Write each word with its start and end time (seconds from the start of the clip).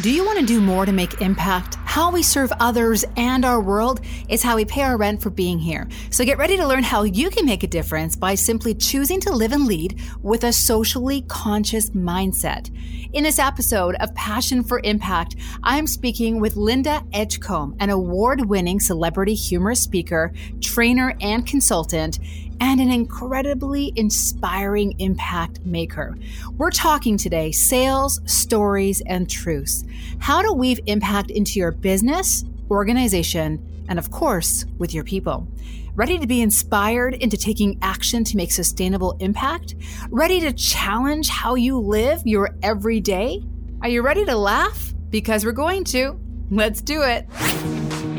Do 0.00 0.10
you 0.10 0.24
want 0.24 0.38
to 0.38 0.46
do 0.46 0.62
more 0.62 0.86
to 0.86 0.92
make 0.92 1.20
impact? 1.20 1.74
How 1.84 2.10
we 2.10 2.22
serve 2.22 2.50
others 2.58 3.04
and 3.18 3.44
our 3.44 3.60
world 3.60 4.00
is 4.30 4.42
how 4.42 4.56
we 4.56 4.64
pay 4.64 4.80
our 4.80 4.96
rent 4.96 5.20
for 5.20 5.28
being 5.28 5.58
here. 5.58 5.90
So 6.08 6.24
get 6.24 6.38
ready 6.38 6.56
to 6.56 6.66
learn 6.66 6.84
how 6.84 7.02
you 7.02 7.28
can 7.28 7.44
make 7.44 7.64
a 7.64 7.66
difference 7.66 8.16
by 8.16 8.34
simply 8.34 8.74
choosing 8.74 9.20
to 9.20 9.30
live 9.30 9.52
and 9.52 9.66
lead 9.66 10.00
with 10.22 10.44
a 10.44 10.54
socially 10.54 11.20
conscious 11.28 11.90
mindset. 11.90 12.74
In 13.12 13.24
this 13.24 13.38
episode 13.38 13.94
of 13.96 14.14
Passion 14.14 14.62
for 14.62 14.80
Impact, 14.84 15.36
I'm 15.62 15.86
speaking 15.86 16.40
with 16.40 16.56
Linda 16.56 17.04
Edgecombe, 17.12 17.76
an 17.78 17.90
award 17.90 18.46
winning 18.46 18.80
celebrity 18.80 19.34
humor 19.34 19.74
speaker, 19.74 20.32
trainer, 20.62 21.14
and 21.20 21.46
consultant 21.46 22.18
and 22.60 22.80
an 22.80 22.90
incredibly 22.90 23.92
inspiring 23.96 24.94
impact 25.00 25.64
maker. 25.64 26.16
We're 26.58 26.70
talking 26.70 27.16
today 27.16 27.50
sales, 27.52 28.20
stories, 28.26 29.00
and 29.02 29.28
truths. 29.28 29.84
How 30.18 30.42
to 30.42 30.52
weave 30.52 30.80
impact 30.86 31.30
into 31.30 31.58
your 31.58 31.72
business, 31.72 32.44
organization, 32.70 33.66
and 33.88 33.98
of 33.98 34.10
course, 34.10 34.64
with 34.78 34.94
your 34.94 35.04
people. 35.04 35.48
Ready 35.96 36.18
to 36.18 36.26
be 36.26 36.40
inspired 36.40 37.14
into 37.14 37.36
taking 37.36 37.78
action 37.82 38.22
to 38.24 38.36
make 38.36 38.52
sustainable 38.52 39.16
impact? 39.18 39.74
Ready 40.10 40.40
to 40.40 40.52
challenge 40.52 41.28
how 41.28 41.56
you 41.56 41.78
live 41.78 42.22
your 42.24 42.54
everyday? 42.62 43.42
Are 43.82 43.88
you 43.88 44.02
ready 44.02 44.24
to 44.24 44.36
laugh? 44.36 44.94
Because 45.10 45.44
we're 45.44 45.52
going 45.52 45.84
to. 45.84 46.18
Let's 46.50 46.80
do 46.80 47.02
it. 47.02 47.26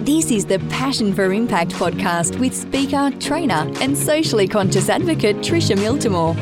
This 0.02 0.32
is 0.32 0.46
the 0.46 0.58
Passion 0.72 1.14
for 1.14 1.32
Impact 1.32 1.70
podcast 1.74 2.40
with 2.40 2.56
speaker, 2.56 3.12
trainer, 3.20 3.72
and 3.82 3.96
socially 3.96 4.48
conscious 4.48 4.90
advocate 4.90 5.36
Trisha 5.38 5.76
Miltimore. 5.76 6.36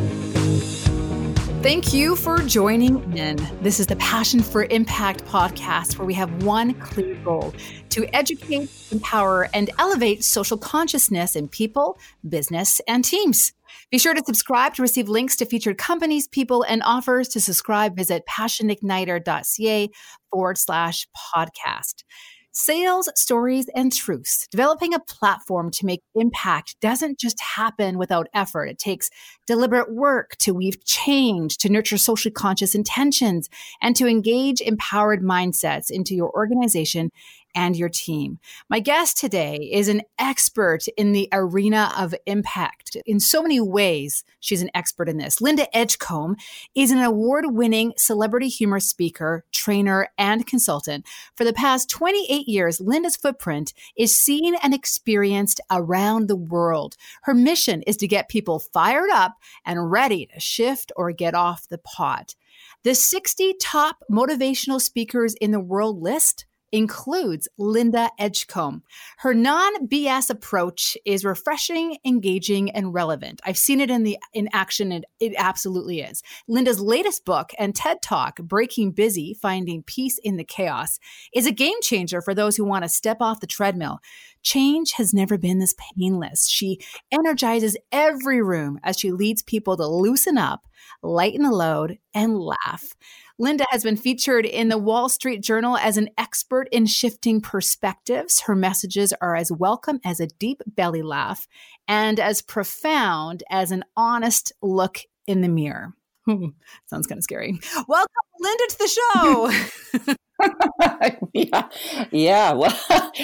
Thank 1.62 1.94
you 1.94 2.16
for 2.16 2.38
joining 2.38 3.18
in. 3.18 3.36
This 3.62 3.82
is 3.82 3.88
the 3.88 3.98
Passion 3.98 4.40
for 4.40 4.64
Impact 4.64 5.26
podcast, 5.26 5.98
where 5.98 6.06
we 6.06 6.14
have 6.14 6.46
one 6.46 6.74
clear 6.76 7.16
goal 7.16 7.54
to 7.90 8.08
educate, 8.16 8.70
empower, 8.94 9.50
and 9.54 9.70
elevate 9.78 10.24
social 10.24 10.58
consciousness 10.58 11.36
in 11.36 11.50
people, 11.50 12.00
business, 12.30 12.80
and 12.88 13.04
teams. 13.04 13.52
Be 13.92 13.98
sure 13.98 14.14
to 14.14 14.24
subscribe 14.26 14.76
to 14.76 14.82
receive 14.82 15.10
links 15.10 15.36
to 15.36 15.46
featured 15.46 15.78
companies, 15.78 16.30
people, 16.30 16.64
and 16.64 16.82
offers. 16.86 17.28
To 17.30 17.42
subscribe, 17.42 17.94
visit 17.98 18.24
passionigniter.ca 18.26 19.90
forward 20.32 20.58
slash 20.58 21.10
podcast. 21.36 22.04
Sales, 22.52 23.10
stories, 23.16 23.70
and 23.76 23.94
truths. 23.94 24.48
Developing 24.50 24.94
a 24.94 25.00
platform 25.00 25.70
to 25.72 25.86
make 25.86 26.02
impact 26.16 26.76
doesn't 26.82 27.20
just 27.20 27.40
happen 27.40 27.98
without 28.00 28.28
effort. 28.34 28.66
It 28.66 28.80
takes 28.80 29.12
deliberate 29.46 29.94
work 29.94 30.36
to 30.38 30.54
weave 30.54 30.84
change, 30.84 31.58
to 31.58 31.70
nurture 31.70 31.98
socially 31.98 32.32
conscious 32.32 32.74
intentions, 32.74 33.50
and 33.82 33.96
to 33.96 34.08
engage 34.08 34.62
empowered 34.62 35.22
mindsets 35.22 35.92
into 35.92 36.16
your 36.16 36.32
organization 36.32 37.12
and 37.56 37.76
your 37.76 37.90
team. 37.90 38.40
My 38.70 38.80
guest 38.80 39.18
today 39.18 39.58
is 39.72 39.88
an 39.88 40.02
expert 40.18 40.88
in 40.98 41.12
the 41.12 41.28
arena 41.32 41.92
of 41.98 42.16
impact. 42.26 42.98
In 43.06 43.20
so 43.20 43.42
many 43.42 43.60
ways, 43.60 44.24
she's 44.40 44.62
an 44.62 44.70
expert 44.74 45.10
in 45.10 45.18
this. 45.18 45.42
Linda 45.42 45.68
Edgecombe 45.76 46.36
is 46.76 46.92
an 46.92 47.00
award 47.00 47.46
winning 47.48 47.94
celebrity 47.98 48.48
humor 48.48 48.80
speaker, 48.80 49.46
trainer, 49.52 50.10
and 50.18 50.46
consultant. 50.46 51.06
For 51.36 51.44
the 51.44 51.54
past 51.54 51.90
28 51.90 52.48
years, 52.48 52.80
Linda's 52.80 53.18
footprint 53.18 53.74
is 53.98 54.16
seen 54.16 54.56
and 54.64 54.74
experienced 54.74 55.62
around 55.72 56.28
the 56.28 56.36
world. 56.36 56.96
Her 57.24 57.34
mission 57.34 57.82
is 57.84 57.98
to 57.98 58.08
get 58.08 58.30
people 58.30 58.60
fired 58.60 59.10
up 59.12 59.36
and 59.66 59.92
ready 59.92 60.28
to 60.28 60.40
shift 60.40 60.92
or 60.96 61.12
get 61.12 61.36
off 61.36 61.68
the 61.68 61.78
pot. 61.78 62.36
The 62.84 62.96
60 62.96 63.56
top 63.60 64.04
motivational 64.10 64.82
speakers 64.82 65.34
in 65.36 65.52
the 65.52 65.60
world 65.60 66.02
list 66.02 66.46
includes 66.72 67.48
Linda 67.58 68.10
Edgecombe. 68.18 68.84
Her 69.18 69.34
non 69.34 69.88
BS 69.88 70.30
approach 70.30 70.98
is 71.06 71.26
refreshing, 71.26 71.98
engaging, 72.06 72.72
and 72.72 72.94
relevant. 72.94 73.42
I've 73.46 73.58
seen 73.58 73.82
it 73.82 73.90
in 73.90 74.04
the 74.04 74.18
in 74.34 74.50
action, 74.54 74.92
and 74.92 75.06
it 75.20 75.34
absolutely 75.38 76.02
is. 76.02 76.22
Linda's 76.48 76.80
latest 76.80 77.26
book 77.26 77.52
and 77.58 77.76
TED 77.76 78.02
Talk, 78.02 78.38
Breaking 78.38 78.92
Busy: 78.92 79.34
Finding 79.34 79.84
Peace 79.84 80.18
in 80.24 80.38
the 80.38 80.44
Chaos, 80.44 81.00
is 81.34 81.48
a 81.48 81.52
game 81.52 81.82
changer 81.82 82.22
for 82.22 82.34
those 82.34 82.58
who 82.58 82.66
want 82.66 82.84
to 82.84 82.90
step 82.90 83.18
off 83.22 83.40
the 83.40 83.48
treadmill. 83.48 84.00
Change 84.44 84.94
has 84.94 85.14
never 85.14 85.38
been 85.38 85.60
this 85.60 85.76
painless. 85.98 86.48
She 86.48 86.80
energizes 87.12 87.78
every 87.92 88.42
room 88.42 88.80
as 88.84 88.98
she 88.98 89.12
leads 89.12 89.42
people 89.42 89.78
to 89.78 89.88
loosen 89.88 90.38
up, 90.38 90.68
lighten 91.02 91.44
the 91.44 91.52
load, 91.52 91.98
and 92.14 92.40
laugh. 92.40 92.96
Linda 93.38 93.66
has 93.70 93.84
been 93.84 93.96
featured 93.96 94.46
in 94.46 94.68
the 94.68 94.78
Wall 94.78 95.08
Street 95.08 95.42
Journal 95.42 95.78
as 95.78 95.96
an 95.96 96.10
expert 96.18 96.68
in 96.72 96.86
shifting 96.86 97.40
perspectives. 97.40 98.42
Her 98.42 98.56
messages 98.56 99.14
are 99.22 99.36
as 99.36 99.52
welcome 99.52 100.02
as 100.04 100.20
a 100.20 100.28
deep 100.28 100.62
belly 100.68 101.02
laugh 101.02 101.48
and 101.88 102.20
as 102.20 102.42
profound 102.42 103.44
as 103.50 103.72
an 103.72 103.86
honest 103.96 104.52
look 104.62 105.00
in 105.26 105.40
the 105.42 105.48
mirror. 105.48 105.94
Sounds 106.28 107.08
kind 107.08 107.18
of 107.18 107.24
scary. 107.24 107.60
Welcome, 107.88 108.08
Linda, 108.40 108.64
to 108.70 108.78
the 108.78 110.08
show. 110.08 110.14
yeah, 111.34 111.68
yeah. 112.12 112.54
Well, 112.54 112.80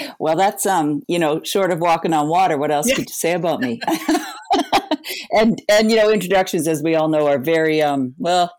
well, 0.19 0.35
that's 0.35 0.65
um, 0.65 1.03
you 1.07 1.19
know, 1.19 1.41
short 1.43 1.71
of 1.71 1.79
walking 1.79 2.13
on 2.13 2.27
water. 2.27 2.57
What 2.57 2.71
else 2.71 2.87
yeah. 2.87 2.95
could 2.95 3.09
you 3.09 3.13
say 3.13 3.33
about 3.33 3.61
me? 3.61 3.79
and 5.31 5.61
and 5.69 5.91
you 5.91 5.97
know 5.97 6.09
introductions 6.09 6.67
as 6.67 6.81
we 6.81 6.95
all 6.95 7.07
know 7.07 7.27
are 7.27 7.39
very 7.39 7.81
um 7.81 8.13
well 8.17 8.51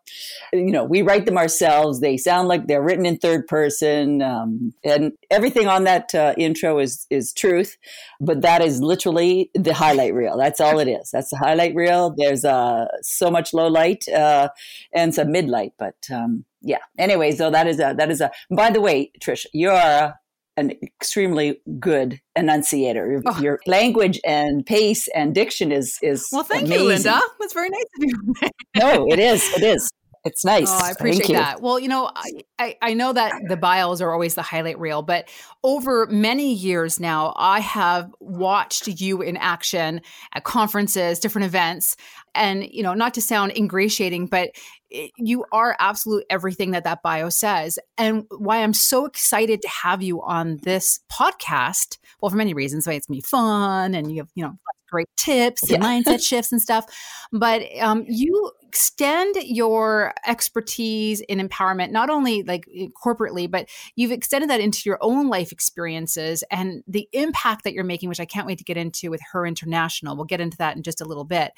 you 0.52 0.70
know 0.70 0.84
we 0.84 1.02
write 1.02 1.26
them 1.26 1.36
ourselves 1.38 2.00
they 2.00 2.16
sound 2.16 2.48
like 2.48 2.66
they're 2.66 2.82
written 2.82 3.06
in 3.06 3.16
third 3.16 3.46
person 3.46 4.22
um, 4.22 4.72
and 4.84 5.12
everything 5.30 5.66
on 5.66 5.84
that 5.84 6.14
uh, 6.14 6.34
intro 6.36 6.78
is 6.78 7.06
is 7.10 7.32
truth 7.32 7.76
but 8.20 8.42
that 8.42 8.62
is 8.62 8.80
literally 8.80 9.50
the 9.54 9.74
highlight 9.74 10.14
reel 10.14 10.36
that's 10.36 10.60
all 10.60 10.78
it 10.78 10.88
is 10.88 11.10
that's 11.12 11.30
the 11.30 11.36
highlight 11.36 11.74
reel 11.74 12.14
there's 12.16 12.44
uh 12.44 12.86
so 13.02 13.30
much 13.30 13.52
low 13.52 13.66
light 13.66 14.08
uh 14.08 14.48
and 14.92 15.14
some 15.14 15.30
mid 15.30 15.48
light 15.48 15.72
but 15.78 15.96
um 16.12 16.44
yeah 16.66 16.78
anyway 16.99 17.32
so 17.32 17.50
that 17.50 17.66
is 17.66 17.81
a 17.81 17.94
that 17.97 18.10
is 18.10 18.21
a 18.21 18.31
by 18.50 18.71
the 18.71 18.81
way 18.81 19.10
trish 19.22 19.47
you're 19.53 19.72
a 19.72 20.15
an 20.56 20.72
extremely 20.82 21.60
good 21.78 22.21
enunciator. 22.34 23.10
Your, 23.10 23.22
oh. 23.27 23.41
your, 23.41 23.60
language 23.66 24.21
and 24.25 24.65
pace 24.65 25.06
and 25.09 25.34
diction 25.34 25.71
is 25.71 25.99
is 26.03 26.28
well. 26.32 26.44
Thank 26.44 26.66
amazing. 26.66 26.82
you, 26.82 26.88
Linda. 26.88 27.21
That's 27.41 27.53
very 27.53 27.69
nice 27.69 27.84
of 27.99 28.04
you. 28.04 28.50
no, 28.77 29.06
it 29.09 29.19
is. 29.19 29.47
It 29.56 29.62
is. 29.62 29.91
It's 30.27 30.44
nice. 30.44 30.69
Oh, 30.69 30.81
I 30.82 30.91
appreciate 30.91 31.37
that. 31.37 31.62
Well, 31.62 31.78
you 31.78 31.87
know, 31.87 32.10
I, 32.16 32.31
I, 32.59 32.77
I 32.83 32.94
know 32.94 33.12
that 33.12 33.33
the 33.47 33.56
bios 33.56 34.00
are 34.00 34.12
always 34.12 34.34
the 34.34 34.43
highlight 34.43 34.77
reel, 34.77 35.00
but 35.03 35.28
over 35.62 36.06
many 36.06 36.53
years 36.53 36.98
now, 36.98 37.33
I 37.37 37.60
have 37.60 38.12
watched 38.19 38.88
you 38.88 39.22
in 39.22 39.37
action 39.37 40.00
at 40.34 40.43
conferences, 40.43 41.21
different 41.21 41.44
events, 41.44 41.97
and 42.34 42.66
you 42.69 42.83
know, 42.83 42.93
not 42.93 43.15
to 43.15 43.22
sound 43.22 43.56
ingratiating, 43.56 44.27
but 44.27 44.50
you 44.91 45.44
are 45.52 45.76
absolute 45.78 46.24
everything 46.30 46.72
that 46.72 46.84
that 46.84 47.02
bio 47.02 47.28
says. 47.28 47.78
And 47.98 48.24
why 48.30 48.62
i'm 48.62 48.74
so 48.74 49.04
excited 49.04 49.62
to 49.62 49.69
have 49.69 50.02
you 50.02 50.22
on 50.22 50.58
this 50.62 51.00
podcast 51.10 51.98
well 52.20 52.30
for 52.30 52.36
many 52.36 52.54
reasons 52.54 52.86
why 52.86 52.94
it's 52.94 53.08
me 53.08 53.20
fun 53.20 53.94
and 53.94 54.12
you 54.12 54.19
have 54.19 54.28
you 54.34 54.44
know 54.44 54.58
great 54.88 55.08
tips 55.16 55.62
and 55.70 55.82
yeah. 55.82 55.88
mindset 56.02 56.22
shifts 56.22 56.52
and 56.52 56.60
stuff. 56.60 56.86
But 57.32 57.62
um, 57.80 58.04
you 58.08 58.52
extend 58.62 59.36
your 59.42 60.12
expertise 60.26 61.20
in 61.22 61.38
empowerment 61.38 61.91
not 61.91 62.10
only 62.10 62.42
like 62.42 62.68
corporately 63.03 63.50
but 63.50 63.68
you've 63.94 64.10
extended 64.10 64.50
that 64.50 64.60
into 64.60 64.82
your 64.84 64.98
own 65.00 65.28
life 65.28 65.50
experiences 65.50 66.44
and 66.50 66.82
the 66.86 67.08
impact 67.12 67.64
that 67.64 67.72
you're 67.72 67.84
making 67.84 68.08
which 68.08 68.20
i 68.20 68.26
can't 68.26 68.47
wait 68.47 68.58
to 68.58 68.64
get 68.64 68.76
into 68.76 69.10
with 69.10 69.20
her 69.32 69.47
international. 69.47 70.14
We'll 70.14 70.26
get 70.26 70.41
into 70.41 70.58
that 70.58 70.76
in 70.76 70.82
just 70.82 71.00
a 71.00 71.06
little 71.06 71.24
bit 71.24 71.53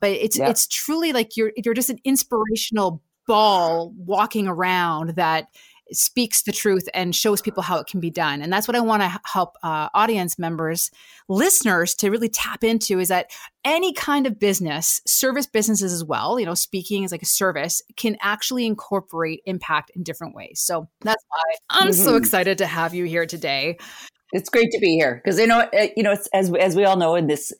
but 0.00 0.10
it's 0.10 0.38
yeah. 0.38 0.48
it's 0.48 0.66
truly 0.66 1.12
like 1.12 1.36
you're 1.36 1.52
you're 1.56 1.74
just 1.74 1.90
an 1.90 1.98
inspirational 2.04 3.02
ball 3.26 3.92
walking 3.96 4.46
around 4.46 5.10
that 5.10 5.48
speaks 5.92 6.42
the 6.42 6.52
truth 6.52 6.88
and 6.94 7.14
shows 7.14 7.42
people 7.42 7.62
how 7.62 7.78
it 7.78 7.86
can 7.86 8.00
be 8.00 8.10
done 8.10 8.40
and 8.40 8.52
that's 8.52 8.66
what 8.66 8.74
i 8.74 8.80
want 8.80 9.02
to 9.02 9.20
help 9.24 9.56
uh, 9.62 9.88
audience 9.94 10.38
members 10.38 10.90
listeners 11.28 11.94
to 11.94 12.10
really 12.10 12.28
tap 12.28 12.64
into 12.64 12.98
is 12.98 13.08
that 13.08 13.30
any 13.64 13.92
kind 13.92 14.26
of 14.26 14.38
business 14.38 15.02
service 15.06 15.46
businesses 15.46 15.92
as 15.92 16.02
well 16.02 16.40
you 16.40 16.46
know 16.46 16.54
speaking 16.54 17.02
is 17.02 17.12
like 17.12 17.22
a 17.22 17.26
service 17.26 17.82
can 17.96 18.16
actually 18.22 18.64
incorporate 18.64 19.42
impact 19.44 19.90
in 19.94 20.02
different 20.02 20.34
ways 20.34 20.58
so 20.60 20.88
that's 21.02 21.24
why 21.28 21.54
i'm 21.70 21.88
mm-hmm. 21.88 22.04
so 22.04 22.16
excited 22.16 22.56
to 22.56 22.66
have 22.66 22.94
you 22.94 23.04
here 23.04 23.26
today 23.26 23.76
it's 24.32 24.48
great 24.48 24.70
to 24.70 24.78
be 24.80 24.96
here 24.96 25.20
because 25.22 25.38
you 25.38 25.46
know 25.46 25.68
you 25.96 26.02
know 26.02 26.16
as 26.32 26.52
as 26.54 26.74
we 26.74 26.84
all 26.84 26.96
know 26.96 27.14
in 27.14 27.26
this 27.26 27.52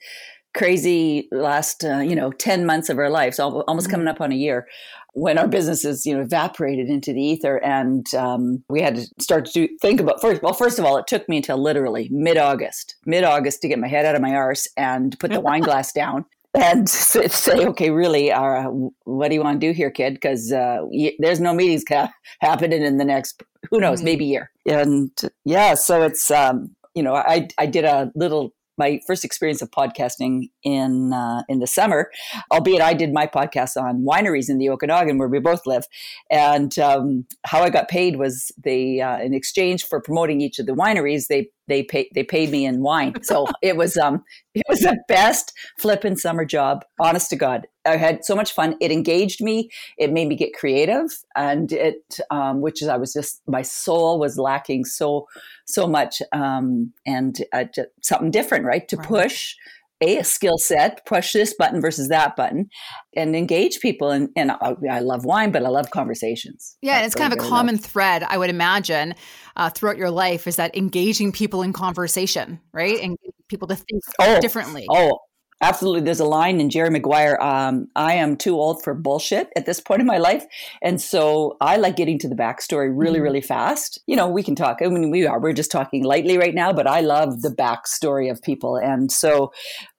crazy 0.55 1.29
last 1.33 1.85
uh, 1.85 1.99
you 1.99 2.15
know 2.15 2.31
10 2.33 2.65
months 2.65 2.89
of 2.89 2.99
our 2.99 3.11
lives 3.11 3.39
almost 3.39 3.67
mm-hmm. 3.67 3.91
coming 3.91 4.09
up 4.09 4.21
on 4.21 4.33
a 4.33 4.37
year 4.37 4.67
when 5.13 5.39
our 5.39 5.49
businesses 5.49 6.05
you 6.07 6.15
know 6.15 6.23
evaporated 6.23 6.89
into 6.89 7.13
the 7.13 7.23
ether 7.23 7.59
and 7.65 8.15
um, 8.15 8.63
we 8.69 8.81
had 8.81 8.97
to 8.97 9.07
start 9.21 9.47
to 9.47 9.53
do, 9.53 9.77
think 9.81 10.01
about 10.01 10.21
first 10.21 10.43
well 10.43 10.55
first 10.55 10.79
of 10.79 10.85
all 10.85 10.97
it 10.97 11.07
took 11.07 11.29
me 11.29 11.39
until 11.39 11.59
literally 11.59 12.09
mid-august 12.11 12.97
mid-august 13.07 13.61
to 13.63 13.69
get 13.69 13.79
my 13.79 13.89
head 13.89 14.05
out 14.05 14.15
of 14.15 14.23
my 14.23 14.35
arse 14.35 14.69
and 14.77 15.19
put 15.19 15.31
the 15.31 15.41
wine 15.41 15.63
glass 15.63 15.93
down 15.95 16.25
and 16.55 16.89
say, 16.89 17.67
okay, 17.67 17.91
really, 17.91 18.31
uh, 18.31 18.69
what 19.05 19.29
do 19.29 19.35
you 19.35 19.43
want 19.43 19.61
to 19.61 19.67
do 19.67 19.73
here, 19.73 19.91
kid? 19.91 20.15
Because 20.15 20.53
uh, 20.53 20.79
there's 21.19 21.41
no 21.41 21.53
meetings 21.53 21.85
ca- 21.85 22.13
happening 22.41 22.83
in 22.83 22.99
the 22.99 23.05
next 23.05 23.43
who 23.71 23.81
knows, 23.81 23.99
mm-hmm. 23.99 24.05
maybe 24.05 24.25
year. 24.25 24.51
And 24.67 25.11
yeah, 25.45 25.75
so 25.75 26.03
it's, 26.03 26.31
um, 26.31 26.75
you 26.95 27.03
know, 27.03 27.15
I, 27.15 27.49
I 27.59 27.67
did 27.67 27.85
a 27.85 28.13
little 28.15 28.55
my 28.77 29.01
first 29.07 29.25
experience 29.25 29.63
of 29.63 29.71
podcasting 29.71 30.51
in 30.63 31.13
uh, 31.13 31.43
in 31.49 31.59
the 31.61 31.67
summer, 31.67 32.11
albeit 32.53 32.81
I 32.83 32.95
did 32.95 33.13
my 33.13 33.27
podcast 33.27 33.77
on 33.77 34.05
wineries 34.05 34.49
in 34.49 34.59
the 34.59 34.69
Okanagan 34.71 35.19
where 35.19 35.29
we 35.29 35.41
both 35.41 35.67
live, 35.67 35.85
and 36.31 36.79
um, 36.79 37.27
how 37.45 37.63
I 37.63 37.71
got 37.71 37.89
paid 37.89 38.17
was 38.17 38.53
they 38.63 39.01
uh, 39.01 39.19
in 39.19 39.35
exchange 39.35 39.85
for 39.85 40.01
promoting 40.01 40.41
each 40.41 40.59
of 40.59 40.67
the 40.67 40.75
wineries 40.75 41.27
they 41.29 41.49
they 41.67 41.83
paid 41.83 42.09
they 42.15 42.23
paid 42.23 42.51
me 42.51 42.67
in 42.67 42.83
wine. 42.83 43.15
So 43.23 43.47
it 43.63 43.77
was 43.77 43.97
um 43.97 44.23
it 44.55 44.63
was 44.69 44.81
the 44.81 44.99
best 45.09 45.53
flipping 45.79 46.17
summer 46.17 46.45
job. 46.45 46.85
Honest 47.01 47.31
to 47.31 47.37
God, 47.37 47.67
I 47.87 47.97
had 47.97 48.25
so 48.25 48.35
much 48.35 48.53
fun. 48.53 48.77
It 48.81 48.91
engaged 48.91 49.43
me. 49.43 49.71
It 49.99 50.13
made 50.13 50.29
me 50.29 50.37
get 50.37 50.55
creative, 50.55 51.11
and 51.37 51.73
it 51.73 52.19
um, 52.31 52.61
which 52.61 52.83
is 52.83 52.89
I 52.89 52.97
was 52.97 53.13
just 53.13 53.43
my 53.47 53.63
soul 53.63 54.19
was 54.19 54.39
lacking 54.39 54.85
so 54.85 55.27
so 55.65 55.87
much, 55.87 56.21
um, 56.33 56.93
and 57.07 57.39
uh, 57.53 57.65
something 58.03 58.31
different, 58.31 58.65
right? 58.65 58.87
To 58.89 58.97
right. 58.97 59.07
push 59.07 59.57
a, 60.05 60.19
a 60.19 60.25
skill 60.25 60.59
set, 60.59 61.05
push 61.07 61.33
this 61.33 61.55
button 61.55 61.81
versus 61.81 62.09
that 62.09 62.37
button, 62.37 62.69
and 63.17 63.35
engage 63.35 63.81
people. 63.81 64.11
And, 64.11 64.29
and 64.37 64.53
I, 64.53 64.75
I 64.91 65.01
love 65.01 65.25
wine, 65.25 65.51
but 65.51 65.65
I 65.65 65.69
love 65.69 65.91
conversations. 65.91 66.77
Yeah, 66.83 66.97
and 66.97 67.07
it's 67.07 67.15
kind 67.15 67.33
of 67.33 67.39
a 67.39 67.43
common 67.43 67.77
love. 67.77 67.85
thread, 67.85 68.23
I 68.23 68.39
would 68.39 68.51
imagine, 68.51 69.15
uh, 69.57 69.71
throughout 69.71 69.97
your 69.97 70.11
life 70.11 70.47
is 70.47 70.57
that 70.57 70.77
engaging 70.77 71.33
people 71.33 71.63
in 71.63 71.73
conversation, 71.73 72.61
right? 72.73 73.01
And 73.01 73.17
people 73.49 73.69
to 73.69 73.77
think 73.77 74.03
oh, 74.21 74.41
differently. 74.41 74.87
Oh, 74.91 75.19
Absolutely. 75.65 76.03
There's 76.03 76.21
a 76.21 76.27
line 76.27 76.61
in 76.61 76.69
Jerry 76.69 76.91
Maguire 76.91 77.41
um, 77.41 77.87
I 77.97 78.15
am 78.15 78.37
too 78.37 78.57
old 78.57 78.83
for 78.83 78.93
bullshit 78.93 79.49
at 79.57 79.65
this 79.65 79.81
point 79.81 80.01
in 80.03 80.07
my 80.07 80.19
life. 80.19 80.45
And 80.83 81.01
so 81.01 81.57
I 81.61 81.77
like 81.77 81.97
getting 81.97 82.19
to 82.19 82.29
the 82.29 82.35
backstory 82.35 82.93
really, 82.93 83.15
mm-hmm. 83.15 83.23
really 83.23 83.41
fast. 83.41 83.99
You 84.07 84.15
know, 84.15 84.29
we 84.29 84.43
can 84.43 84.57
talk. 84.57 84.81
I 84.85 84.89
mean, 84.89 85.11
we 85.11 85.27
are, 85.27 85.41
we're 85.41 85.55
just 85.55 85.71
talking 85.71 86.05
lightly 86.05 86.37
right 86.37 86.55
now, 86.55 86.73
but 86.73 86.87
I 86.87 87.01
love 87.01 87.41
the 87.41 87.49
backstory 87.49 88.31
of 88.31 88.43
people. 88.43 88.77
And 88.77 89.11
so 89.11 89.53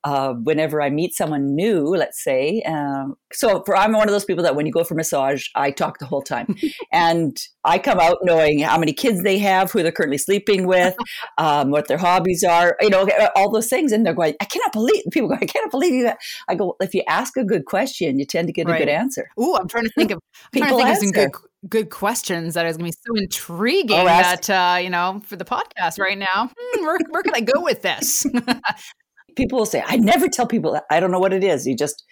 uh, 0.06 0.34
whenever 0.34 0.84
I 0.84 0.92
meet 0.92 1.16
someone 1.16 1.56
new, 1.56 1.84
let's 1.88 2.24
say. 2.24 2.62
Um, 2.62 3.16
so 3.34 3.64
for, 3.66 3.76
I'm 3.76 3.92
one 3.92 4.08
of 4.08 4.14
those 4.14 4.24
people 4.24 4.44
that 4.44 4.56
when 4.56 4.68
you 4.68 4.72
go 4.72 4.84
for 4.84 4.94
massage, 4.94 5.48
I 5.56 5.72
talk 5.72 5.98
the 5.98 6.06
whole 6.06 6.22
time, 6.22 6.56
and 6.94 7.36
I 7.64 7.80
come 7.80 8.00
out 8.00 8.20
knowing 8.22 8.60
how 8.60 8.78
many 8.78 8.94
kids 8.94 9.24
they 9.24 9.40
have, 9.40 9.72
who 9.72 9.82
they're 9.82 9.92
currently 9.92 10.20
sleeping 10.20 10.68
with, 10.68 10.96
um, 11.40 11.72
what 11.72 11.88
their 11.88 11.98
hobbies 11.98 12.44
are, 12.44 12.78
you 12.82 12.90
know, 12.90 13.10
all 13.36 13.52
those 13.52 13.68
things. 13.68 13.92
And 13.92 14.06
they're 14.06 14.14
going, 14.14 14.36
I 14.40 14.46
cannot 14.46 14.72
believe 14.72 15.04
people 15.12 15.28
go, 15.28 15.36
I 15.42 15.46
cannot 15.46 15.72
believe 15.72 15.94
you. 15.94 16.12
I 16.48 16.56
go, 16.56 16.76
if 16.80 16.94
you 16.94 17.04
ask 17.10 17.36
a 17.36 17.44
good 17.44 17.66
question, 17.66 18.20
you 18.20 18.26
tend 18.26 18.48
to 18.48 18.54
get 18.54 18.68
right. 18.68 18.76
a 18.76 18.86
good 18.86 18.92
answer. 18.92 19.28
Oh, 19.38 19.58
I'm 19.58 19.68
trying 19.68 19.86
to 19.86 19.92
think 19.98 20.12
of 20.12 20.20
I'm 20.54 20.62
trying 20.62 20.72
to 20.72 20.78
think 20.78 20.90
of 20.90 20.98
some 20.98 21.12
good 21.12 21.32
good 21.68 21.90
questions 21.90 22.54
that 22.54 22.68
is 22.68 22.78
going 22.78 22.92
to 22.92 22.96
be 22.96 23.04
so 23.08 23.20
intriguing 23.20 23.98
oh, 23.98 24.06
that 24.06 24.48
uh, 24.52 24.78
you 24.78 24.92
know 24.92 25.20
for 25.26 25.36
the 25.36 25.46
podcast 25.46 25.98
right 25.98 26.18
now. 26.18 26.52
Hmm, 26.56 26.86
where 26.86 27.00
where 27.10 27.24
can 27.24 27.34
I 27.34 27.42
go 27.42 27.62
with 27.62 27.82
this? 27.82 28.24
people 29.36 29.60
will 29.60 29.66
say, 29.66 29.84
I 29.86 29.98
never 29.98 30.28
tell 30.28 30.48
people 30.48 30.74
that. 30.74 30.84
I 30.90 31.00
don't 31.00 31.12
know 31.12 31.20
what 31.20 31.34
it 31.34 31.44
is. 31.44 31.66
You 31.66 31.76
just 31.76 32.04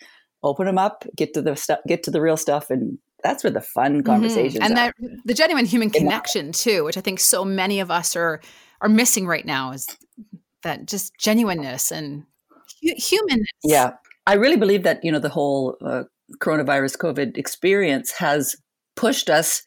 open 0.43 0.65
them 0.65 0.77
up, 0.77 1.05
get 1.15 1.33
to 1.33 1.41
the 1.41 1.55
stuff, 1.55 1.79
get 1.87 2.03
to 2.03 2.11
the 2.11 2.21
real 2.21 2.37
stuff, 2.37 2.69
and 2.69 2.97
that's 3.23 3.43
where 3.43 3.51
the 3.51 3.61
fun 3.61 3.97
mm-hmm. 3.97 4.05
conversations 4.05 4.55
mm-hmm. 4.55 4.63
and 4.63 4.77
that 4.77 4.93
the 5.25 5.33
genuine 5.33 5.65
human 5.65 5.89
connection 5.89 6.51
too, 6.51 6.83
which 6.83 6.97
I 6.97 7.01
think 7.01 7.19
so 7.19 7.45
many 7.45 7.79
of 7.79 7.89
us 7.89 8.15
are 8.15 8.41
are 8.81 8.89
missing 8.89 9.25
right 9.25 9.45
now, 9.45 9.71
is 9.71 9.87
that 10.63 10.87
just 10.87 11.13
genuineness 11.17 11.91
and 11.91 12.23
hu- 12.81 12.95
humanness. 12.97 13.47
Yeah, 13.63 13.91
I 14.27 14.33
really 14.33 14.57
believe 14.57 14.83
that 14.83 15.03
you 15.03 15.11
know 15.11 15.19
the 15.19 15.29
whole 15.29 15.77
uh, 15.83 16.03
coronavirus 16.39 16.97
COVID 16.97 17.37
experience 17.37 18.11
has 18.11 18.55
pushed 18.95 19.29
us 19.29 19.63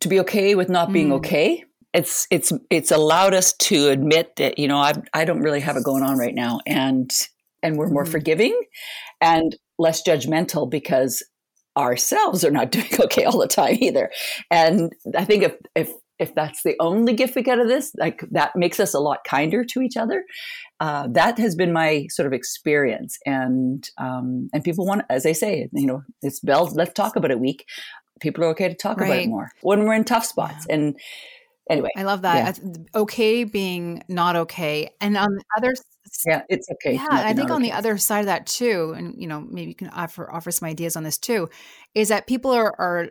to 0.00 0.08
be 0.08 0.20
okay 0.20 0.54
with 0.54 0.68
not 0.68 0.92
being 0.92 1.10
mm. 1.10 1.16
okay 1.16 1.64
it's 1.98 2.28
it's 2.30 2.52
it's 2.70 2.92
allowed 2.92 3.34
us 3.34 3.52
to 3.54 3.88
admit 3.88 4.36
that 4.36 4.58
you 4.58 4.68
know 4.68 4.78
I 4.78 4.94
I 5.12 5.24
don't 5.24 5.40
really 5.40 5.60
have 5.60 5.76
it 5.76 5.82
going 5.82 6.04
on 6.04 6.16
right 6.16 6.34
now, 6.34 6.60
and 6.64 7.10
and 7.62 7.76
we're 7.76 7.88
more 7.88 8.04
mm-hmm. 8.04 8.12
forgiving 8.12 8.62
and 9.20 9.56
less 9.80 10.02
judgmental 10.06 10.70
because 10.70 11.24
ourselves 11.76 12.44
are 12.44 12.52
not 12.52 12.70
doing 12.76 12.88
okay 13.00 13.24
all 13.24 13.38
the 13.38 13.48
time 13.48 13.78
either. 13.80 14.10
And 14.48 14.92
I 15.16 15.24
think 15.24 15.42
if 15.42 15.56
if 15.74 15.90
if 16.20 16.34
that's 16.36 16.62
the 16.62 16.76
only 16.78 17.14
gift 17.14 17.34
we 17.34 17.42
get 17.42 17.58
of 17.58 17.66
this, 17.66 17.92
like 17.96 18.22
that 18.30 18.54
makes 18.54 18.78
us 18.78 18.94
a 18.94 19.00
lot 19.00 19.18
kinder 19.26 19.64
to 19.64 19.82
each 19.82 19.96
other. 19.96 20.24
Uh, 20.78 21.08
that 21.10 21.36
has 21.38 21.56
been 21.56 21.72
my 21.72 22.06
sort 22.10 22.28
of 22.28 22.32
experience, 22.32 23.18
and 23.26 23.90
um, 23.98 24.48
and 24.52 24.62
people 24.62 24.86
want, 24.86 25.02
as 25.10 25.26
I 25.26 25.32
say, 25.32 25.68
you 25.72 25.86
know, 25.86 26.02
it's 26.22 26.38
Bell. 26.38 26.70
Let's 26.72 26.92
talk 26.92 27.16
about 27.16 27.32
it 27.32 27.40
week. 27.40 27.66
People 28.20 28.44
are 28.44 28.48
okay 28.48 28.68
to 28.68 28.74
talk 28.76 29.00
right. 29.00 29.06
about 29.08 29.22
it 29.22 29.28
more 29.28 29.50
when 29.62 29.84
we're 29.84 29.94
in 29.94 30.04
tough 30.04 30.24
spots, 30.24 30.64
yeah. 30.68 30.76
and 30.76 31.00
anyway 31.70 31.90
i 31.96 32.02
love 32.02 32.22
that 32.22 32.58
yeah. 32.62 32.72
okay 32.94 33.44
being 33.44 34.02
not 34.08 34.36
okay 34.36 34.90
and 35.00 35.16
on 35.16 35.34
the 35.34 35.44
other 35.56 35.74
yeah 36.26 36.42
it's 36.48 36.68
okay 36.70 36.94
yeah 36.94 37.06
i 37.10 37.32
think 37.32 37.50
on 37.50 37.56
okay. 37.56 37.70
the 37.70 37.76
other 37.76 37.98
side 37.98 38.20
of 38.20 38.26
that 38.26 38.46
too 38.46 38.94
and 38.96 39.14
you 39.20 39.26
know 39.26 39.40
maybe 39.40 39.68
you 39.68 39.74
can 39.74 39.88
offer 39.88 40.30
offer 40.32 40.50
some 40.50 40.68
ideas 40.68 40.96
on 40.96 41.02
this 41.02 41.18
too 41.18 41.48
is 41.94 42.08
that 42.08 42.26
people 42.26 42.50
are 42.50 42.74
are 42.78 43.08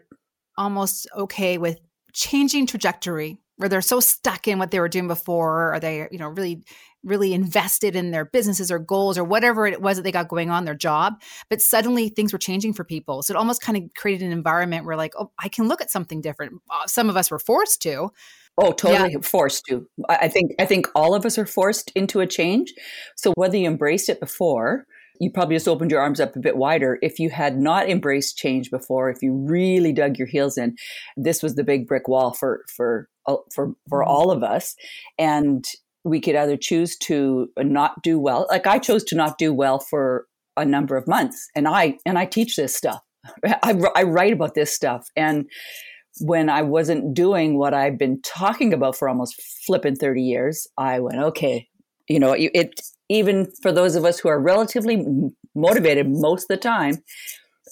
almost 0.58 1.08
okay 1.16 1.58
with 1.58 1.80
changing 2.14 2.66
trajectory 2.66 3.40
where 3.58 3.70
they're 3.70 3.82
so 3.82 4.00
stuck 4.00 4.48
in 4.48 4.60
what 4.60 4.72
they 4.72 4.80
were 4.80 4.90
doing 4.90 5.08
before 5.08 5.74
or 5.74 5.80
they 5.80 6.08
you 6.12 6.18
know 6.18 6.30
really 6.30 6.64
really 7.08 7.34
invested 7.34 7.96
in 7.96 8.12
their 8.12 8.26
businesses 8.26 8.70
or 8.70 8.80
goals 8.80 9.18
or 9.18 9.24
whatever 9.24 9.66
it 9.66 9.82
was 9.82 9.98
that 9.98 10.04
they 10.04 10.12
got 10.12 10.28
going 10.28 10.50
on 10.50 10.66
their 10.66 10.76
job 10.76 11.22
but 11.50 11.62
suddenly 11.62 12.10
things 12.10 12.34
were 12.34 12.40
changing 12.40 12.74
for 12.74 12.84
people 12.84 13.24
so 13.24 13.34
it 13.34 13.38
almost 13.38 13.62
kind 13.62 13.78
of 13.78 13.84
created 13.96 14.26
an 14.26 14.32
environment 14.32 14.86
where 14.86 14.98
like 14.98 15.14
oh 15.18 15.32
i 15.40 15.50
can 15.50 15.68
look 15.68 15.82
at 15.82 15.92
something 15.92 16.22
different 16.22 16.54
uh, 16.70 16.86
some 16.86 17.10
of 17.10 17.18
us 17.18 17.32
were 17.32 17.40
forced 17.40 17.82
to 17.82 18.12
Oh, 18.60 18.72
totally 18.72 19.12
yeah. 19.14 19.20
forced 19.22 19.66
to. 19.70 19.88
I 20.10 20.28
think 20.28 20.54
I 20.60 20.66
think 20.66 20.88
all 20.96 21.14
of 21.14 21.28
us 21.28 21.38
are 21.38 21.46
forced 21.46 21.92
into 21.94 22.22
a 22.22 22.26
change. 22.26 22.74
So 23.16 23.32
whether 23.36 23.56
you 23.56 23.68
embraced 23.68 24.10
it 24.10 24.20
before, 24.20 24.88
you 25.20 25.32
probably 25.32 25.56
just 25.56 25.68
opened 25.68 25.92
your 25.92 26.02
arms 26.02 26.20
up 26.20 26.36
a 26.36 26.40
bit 26.40 26.58
wider. 26.58 26.98
If 27.04 27.20
you 27.20 27.30
had 27.30 27.60
not 27.60 27.90
embraced 27.90 28.38
change 28.38 28.72
before, 28.72 29.10
if 29.10 29.22
you 29.22 29.34
really 29.34 29.94
dug 29.94 30.18
your 30.18 30.28
heels 30.28 30.58
in, 30.58 30.76
this 31.16 31.44
was 31.44 31.56
the 31.56 31.64
big 31.64 31.88
brick 31.88 32.08
wall 32.08 32.34
for 32.34 32.64
for 32.76 33.08
uh, 33.28 33.36
for 33.54 33.74
for 33.90 34.02
mm-hmm. 34.02 34.12
all 34.12 34.32
of 34.32 34.44
us. 34.44 34.76
And 35.20 35.64
we 36.08 36.20
could 36.22 36.36
either 36.36 36.58
choose 36.58 36.98
to 36.98 37.50
not 37.58 38.02
do 38.04 38.20
well. 38.20 38.48
Like 38.50 38.68
I 38.68 38.80
chose 38.80 39.04
to 39.06 39.16
not 39.16 39.38
do 39.38 39.54
well 39.54 39.80
for 39.80 40.26
a 40.56 40.66
number 40.66 40.98
of 40.98 41.08
months, 41.08 41.48
and 41.56 41.68
I 41.68 41.98
and 42.06 42.18
I 42.18 42.26
teach 42.26 42.56
this 42.56 42.76
stuff. 42.76 43.02
I, 43.46 43.80
I 43.96 44.04
write 44.04 44.34
about 44.34 44.56
this 44.56 44.74
stuff, 44.74 45.08
and 45.16 45.48
when 46.20 46.50
I 46.50 46.62
wasn't 46.62 47.14
doing 47.14 47.58
what 47.58 47.74
I've 47.74 47.98
been 47.98 48.22
talking 48.22 48.74
about 48.74 48.96
for 48.96 49.08
almost 49.08 49.42
flipping 49.66 49.96
30 49.96 50.22
years, 50.22 50.68
I 50.78 51.00
went, 51.00 51.20
okay, 51.20 51.68
you 52.08 52.20
know, 52.20 52.34
it, 52.38 52.80
even 53.10 53.52
for 53.62 53.72
those 53.72 53.96
of 53.96 54.06
us 54.06 54.20
who 54.20 54.30
are 54.30 54.40
relatively 54.40 55.06
motivated 55.56 56.10
most 56.10 56.44
of 56.44 56.48
the 56.48 56.58
time. 56.58 57.04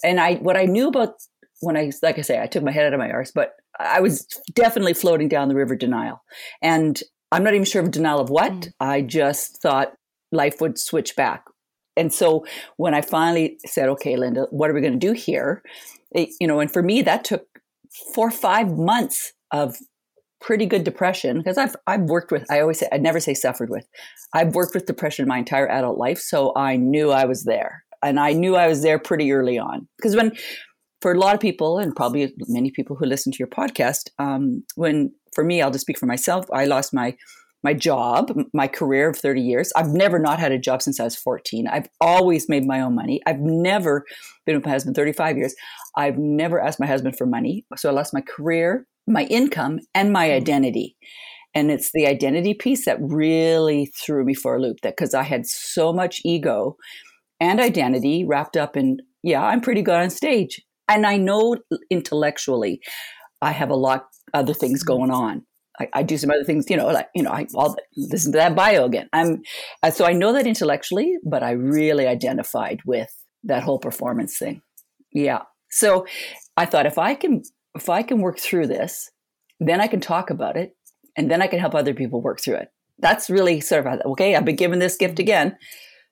And 0.04 0.20
I, 0.20 0.34
what 0.36 0.56
I 0.56 0.64
knew 0.64 0.88
about 0.88 1.14
when 1.60 1.76
I, 1.76 1.90
like 2.02 2.18
I 2.18 2.22
say, 2.22 2.40
I 2.40 2.46
took 2.46 2.62
my 2.62 2.70
head 2.70 2.86
out 2.86 2.92
of 2.92 2.98
my 2.98 3.10
arse, 3.10 3.30
but 3.30 3.52
I 3.78 4.00
was 4.00 4.26
definitely 4.54 4.94
floating 4.94 5.28
down 5.28 5.48
the 5.48 5.54
river 5.54 5.76
denial. 5.76 6.22
And 6.62 7.00
I'm 7.32 7.44
not 7.44 7.54
even 7.54 7.64
sure 7.64 7.82
of 7.82 7.90
denial 7.90 8.20
of 8.20 8.30
what. 8.30 8.52
Mm. 8.52 8.72
I 8.80 9.02
just 9.02 9.60
thought 9.60 9.94
life 10.32 10.60
would 10.60 10.78
switch 10.78 11.16
back. 11.16 11.44
And 11.96 12.12
so 12.12 12.44
when 12.76 12.94
I 12.94 13.00
finally 13.00 13.58
said, 13.64 13.88
okay, 13.88 14.16
Linda, 14.16 14.46
what 14.50 14.70
are 14.70 14.74
we 14.74 14.80
going 14.80 14.92
to 14.92 14.98
do 14.98 15.12
here? 15.12 15.62
It, 16.12 16.30
you 16.40 16.46
know, 16.46 16.60
and 16.60 16.70
for 16.70 16.82
me, 16.82 17.02
that 17.02 17.24
took 17.24 17.46
four 18.14 18.28
or 18.28 18.32
five 18.32 18.76
months 18.76 19.32
of 19.50 19.76
pretty 20.40 20.66
good 20.66 20.84
depression 20.84 21.38
because 21.38 21.56
I've 21.56 21.74
I've 21.86 22.02
worked 22.02 22.30
with 22.30 22.44
I 22.50 22.60
always 22.60 22.78
say 22.78 22.88
I 22.92 22.98
never 22.98 23.20
say 23.20 23.32
suffered 23.32 23.70
with 23.70 23.86
I've 24.34 24.54
worked 24.54 24.74
with 24.74 24.84
depression 24.86 25.26
my 25.26 25.38
entire 25.38 25.66
adult 25.66 25.96
life 25.96 26.18
so 26.18 26.52
I 26.54 26.76
knew 26.76 27.10
I 27.10 27.24
was 27.24 27.44
there 27.44 27.84
and 28.02 28.20
I 28.20 28.34
knew 28.34 28.54
I 28.54 28.66
was 28.66 28.82
there 28.82 28.98
pretty 28.98 29.32
early 29.32 29.58
on 29.58 29.88
because 29.96 30.14
when 30.14 30.32
for 31.00 31.12
a 31.12 31.18
lot 31.18 31.34
of 31.34 31.40
people 31.40 31.78
and 31.78 31.96
probably 31.96 32.34
many 32.48 32.70
people 32.70 32.96
who 32.96 33.06
listen 33.06 33.32
to 33.32 33.38
your 33.38 33.48
podcast 33.48 34.10
um, 34.18 34.62
when 34.74 35.12
for 35.36 35.44
me 35.44 35.62
I'll 35.62 35.70
just 35.70 35.82
speak 35.82 35.98
for 35.98 36.06
myself 36.06 36.46
I 36.52 36.64
lost 36.64 36.92
my 36.92 37.14
my 37.66 37.74
job, 37.74 38.32
my 38.54 38.68
career 38.68 39.10
of 39.10 39.16
30 39.16 39.40
years. 39.40 39.72
I've 39.74 39.88
never 39.88 40.20
not 40.20 40.38
had 40.38 40.52
a 40.52 40.58
job 40.58 40.82
since 40.82 41.00
I 41.00 41.04
was 41.04 41.16
14. 41.16 41.66
I've 41.66 41.88
always 42.00 42.48
made 42.48 42.64
my 42.64 42.80
own 42.80 42.94
money. 42.94 43.20
I've 43.26 43.40
never 43.40 44.04
been 44.44 44.54
with 44.54 44.64
my 44.64 44.70
husband 44.70 44.94
35 44.94 45.36
years. 45.36 45.54
I've 45.96 46.16
never 46.16 46.60
asked 46.60 46.78
my 46.78 46.86
husband 46.86 47.16
for 47.18 47.26
money. 47.26 47.66
So 47.76 47.88
I 47.88 47.92
lost 47.92 48.14
my 48.14 48.20
career, 48.20 48.86
my 49.08 49.24
income, 49.24 49.80
and 49.96 50.12
my 50.12 50.28
mm-hmm. 50.28 50.36
identity. 50.36 50.96
And 51.56 51.72
it's 51.72 51.90
the 51.92 52.06
identity 52.06 52.54
piece 52.54 52.84
that 52.84 52.98
really 53.00 53.86
threw 53.86 54.24
me 54.24 54.34
for 54.34 54.54
a 54.54 54.60
loop 54.60 54.82
that 54.82 54.96
because 54.96 55.12
I 55.12 55.24
had 55.24 55.44
so 55.46 55.92
much 55.92 56.20
ego 56.24 56.76
and 57.40 57.58
identity 57.58 58.24
wrapped 58.24 58.56
up 58.56 58.76
in, 58.76 58.98
yeah, 59.24 59.42
I'm 59.42 59.60
pretty 59.60 59.82
good 59.82 59.96
on 59.96 60.10
stage. 60.10 60.60
And 60.88 61.04
I 61.04 61.16
know 61.16 61.56
intellectually 61.90 62.80
I 63.42 63.50
have 63.50 63.70
a 63.70 63.76
lot 63.76 64.04
other 64.36 64.54
things 64.54 64.82
mm-hmm. 64.82 64.92
going 64.92 65.10
on. 65.10 65.42
I, 65.78 65.88
I, 65.92 66.02
do 66.04 66.16
some 66.16 66.30
other 66.30 66.44
things, 66.44 66.64
you 66.70 66.76
know, 66.78 66.86
like, 66.86 67.08
you 67.14 67.22
know, 67.22 67.30
I 67.30 67.46
all 67.54 67.76
listen 67.96 68.32
to 68.32 68.38
that 68.38 68.56
bio 68.56 68.86
again. 68.86 69.10
I'm, 69.12 69.42
uh, 69.82 69.90
so 69.90 70.06
I 70.06 70.14
know 70.14 70.32
that 70.32 70.46
intellectually, 70.46 71.16
but 71.22 71.42
I 71.42 71.50
really 71.50 72.06
identified 72.06 72.80
with 72.86 73.10
that 73.44 73.62
whole 73.62 73.78
performance 73.78 74.38
thing. 74.38 74.62
Yeah. 75.12 75.40
So 75.70 76.06
I 76.56 76.64
thought 76.64 76.86
if 76.86 76.96
I 76.96 77.14
can, 77.14 77.42
if 77.74 77.90
I 77.90 78.02
can 78.02 78.22
work 78.22 78.38
through 78.38 78.68
this 78.68 79.10
then 79.60 79.80
I 79.80 79.86
can 79.86 80.00
talk 80.00 80.30
about 80.30 80.56
it, 80.56 80.72
and 81.16 81.30
then 81.30 81.40
I 81.40 81.46
can 81.46 81.58
help 81.58 81.74
other 81.74 81.94
people 81.94 82.20
work 82.20 82.40
through 82.40 82.56
it. 82.56 82.68
That's 82.98 83.30
really 83.30 83.60
sort 83.60 83.86
of 83.86 84.00
okay. 84.12 84.34
I've 84.34 84.44
been 84.44 84.56
given 84.56 84.78
this 84.78 84.96
gift 84.96 85.18
again. 85.18 85.56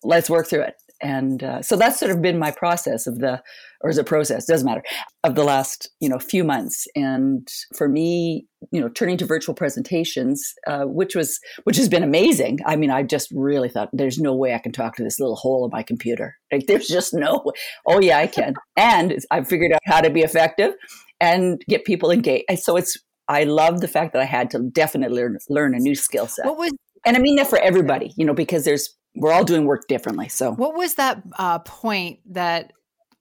Let's 0.03 0.31
work 0.31 0.49
through 0.49 0.63
it. 0.63 0.75
And 1.03 1.43
uh, 1.43 1.63
so 1.63 1.77
that's 1.77 1.99
sort 1.99 2.13
of 2.13 2.23
been 2.23 2.39
my 2.39 2.51
process 2.51 3.07
of 3.07 3.19
the, 3.19 3.43
or 3.83 3.91
is 3.91 3.99
it 3.99 4.07
process? 4.07 4.47
Doesn't 4.47 4.67
matter. 4.67 4.83
Of 5.23 5.35
the 5.35 5.45
last 5.45 5.91
you 6.01 6.09
know 6.09 6.19
few 6.19 6.45
months. 6.45 6.87
And 6.95 7.47
for 7.77 7.89
me, 7.89 8.47
you 8.73 8.81
know, 8.81 8.89
turning 8.89 9.17
to 9.19 9.27
virtual 9.27 9.55
presentations, 9.55 10.53
uh, 10.67 10.85
which 10.85 11.15
was 11.15 11.39
which 11.65 11.77
has 11.77 11.89
been 11.89 12.03
amazing. 12.03 12.61
I 12.67 12.77
mean, 12.77 12.91
I 12.91 13.03
just 13.03 13.29
really 13.35 13.69
thought 13.69 13.91
there's 13.93 14.19
no 14.19 14.35
way 14.35 14.55
I 14.55 14.59
can 14.59 14.73
talk 14.73 14.97
to 14.97 15.05
this 15.05 15.21
little 15.21 15.37
hole 15.37 15.65
in 15.65 15.71
my 15.73 15.83
computer. 15.83 16.37
Like 16.53 16.69
there's 16.69 16.87
just 16.87 17.13
no. 17.13 17.43
Way. 17.45 17.53
Oh 17.85 18.01
yeah, 18.01 18.19
I 18.19 18.29
can. 18.29 18.55
and 18.77 19.19
I've 19.33 19.49
figured 19.49 19.73
out 19.73 19.81
how 19.87 20.01
to 20.01 20.09
be 20.09 20.21
effective 20.21 20.73
and 21.21 21.61
get 21.69 21.85
people 21.85 22.13
engaged. 22.13 22.45
So 22.61 22.77
it's 22.77 22.97
I 23.27 23.43
love 23.43 23.81
the 23.81 23.89
fact 23.89 24.13
that 24.13 24.23
I 24.23 24.27
had 24.27 24.51
to 24.51 24.61
definitely 24.71 25.17
learn, 25.17 25.39
learn 25.49 25.75
a 25.75 25.79
new 25.79 25.97
skill 25.97 26.29
set. 26.29 26.47
What 26.47 26.59
was 26.59 26.73
and 27.05 27.17
I 27.17 27.21
mean 27.21 27.37
that 27.37 27.49
for 27.49 27.59
everybody, 27.59 28.13
you 28.17 28.25
know, 28.25 28.35
because 28.35 28.65
there's 28.65 28.95
we're 29.15 29.33
all 29.33 29.45
doing 29.45 29.65
work 29.65 29.87
differently. 29.89 30.29
So. 30.29 30.53
What 30.53 30.75
was 30.75 30.95
that 30.95 31.23
uh, 31.39 31.61
point 31.61 32.21
that 32.33 32.73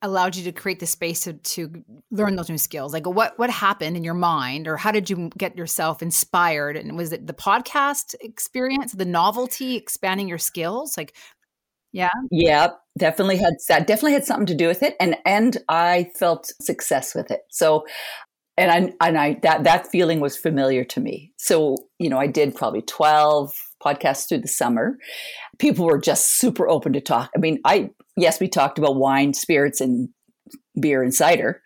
allowed 0.02 0.36
you 0.36 0.44
to 0.44 0.52
create 0.52 0.80
the 0.80 0.86
space 0.86 1.22
to, 1.22 1.34
to 1.34 1.84
learn 2.12 2.36
those 2.36 2.50
new 2.50 2.58
skills? 2.58 2.94
Like 2.94 3.08
what 3.08 3.38
what 3.40 3.50
happened 3.50 3.96
in 3.96 4.04
your 4.04 4.14
mind 4.14 4.68
or 4.68 4.78
how 4.78 4.92
did 4.92 5.10
you 5.10 5.30
get 5.38 5.58
yourself 5.58 6.02
inspired? 6.02 6.76
And 6.76 6.98
was 6.98 7.14
it 7.14 7.26
the 7.26 7.34
podcast 7.34 8.16
experience 8.22 8.92
the 8.92 9.06
novelty 9.06 9.76
expanding 9.76 10.28
your 10.28 10.38
skills? 10.38 10.98
Like 10.98 11.16
yeah. 11.92 12.10
Yeah 12.32 12.72
definitely 12.98 13.38
had 13.38 13.54
that 13.70 13.88
definitely 13.88 14.14
had 14.14 14.26
something 14.26 14.46
to 14.46 14.54
do 14.54 14.68
with 14.68 14.84
it 14.84 14.96
and 15.00 15.16
and 15.26 15.58
i 15.68 16.08
felt 16.16 16.52
success 16.62 17.16
with 17.16 17.32
it. 17.32 17.42
So 17.50 17.86
and 18.58 18.72
I 18.72 19.08
and 19.08 19.18
I 19.18 19.40
that 19.42 19.64
that 19.64 19.88
feeling 19.88 20.20
was 20.20 20.38
familiar 20.38 20.84
to 20.86 21.00
me. 21.00 21.32
So 21.38 21.78
you 22.00 22.10
know, 22.10 22.20
I 22.20 22.28
did 22.28 22.56
probably 22.56 22.82
twelve 22.82 23.54
podcasts 23.84 24.28
through 24.28 24.40
the 24.40 24.48
summer. 24.48 24.98
People 25.60 25.86
were 25.86 26.00
just 26.00 26.40
super 26.40 26.68
open 26.68 26.94
to 26.94 27.02
talk. 27.02 27.32
I 27.36 27.40
mean, 27.40 27.60
I 27.66 27.90
yes, 28.16 28.40
we 28.40 28.48
talked 28.48 28.78
about 28.78 28.96
wine, 28.96 29.34
spirits, 29.34 29.82
and 29.82 30.10
beer 30.80 31.04
and 31.04 31.14
cider, 31.14 31.62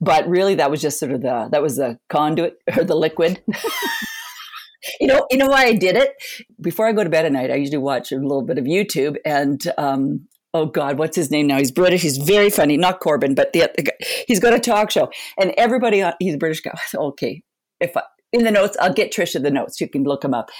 but 0.00 0.26
really 0.28 0.54
that 0.56 0.70
was 0.70 0.80
just 0.80 0.98
sort 0.98 1.12
of 1.12 1.22
the 1.22 1.48
that 1.50 1.62
was 1.62 1.76
the 1.76 1.98
conduit 2.08 2.56
or 2.76 2.84
the 2.84 2.96
liquid. 2.96 3.42
you 5.00 5.06
know, 5.06 5.26
you 5.30 5.38
know 5.38 5.48
why 5.48 5.64
I 5.64 5.74
did 5.74 5.96
it. 5.96 6.14
Before 6.60 6.86
I 6.86 6.92
go 6.92 7.04
to 7.04 7.10
bed 7.10 7.26
at 7.26 7.32
night, 7.32 7.50
I 7.50 7.56
usually 7.56 7.78
watch 7.78 8.12
a 8.12 8.16
little 8.16 8.42
bit 8.42 8.58
of 8.58 8.64
YouTube, 8.64 9.16
and 9.24 9.62
um, 9.78 10.26
oh 10.54 10.66
God, 10.66 10.98
what's 10.98 11.16
his 11.16 11.30
name 11.30 11.46
now? 11.46 11.58
He's 11.58 11.72
British. 11.72 12.02
He's 12.02 12.18
very 12.18 12.50
funny. 12.50 12.76
Not 12.76 13.00
Corden, 13.00 13.34
but 13.34 13.52
the, 13.52 13.70
the 13.76 13.92
he's 14.26 14.40
got 14.40 14.54
a 14.54 14.60
talk 14.60 14.90
show, 14.90 15.10
and 15.38 15.52
everybody 15.56 16.02
on 16.02 16.14
he's 16.18 16.34
a 16.34 16.38
British 16.38 16.60
guy. 16.60 16.72
Okay, 16.94 17.42
if 17.80 17.96
I, 17.96 18.02
in 18.32 18.44
the 18.44 18.50
notes, 18.50 18.76
I'll 18.80 18.92
get 18.92 19.12
Trisha 19.12 19.42
the 19.42 19.50
notes. 19.50 19.80
You 19.80 19.88
can 19.88 20.04
look 20.04 20.24
him 20.24 20.34
up, 20.34 20.50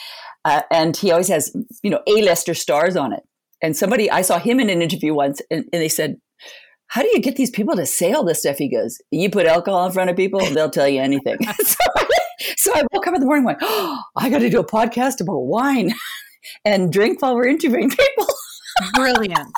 uh, 0.44 0.62
and 0.70 0.96
he 0.96 1.10
always 1.10 1.28
has 1.28 1.54
you 1.82 1.90
know 1.90 2.00
A-lister 2.06 2.54
stars 2.54 2.96
on 2.96 3.12
it. 3.12 3.22
And 3.62 3.76
somebody 3.76 4.10
I 4.10 4.22
saw 4.22 4.38
him 4.38 4.58
in 4.60 4.70
an 4.70 4.82
interview 4.82 5.14
once, 5.14 5.40
and, 5.50 5.64
and 5.72 5.82
they 5.82 5.88
said. 5.88 6.16
How 6.88 7.00
do 7.00 7.08
you 7.08 7.20
get 7.20 7.36
these 7.36 7.48
people 7.48 7.74
to 7.76 7.86
say 7.86 8.12
all 8.12 8.22
this 8.22 8.40
stuff? 8.40 8.58
He 8.58 8.70
goes, 8.70 8.98
You 9.10 9.30
put 9.30 9.46
alcohol 9.46 9.86
in 9.86 9.92
front 9.92 10.10
of 10.10 10.16
people, 10.16 10.40
they'll 10.50 10.68
tell 10.68 10.86
you 10.86 11.00
anything. 11.00 11.38
so, 11.64 11.76
so 12.56 12.72
I 12.74 12.82
woke 12.92 13.06
up 13.06 13.14
in 13.14 13.20
the 13.20 13.26
morning 13.26 13.46
and 13.46 13.46
went, 13.46 13.58
oh, 13.62 14.02
I 14.16 14.30
got 14.30 14.38
to 14.38 14.50
do 14.50 14.60
a 14.60 14.66
podcast 14.66 15.20
about 15.20 15.40
wine 15.40 15.94
and 16.64 16.92
drink 16.92 17.22
while 17.22 17.34
we're 17.34 17.48
interviewing 17.48 17.90
people. 17.90 18.26
Brilliant. 18.94 19.52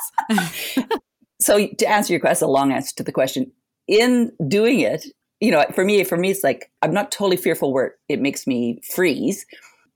so 1.40 1.66
to 1.66 1.86
answer 1.86 2.12
your 2.12 2.20
question, 2.20 2.48
a 2.48 2.50
long 2.50 2.72
answer 2.72 2.92
to 2.96 3.02
the 3.02 3.12
question, 3.12 3.52
in 3.86 4.32
doing 4.48 4.80
it, 4.80 5.06
you 5.44 5.50
know, 5.50 5.62
for 5.74 5.84
me, 5.84 6.02
for 6.04 6.16
me, 6.16 6.30
it's 6.30 6.42
like 6.42 6.70
I'm 6.80 6.94
not 6.94 7.12
totally 7.12 7.36
fearful 7.36 7.70
where 7.70 7.96
it 8.08 8.18
makes 8.18 8.46
me 8.46 8.80
freeze 8.94 9.44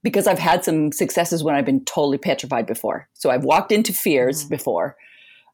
because 0.03 0.27
I've 0.27 0.37
had 0.37 0.63
some 0.63 0.91
successes 0.91 1.43
when 1.43 1.55
I've 1.55 1.65
been 1.65 1.83
totally 1.85 2.19
petrified 2.19 2.67
before. 2.67 3.09
So 3.15 3.31
I've 3.31 3.43
walked 3.43 3.71
into 3.71 3.91
fears 3.91 4.45
mm. 4.45 4.49
before, 4.49 4.95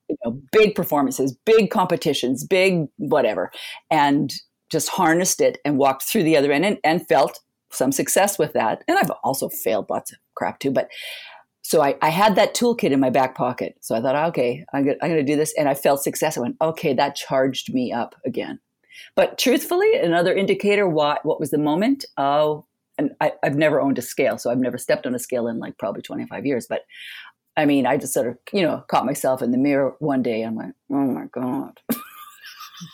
you 0.10 0.18
know, 0.26 0.38
big 0.52 0.76
performances, 0.76 1.38
big 1.46 1.70
competitions, 1.70 2.44
big 2.44 2.88
whatever, 2.98 3.52
and 3.90 4.34
just 4.70 4.90
harnessed 4.90 5.40
it 5.40 5.60
and 5.64 5.78
walked 5.78 6.04
through 6.04 6.24
the 6.24 6.36
other 6.36 6.52
end 6.52 6.66
and, 6.66 6.78
and 6.84 7.08
felt 7.08 7.40
some 7.72 7.94
success 7.94 8.38
with 8.38 8.52
that. 8.52 8.84
And 8.90 8.98
I've 8.98 9.12
also 9.24 9.48
failed 9.48 9.90
lots 9.90 10.12
of 10.12 10.18
crap 10.36 10.60
too, 10.60 10.72
but 10.72 10.90
so 11.62 11.82
I, 11.82 11.96
I, 12.02 12.10
had 12.10 12.36
that 12.36 12.54
toolkit 12.54 12.92
in 12.92 13.00
my 13.00 13.10
back 13.10 13.34
pocket. 13.34 13.76
So 13.82 13.96
I 13.96 14.02
thought, 14.02 14.30
okay, 14.30 14.64
I'm 14.72 14.86
going 14.86 15.00
to 15.00 15.24
do 15.24 15.36
this. 15.36 15.52
And 15.58 15.68
I 15.68 15.74
felt 15.74 16.04
success. 16.04 16.38
I 16.38 16.42
went, 16.42 16.58
okay, 16.62 16.94
that 16.94 17.16
charged 17.16 17.74
me 17.74 17.92
up 17.92 18.14
again. 18.24 18.60
But 19.16 19.38
truthfully, 19.38 19.96
another 19.96 20.34
indicator, 20.34 20.88
what, 20.88 21.26
what 21.26 21.40
was 21.40 21.52
the 21.52 21.58
moment? 21.58 22.06
Oh, 22.18 22.66
and 22.98 23.12
I, 23.20 23.34
I've 23.44 23.56
never 23.56 23.82
owned 23.82 23.98
a 23.98 24.02
scale. 24.02 24.38
So 24.38 24.50
I've 24.50 24.60
never 24.60 24.78
stepped 24.78 25.06
on 25.06 25.16
a 25.16 25.20
scale 25.20 25.48
in 25.48 25.60
like 25.60 25.78
probably 25.78 26.02
25 26.02 26.46
years. 26.46 26.66
But 26.68 26.82
I 27.58 27.66
mean, 27.66 27.86
I 27.86 27.98
just 27.98 28.14
sort 28.14 28.28
of, 28.28 28.38
you 28.52 28.62
know, 28.62 28.84
caught 28.88 29.06
myself 29.06 29.42
in 29.42 29.52
the 29.52 29.58
mirror 29.58 29.96
one 30.00 30.22
day 30.22 30.42
and 30.42 30.56
went, 30.56 30.76
oh 30.92 31.06
my 31.06 31.26
God. 31.32 31.80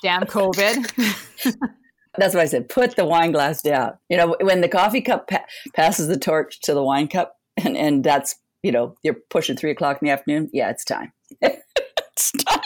Damn 0.03 0.23
COVID. 0.23 0.91
That's 2.17 2.33
what 2.33 2.41
I 2.41 2.45
said. 2.45 2.69
Put 2.69 2.95
the 2.95 3.05
wine 3.05 3.31
glass 3.31 3.61
down. 3.61 3.93
You 4.09 4.17
know, 4.17 4.35
when 4.41 4.61
the 4.61 4.67
coffee 4.67 5.01
cup 5.01 5.29
pa- 5.29 5.45
passes 5.75 6.07
the 6.07 6.19
torch 6.19 6.59
to 6.61 6.73
the 6.73 6.83
wine 6.83 7.07
cup, 7.07 7.37
and, 7.57 7.77
and 7.77 8.03
that's 8.03 8.35
you 8.63 8.71
know, 8.71 8.95
you're 9.03 9.17
pushing 9.29 9.57
three 9.57 9.71
o'clock 9.71 9.99
in 10.01 10.07
the 10.07 10.11
afternoon. 10.11 10.49
Yeah, 10.53 10.69
it's 10.69 10.85
time. 10.85 11.11
it's 11.41 12.31
time. 12.31 12.59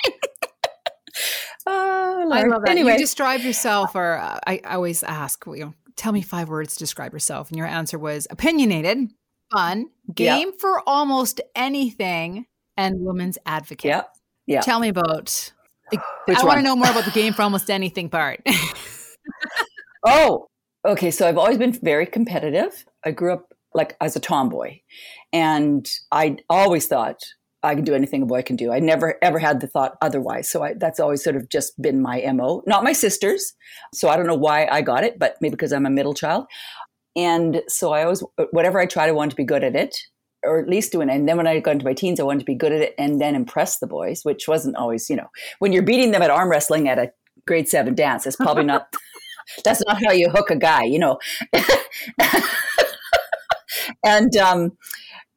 oh, 1.65 2.14
I 2.31 2.43
love 2.43 2.61
that. 2.63 2.69
Anyway. 2.69 2.93
You 2.93 2.97
describe 2.97 3.41
yourself, 3.41 3.95
or 3.95 4.17
uh, 4.17 4.39
I, 4.45 4.61
I 4.65 4.75
always 4.75 5.03
ask, 5.03 5.43
you 5.47 5.65
know, 5.65 5.73
tell 5.95 6.11
me 6.11 6.21
five 6.21 6.49
words 6.49 6.73
to 6.73 6.79
describe 6.79 7.13
yourself. 7.13 7.49
And 7.49 7.57
your 7.57 7.67
answer 7.67 7.97
was 7.97 8.27
opinionated, 8.29 9.09
fun, 9.51 9.87
game 10.13 10.49
yep. 10.49 10.59
for 10.59 10.81
almost 10.87 11.41
anything, 11.55 12.45
and 12.77 12.99
woman's 12.99 13.37
advocate. 13.45 13.89
Yeah. 13.89 14.03
Yeah. 14.47 14.61
Tell 14.61 14.79
me 14.79 14.89
about 14.89 15.51
the, 15.91 15.99
I 16.29 16.43
want 16.43 16.59
to 16.59 16.63
know 16.63 16.75
more 16.75 16.89
about 16.89 17.05
the 17.05 17.11
game 17.11 17.33
for 17.33 17.41
almost 17.41 17.69
anything 17.69 18.09
part. 18.09 18.41
oh, 20.05 20.47
okay. 20.85 21.11
So 21.11 21.27
I've 21.27 21.37
always 21.37 21.57
been 21.57 21.71
very 21.71 22.05
competitive. 22.05 22.85
I 23.03 23.11
grew 23.11 23.33
up 23.33 23.53
like 23.73 23.95
as 24.01 24.15
a 24.15 24.19
tomboy. 24.19 24.79
And 25.33 25.87
I 26.11 26.37
always 26.49 26.87
thought 26.87 27.19
I 27.65 27.75
can 27.75 27.83
do 27.83 27.95
anything 27.95 28.21
a 28.21 28.25
boy 28.25 28.43
can 28.43 28.55
do. 28.55 28.71
I 28.71 28.79
never 28.79 29.17
ever 29.21 29.39
had 29.39 29.59
the 29.59 29.67
thought 29.67 29.97
otherwise. 30.01 30.49
So 30.49 30.63
I, 30.63 30.73
that's 30.73 30.99
always 30.99 31.23
sort 31.23 31.35
of 31.35 31.49
just 31.49 31.79
been 31.81 32.01
my 32.01 32.21
MO, 32.33 32.63
not 32.65 32.83
my 32.83 32.93
sisters. 32.93 33.53
So 33.93 34.09
I 34.09 34.15
don't 34.15 34.27
know 34.27 34.35
why 34.35 34.67
I 34.71 34.81
got 34.81 35.03
it, 35.03 35.19
but 35.19 35.35
maybe 35.41 35.51
because 35.51 35.73
I'm 35.73 35.85
a 35.85 35.89
middle 35.89 36.13
child. 36.13 36.45
And 37.15 37.61
so 37.67 37.93
I 37.93 38.03
always, 38.03 38.23
whatever 38.51 38.79
I 38.79 38.85
tried, 38.85 39.09
I 39.09 39.13
wanted 39.13 39.31
to 39.31 39.35
be 39.37 39.45
good 39.45 39.63
at 39.63 39.75
it, 39.75 39.97
or 40.43 40.59
at 40.59 40.67
least 40.67 40.91
doing 40.91 41.09
it. 41.09 41.15
And 41.15 41.27
then 41.27 41.37
when 41.37 41.47
I 41.47 41.59
got 41.59 41.71
into 41.71 41.85
my 41.85 41.93
teens, 41.93 42.19
I 42.19 42.23
wanted 42.23 42.39
to 42.39 42.45
be 42.45 42.55
good 42.55 42.73
at 42.73 42.81
it 42.81 42.93
and 42.97 43.21
then 43.21 43.35
impress 43.35 43.79
the 43.79 43.87
boys, 43.87 44.21
which 44.23 44.47
wasn't 44.47 44.75
always, 44.75 45.09
you 45.09 45.15
know, 45.15 45.29
when 45.59 45.71
you're 45.71 45.83
beating 45.83 46.11
them 46.11 46.21
at 46.21 46.29
arm 46.29 46.49
wrestling 46.49 46.89
at 46.89 46.99
a 46.99 47.11
grade 47.47 47.69
seven 47.69 47.95
dance, 47.95 48.27
it's 48.27 48.35
probably 48.35 48.65
not, 48.65 48.93
that's 49.63 49.81
not 49.87 50.03
how 50.03 50.11
you 50.11 50.29
hook 50.29 50.51
a 50.51 50.55
guy, 50.55 50.83
you 50.83 50.99
know. 50.99 51.17
and 54.03 54.35
um, 54.35 54.77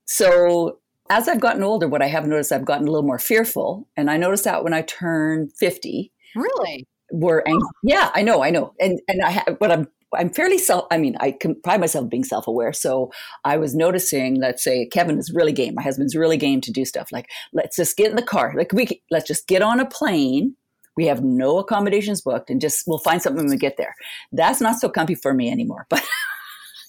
so 0.06 0.78
as 1.10 1.28
I've 1.28 1.40
gotten 1.40 1.62
older, 1.62 1.88
what 1.88 2.02
I 2.02 2.06
have 2.06 2.26
noticed, 2.26 2.52
I've 2.52 2.64
gotten 2.64 2.86
a 2.86 2.90
little 2.90 3.06
more 3.06 3.18
fearful. 3.18 3.88
And 3.96 4.10
I 4.10 4.16
noticed 4.16 4.44
that 4.44 4.64
when 4.64 4.74
I 4.74 4.82
turned 4.82 5.52
50. 5.54 6.12
Really? 6.34 6.86
Were 7.10 7.46
ang- 7.48 7.68
yeah, 7.82 8.10
I 8.14 8.22
know, 8.22 8.42
I 8.42 8.50
know. 8.50 8.74
And 8.78 9.00
and 9.08 9.22
I 9.22 9.30
have, 9.30 9.56
but 9.58 9.72
I'm 9.72 9.88
I'm 10.14 10.30
fairly 10.30 10.58
self. 10.58 10.86
I 10.90 10.98
mean, 10.98 11.16
I 11.20 11.32
can 11.32 11.54
pride 11.62 11.80
myself 11.80 12.08
being 12.10 12.24
self 12.24 12.46
aware. 12.46 12.72
So 12.72 13.10
I 13.44 13.56
was 13.56 13.74
noticing, 13.74 14.38
let's 14.40 14.62
say 14.62 14.86
Kevin 14.86 15.18
is 15.18 15.32
really 15.34 15.52
game. 15.52 15.74
My 15.74 15.82
husband's 15.82 16.14
really 16.14 16.36
game 16.36 16.60
to 16.62 16.72
do 16.72 16.84
stuff 16.84 17.08
like 17.10 17.26
let's 17.54 17.76
just 17.76 17.96
get 17.96 18.10
in 18.10 18.16
the 18.16 18.22
car. 18.22 18.52
Like 18.56 18.72
we 18.72 19.02
let's 19.10 19.26
just 19.26 19.46
get 19.46 19.62
on 19.62 19.80
a 19.80 19.86
plane. 19.86 20.54
We 20.98 21.06
have 21.06 21.22
no 21.22 21.58
accommodations 21.58 22.20
booked, 22.20 22.50
and 22.50 22.60
just 22.60 22.84
we'll 22.86 22.98
find 22.98 23.22
something 23.22 23.44
when 23.44 23.50
we 23.50 23.56
get 23.56 23.76
there. 23.78 23.94
That's 24.32 24.60
not 24.60 24.80
so 24.80 24.88
comfy 24.88 25.14
for 25.14 25.32
me 25.32 25.50
anymore. 25.50 25.86
But 25.98 26.04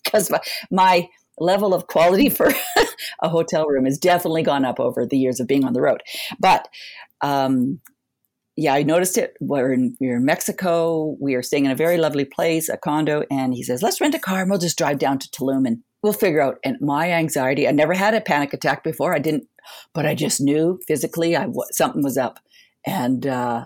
because 0.03 0.31
my, 0.31 0.39
my 0.71 1.09
level 1.39 1.73
of 1.73 1.87
quality 1.87 2.29
for 2.29 2.51
a 3.21 3.29
hotel 3.29 3.65
room 3.67 3.85
has 3.85 3.97
definitely 3.97 4.43
gone 4.43 4.65
up 4.65 4.79
over 4.79 5.05
the 5.05 5.17
years 5.17 5.39
of 5.39 5.47
being 5.47 5.65
on 5.65 5.73
the 5.73 5.81
road. 5.81 6.01
But 6.39 6.67
um, 7.21 7.81
yeah, 8.55 8.73
I 8.73 8.83
noticed 8.83 9.17
it. 9.17 9.35
We're 9.39 9.71
in, 9.71 9.95
we're 10.01 10.17
in 10.17 10.25
Mexico. 10.25 11.15
We 11.19 11.35
are 11.35 11.41
staying 11.41 11.65
in 11.65 11.71
a 11.71 11.75
very 11.75 11.97
lovely 11.97 12.25
place, 12.25 12.67
a 12.67 12.77
condo. 12.77 13.23
And 13.31 13.53
he 13.53 13.63
says, 13.63 13.81
let's 13.81 14.01
rent 14.01 14.15
a 14.15 14.19
car 14.19 14.41
and 14.41 14.49
we'll 14.49 14.59
just 14.59 14.77
drive 14.77 14.99
down 14.99 15.17
to 15.19 15.29
Tulum 15.29 15.65
and 15.65 15.81
we'll 16.03 16.13
figure 16.13 16.41
out. 16.41 16.57
And 16.63 16.79
my 16.81 17.11
anxiety, 17.11 17.67
I 17.67 17.71
never 17.71 17.93
had 17.93 18.13
a 18.13 18.21
panic 18.21 18.53
attack 18.53 18.83
before. 18.83 19.15
I 19.15 19.19
didn't, 19.19 19.47
but 19.93 20.05
I 20.05 20.13
just 20.13 20.41
knew 20.41 20.79
physically 20.87 21.37
I, 21.37 21.47
something 21.71 22.03
was 22.03 22.17
up. 22.17 22.39
And 22.85 23.25
uh, 23.25 23.65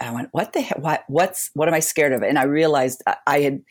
I 0.00 0.10
went, 0.10 0.30
what 0.32 0.52
the 0.52 0.60
heck? 0.60 0.78
What, 0.78 1.04
what's, 1.06 1.50
what 1.54 1.68
am 1.68 1.74
I 1.74 1.80
scared 1.80 2.12
of? 2.12 2.22
And 2.22 2.38
I 2.38 2.44
realized 2.44 3.04
I 3.26 3.40
had, 3.40 3.62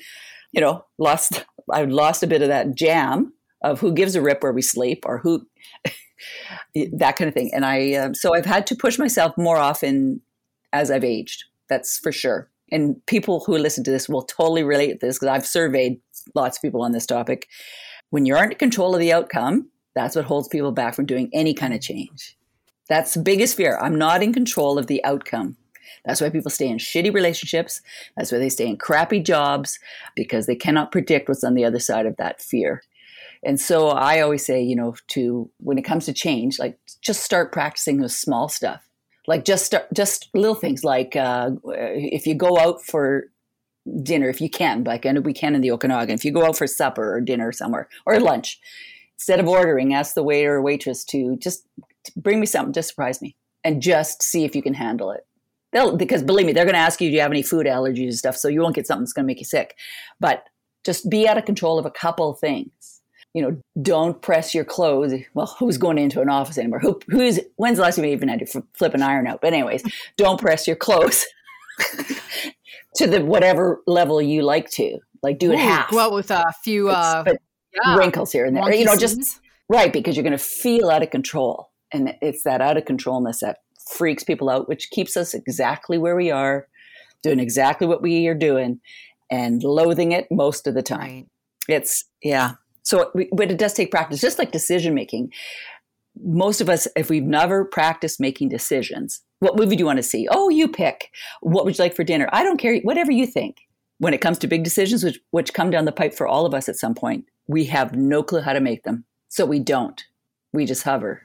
you 0.56 0.62
know, 0.62 0.86
lost 0.98 1.46
I 1.72 1.84
lost 1.84 2.24
a 2.24 2.28
bit 2.28 2.42
of 2.42 2.48
that 2.48 2.76
jam 2.76 3.34
of 3.62 3.80
who 3.80 3.94
gives 3.94 4.16
a 4.16 4.22
rip 4.22 4.42
where 4.42 4.54
we 4.54 4.62
sleep 4.62 5.04
or 5.06 5.18
who 5.18 5.46
that 6.94 7.18
kind 7.18 7.28
of 7.28 7.34
thing. 7.34 7.52
And 7.54 7.66
I 7.66 7.94
um, 7.96 8.16
so 8.16 8.34
I've 8.34 8.46
had 8.46 8.66
to 8.68 8.76
push 8.76 8.98
myself 8.98 9.38
more 9.38 9.58
often 9.58 10.22
as 10.72 10.90
I've 10.90 11.04
aged. 11.04 11.44
That's 11.68 12.00
for 12.00 12.12
sure. 12.12 12.50
and 12.72 13.04
people 13.06 13.42
who 13.42 13.58
listen 13.58 13.84
to 13.84 13.92
this 13.92 14.08
will 14.08 14.22
totally 14.24 14.64
relate 14.64 15.00
to 15.00 15.06
this 15.06 15.18
because 15.18 15.28
I've 15.28 15.46
surveyed 15.46 16.00
lots 16.34 16.58
of 16.58 16.62
people 16.62 16.82
on 16.82 16.94
this 16.94 17.06
topic. 17.06 17.48
When 18.12 18.26
you 18.26 18.36
aren't 18.36 18.54
in 18.54 18.58
control 18.58 18.94
of 18.94 19.00
the 19.00 19.14
outcome, 19.14 19.70
that's 19.96 20.16
what 20.16 20.26
holds 20.26 20.48
people 20.48 20.72
back 20.72 20.96
from 20.96 21.06
doing 21.06 21.30
any 21.34 21.54
kind 21.54 21.74
of 21.74 21.82
change. 21.82 22.38
That's 22.88 23.16
the 23.16 23.22
biggest 23.22 23.58
fear. 23.58 23.78
I'm 23.82 23.98
not 23.98 24.22
in 24.22 24.32
control 24.34 24.78
of 24.78 24.88
the 24.88 25.04
outcome. 25.04 25.58
That's 26.06 26.22
why 26.22 26.30
people 26.30 26.52
stay 26.52 26.68
in 26.68 26.78
shitty 26.78 27.14
relationships. 27.14 27.82
That's 28.16 28.32
why 28.32 28.40
they 28.40 28.50
stay 28.50 28.68
in 28.68 28.78
crappy 28.78 29.20
jobs 29.20 29.80
because 30.16 30.46
they 30.46 30.56
cannot 30.56 30.92
predict 30.92 31.30
what's 31.30 31.44
on 31.44 31.54
the 31.54 31.66
other 31.66 31.80
side 31.80 32.06
of 32.06 32.18
that 32.18 32.42
fear. 32.42 32.84
And 33.44 33.60
so 33.60 33.90
I 33.90 34.22
always 34.22 34.46
say, 34.46 34.62
you 34.62 34.76
know, 34.76 34.96
to 35.10 35.50
when 35.60 35.78
it 35.78 35.84
comes 35.84 36.06
to 36.06 36.14
change, 36.14 36.58
like 36.58 36.80
just 37.02 37.22
start 37.22 37.52
practicing 37.52 38.00
the 38.00 38.10
small 38.10 38.50
stuff. 38.50 38.88
Like 39.28 39.46
just 39.46 39.66
start, 39.66 39.88
just 39.94 40.30
little 40.34 40.56
things 40.56 40.84
like 40.84 41.16
uh, 41.16 41.52
if 41.66 42.28
you 42.28 42.36
go 42.36 42.58
out 42.60 42.84
for 42.84 43.26
dinner, 44.02 44.30
if 44.30 44.42
you 44.42 44.50
can, 44.50 44.84
like 44.84 45.06
and 45.06 45.26
we 45.26 45.34
can 45.34 45.56
in 45.56 45.62
the 45.62 45.72
Okanagan, 45.72 46.16
if 46.16 46.26
you 46.26 46.32
go 46.32 46.46
out 46.46 46.58
for 46.58 46.68
supper 46.68 47.16
or 47.16 47.22
dinner 47.22 47.52
somewhere 47.52 47.88
or 48.06 48.20
lunch, 48.20 48.60
instead 49.16 49.40
of 49.40 49.48
ordering, 49.48 49.94
ask 49.94 50.16
the 50.16 50.24
waiter 50.24 50.56
or 50.56 50.62
waitress 50.62 51.04
to 51.06 51.38
just 51.38 51.66
bring 52.16 52.40
me 52.40 52.46
something, 52.46 52.74
just 52.74 52.90
surprise 52.90 53.22
me, 53.22 53.36
and 53.64 53.82
just 53.82 54.22
see 54.22 54.44
if 54.44 54.56
you 54.56 54.62
can 54.62 54.74
handle 54.74 55.12
it. 55.12 55.26
They'll 55.76 55.98
because 55.98 56.24
believe 56.24 56.46
me, 56.46 56.54
they're 56.54 56.64
going 56.64 56.76
to 56.76 56.80
ask 56.80 57.02
you, 57.02 57.10
do 57.10 57.16
you 57.16 57.22
have 57.22 57.32
any 57.32 57.44
food 57.44 57.68
allergies 57.68 58.04
and 58.04 58.16
stuff, 58.16 58.38
so 58.38 58.48
you 58.48 58.62
won't 58.62 58.76
get 58.76 58.88
something 58.88 59.04
that's 59.04 59.12
going 59.12 59.26
to 59.26 59.28
make 59.28 59.40
you 59.40 59.46
sick. 59.46 59.76
But 60.22 60.48
just 60.86 61.10
be 61.10 61.28
out 61.28 61.38
of 61.38 61.44
control 61.44 61.78
of 61.78 61.86
a 61.86 61.92
couple 61.92 62.34
things. 62.34 63.02
You 63.34 63.42
know, 63.42 63.62
don't 63.82 64.22
press 64.22 64.56
your 64.56 64.64
clothes. 64.64 65.14
Well, 65.34 65.54
who's 65.60 65.78
going 65.78 65.98
into 65.98 66.22
an 66.22 66.30
office 66.30 66.58
anymore? 66.58 66.80
Who, 66.80 67.02
who's 67.10 67.42
when's 67.58 67.76
the 67.76 67.84
last 67.84 67.98
time 67.98 68.06
you 68.06 68.12
even 68.12 68.30
had 68.30 68.40
to 68.40 68.64
flip 68.74 68.94
an 68.94 69.02
iron 69.02 69.28
out? 69.28 69.42
But 69.42 69.52
anyways, 69.52 69.84
don't 70.18 70.40
press 70.40 70.66
your 70.66 70.78
clothes 70.78 71.26
to 72.96 73.06
the 73.06 73.26
whatever 73.26 73.82
level 73.86 74.22
you 74.22 74.44
like 74.44 74.70
to. 74.72 75.00
Like 75.22 75.40
do 75.40 75.52
it 75.52 75.56
Ooh, 75.56 75.58
half. 75.58 75.92
Go 75.92 76.00
out 76.00 76.14
with 76.14 76.32
a 76.32 76.46
few 76.64 76.88
uh, 76.88 77.26
yeah. 77.74 77.98
wrinkles 77.98 78.32
here 78.32 78.46
and 78.46 78.56
there. 78.56 78.74
you 78.74 78.86
know, 78.86 78.96
just 78.96 79.42
right 79.68 79.92
because 79.92 80.16
you're 80.16 80.24
going 80.24 80.32
to 80.32 80.38
feel 80.38 80.90
out 80.90 81.04
of 81.04 81.10
control, 81.10 81.72
and 81.92 82.16
it's 82.22 82.44
that 82.44 82.62
out 82.62 82.78
of 82.78 82.86
controlness 82.86 83.42
that 83.42 83.58
freaks 83.90 84.24
people 84.24 84.50
out, 84.50 84.68
which 84.68 84.90
keeps 84.90 85.16
us 85.18 85.34
exactly 85.34 85.98
where 85.98 86.16
we 86.16 86.32
are, 86.32 86.68
doing 87.24 87.40
exactly 87.40 87.88
what 87.88 88.02
we 88.02 88.28
are 88.28 88.36
doing, 88.36 88.80
and 89.32 89.64
loathing 89.64 90.12
it 90.12 90.28
most 90.32 90.68
of 90.68 90.74
the 90.74 90.84
time. 90.84 91.00
Right. 91.00 91.28
It's 91.68 92.06
yeah. 92.22 92.54
So, 92.84 93.12
but 93.32 93.50
it 93.50 93.58
does 93.58 93.74
take 93.74 93.90
practice, 93.90 94.22
just 94.22 94.38
like 94.38 94.52
decision 94.52 94.94
making. 94.94 95.32
Most 96.24 96.62
of 96.62 96.70
us, 96.70 96.88
if 96.96 97.10
we've 97.10 97.24
never 97.24 97.66
practiced 97.66 98.20
making 98.20 98.50
decisions, 98.50 99.22
what 99.40 99.58
movie 99.58 99.76
do 99.76 99.82
you 99.82 99.86
want 99.86 99.98
to 99.98 100.04
see? 100.04 100.28
Oh, 100.30 100.50
you 100.50 100.68
pick. 100.68 101.10
What 101.42 101.66
would 101.66 101.78
you 101.78 101.84
like 101.84 101.96
for 101.96 102.04
dinner? 102.04 102.30
I 102.32 102.44
don't 102.44 102.58
care. 102.58 102.80
Whatever 102.80 103.12
you 103.12 103.28
think. 103.28 103.58
When 103.98 104.14
it 104.14 104.20
comes 104.20 104.38
to 104.40 104.48
big 104.48 104.66
decisions, 104.66 105.06
which, 105.06 105.20
which 105.32 105.54
come 105.54 105.70
down 105.70 105.86
the 105.86 105.92
pipe 105.92 106.14
for 106.14 106.28
all 106.28 106.46
of 106.46 106.54
us 106.54 106.68
at 106.68 106.76
some 106.76 106.94
point, 106.94 107.26
we 107.48 107.64
have 107.66 107.96
no 107.96 108.24
clue 108.24 108.42
how 108.42 108.52
to 108.52 108.60
make 108.60 108.84
them. 108.84 109.06
So 109.30 109.46
we 109.46 109.60
don't. 109.60 110.04
We 110.52 110.66
just 110.66 110.84
hover. 110.84 111.22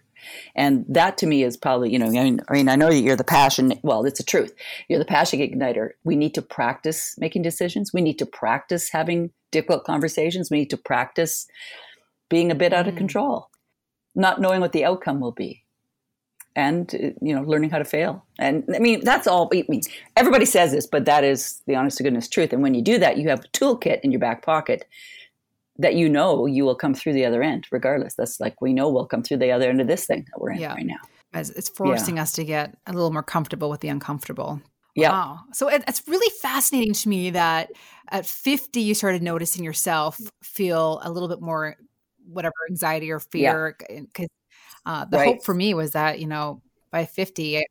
And 0.54 0.84
that 0.88 1.18
to 1.18 1.26
me 1.26 1.42
is 1.42 1.56
probably, 1.56 1.92
you 1.92 1.98
know, 1.98 2.06
I 2.06 2.10
mean, 2.10 2.40
I 2.48 2.52
mean, 2.52 2.68
I 2.68 2.76
know 2.76 2.88
that 2.88 3.00
you're 3.00 3.16
the 3.16 3.24
passion. 3.24 3.78
Well, 3.82 4.04
it's 4.04 4.18
the 4.18 4.24
truth. 4.24 4.54
You're 4.88 4.98
the 4.98 5.04
passion 5.04 5.40
igniter. 5.40 5.90
We 6.04 6.16
need 6.16 6.34
to 6.34 6.42
practice 6.42 7.14
making 7.18 7.42
decisions. 7.42 7.92
We 7.92 8.00
need 8.00 8.18
to 8.18 8.26
practice 8.26 8.90
having 8.90 9.30
difficult 9.50 9.84
conversations. 9.84 10.50
We 10.50 10.58
need 10.58 10.70
to 10.70 10.76
practice 10.76 11.46
being 12.28 12.50
a 12.50 12.54
bit 12.54 12.72
out 12.72 12.88
of 12.88 12.94
mm. 12.94 12.98
control, 12.98 13.50
not 14.14 14.40
knowing 14.40 14.60
what 14.60 14.72
the 14.72 14.84
outcome 14.84 15.20
will 15.20 15.32
be, 15.32 15.64
and 16.56 16.90
you 17.20 17.34
know, 17.34 17.42
learning 17.42 17.70
how 17.70 17.78
to 17.78 17.84
fail. 17.84 18.24
And 18.38 18.64
I 18.74 18.78
mean, 18.78 19.04
that's 19.04 19.26
all. 19.26 19.50
I 19.52 19.64
mean, 19.68 19.82
everybody 20.16 20.46
says 20.46 20.72
this, 20.72 20.86
but 20.86 21.04
that 21.04 21.24
is 21.24 21.60
the 21.66 21.74
honest 21.74 21.98
to 21.98 22.04
goodness 22.04 22.28
truth. 22.28 22.52
And 22.52 22.62
when 22.62 22.74
you 22.74 22.82
do 22.82 22.98
that, 22.98 23.18
you 23.18 23.28
have 23.28 23.40
a 23.40 23.48
toolkit 23.48 24.00
in 24.02 24.12
your 24.12 24.20
back 24.20 24.42
pocket 24.42 24.86
that 25.80 25.94
you 25.94 26.08
know 26.08 26.46
you 26.46 26.64
will 26.64 26.74
come 26.74 26.94
through 26.94 27.12
the 27.12 27.24
other 27.24 27.42
end 27.42 27.66
regardless 27.70 28.14
that's 28.14 28.38
like 28.38 28.60
we 28.60 28.72
know 28.72 28.88
we'll 28.88 29.06
come 29.06 29.22
through 29.22 29.36
the 29.36 29.50
other 29.50 29.68
end 29.68 29.80
of 29.80 29.86
this 29.86 30.06
thing 30.06 30.24
that 30.30 30.40
we're 30.40 30.50
in 30.50 30.58
yeah. 30.58 30.74
right 30.74 30.86
now 30.86 30.98
As 31.32 31.50
it's 31.50 31.68
forcing 31.68 32.16
yeah. 32.16 32.22
us 32.22 32.32
to 32.32 32.44
get 32.44 32.76
a 32.86 32.92
little 32.92 33.12
more 33.12 33.22
comfortable 33.22 33.70
with 33.70 33.80
the 33.80 33.88
uncomfortable 33.88 34.60
yeah 34.94 35.10
wow. 35.10 35.40
so 35.52 35.68
it, 35.68 35.82
it's 35.88 36.06
really 36.06 36.30
fascinating 36.40 36.92
to 36.92 37.08
me 37.08 37.30
that 37.30 37.70
at 38.08 38.26
50 38.26 38.80
you 38.80 38.94
started 38.94 39.22
noticing 39.22 39.64
yourself 39.64 40.20
feel 40.42 41.00
a 41.02 41.10
little 41.10 41.28
bit 41.28 41.40
more 41.40 41.76
whatever 42.26 42.54
anxiety 42.68 43.10
or 43.10 43.20
fear 43.20 43.76
because 43.88 44.28
yeah. 44.86 44.92
uh, 44.92 45.04
the 45.06 45.16
right. 45.16 45.26
hope 45.26 45.44
for 45.44 45.54
me 45.54 45.74
was 45.74 45.92
that 45.92 46.20
you 46.20 46.26
know 46.26 46.62
by 46.90 47.06
50 47.06 47.62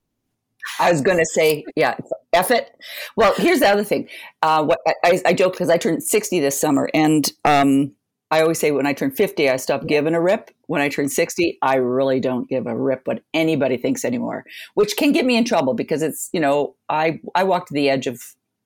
I 0.80 0.92
was 0.92 1.02
going 1.02 1.18
to 1.18 1.26
say, 1.26 1.64
yeah, 1.76 1.96
F 2.34 2.52
it. 2.52 2.72
Well, 3.16 3.34
here's 3.38 3.60
the 3.60 3.70
other 3.70 3.84
thing. 3.84 4.08
Uh, 4.42 4.64
what 4.64 4.80
I, 5.04 5.22
I 5.26 5.34
joke 5.34 5.54
because 5.54 5.70
I 5.70 5.78
turned 5.78 6.04
60 6.04 6.40
this 6.40 6.60
summer, 6.60 6.90
and 6.94 7.32
um, 7.46 7.94
I 8.32 8.42
always 8.42 8.60
say 8.60 8.72
when 8.72 8.86
I 8.86 8.94
turn 8.94 9.12
50, 9.12 9.50
I 9.50 9.56
stop 9.58 9.88
giving 9.88 10.14
a 10.14 10.22
rip. 10.22 10.52
When 10.68 10.82
I 10.82 10.90
turn 10.90 11.10
60, 11.10 11.58
I 11.62 11.76
really 11.76 12.20
don't 12.20 12.48
give 12.48 12.68
a 12.68 12.78
rip 12.78 13.02
what 13.06 13.24
anybody 13.34 13.76
thinks 13.76 14.06
anymore, 14.06 14.46
which 14.76 14.98
can 14.98 15.12
get 15.12 15.26
me 15.26 15.36
in 15.36 15.46
trouble 15.46 15.74
because 15.74 16.02
it's, 16.02 16.30
you 16.32 16.40
know, 16.40 16.76
I, 16.90 17.20
I 17.34 17.44
walk 17.44 17.68
to 17.68 17.74
the 17.74 17.90
edge 17.90 18.06
of 18.06 18.22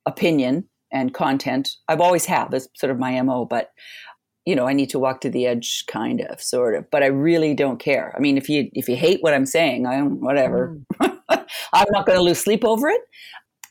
opinion 0.05 0.67
and 0.91 1.13
content. 1.13 1.69
I've 1.87 2.01
always 2.01 2.25
have. 2.25 2.51
That's 2.51 2.67
sort 2.75 2.91
of 2.91 2.99
my 2.99 3.21
MO, 3.21 3.45
but 3.45 3.71
you 4.45 4.55
know, 4.55 4.67
I 4.67 4.73
need 4.73 4.89
to 4.89 4.99
walk 4.99 5.21
to 5.21 5.29
the 5.29 5.45
edge 5.45 5.85
kind 5.87 6.19
of, 6.19 6.41
sort 6.41 6.75
of, 6.75 6.91
but 6.91 7.01
I 7.01 7.05
really 7.05 7.53
don't 7.53 7.79
care. 7.79 8.13
I 8.13 8.19
mean, 8.19 8.37
if 8.37 8.49
you, 8.49 8.69
if 8.73 8.89
you 8.89 8.97
hate 8.97 9.19
what 9.21 9.33
I'm 9.33 9.45
saying, 9.45 9.87
I'm 9.87 10.19
whatever. 10.19 10.77
Mm. 11.01 11.19
I'm 11.73 11.87
not 11.91 12.05
going 12.05 12.17
to 12.17 12.23
lose 12.23 12.39
sleep 12.39 12.65
over 12.65 12.89
it. 12.89 12.99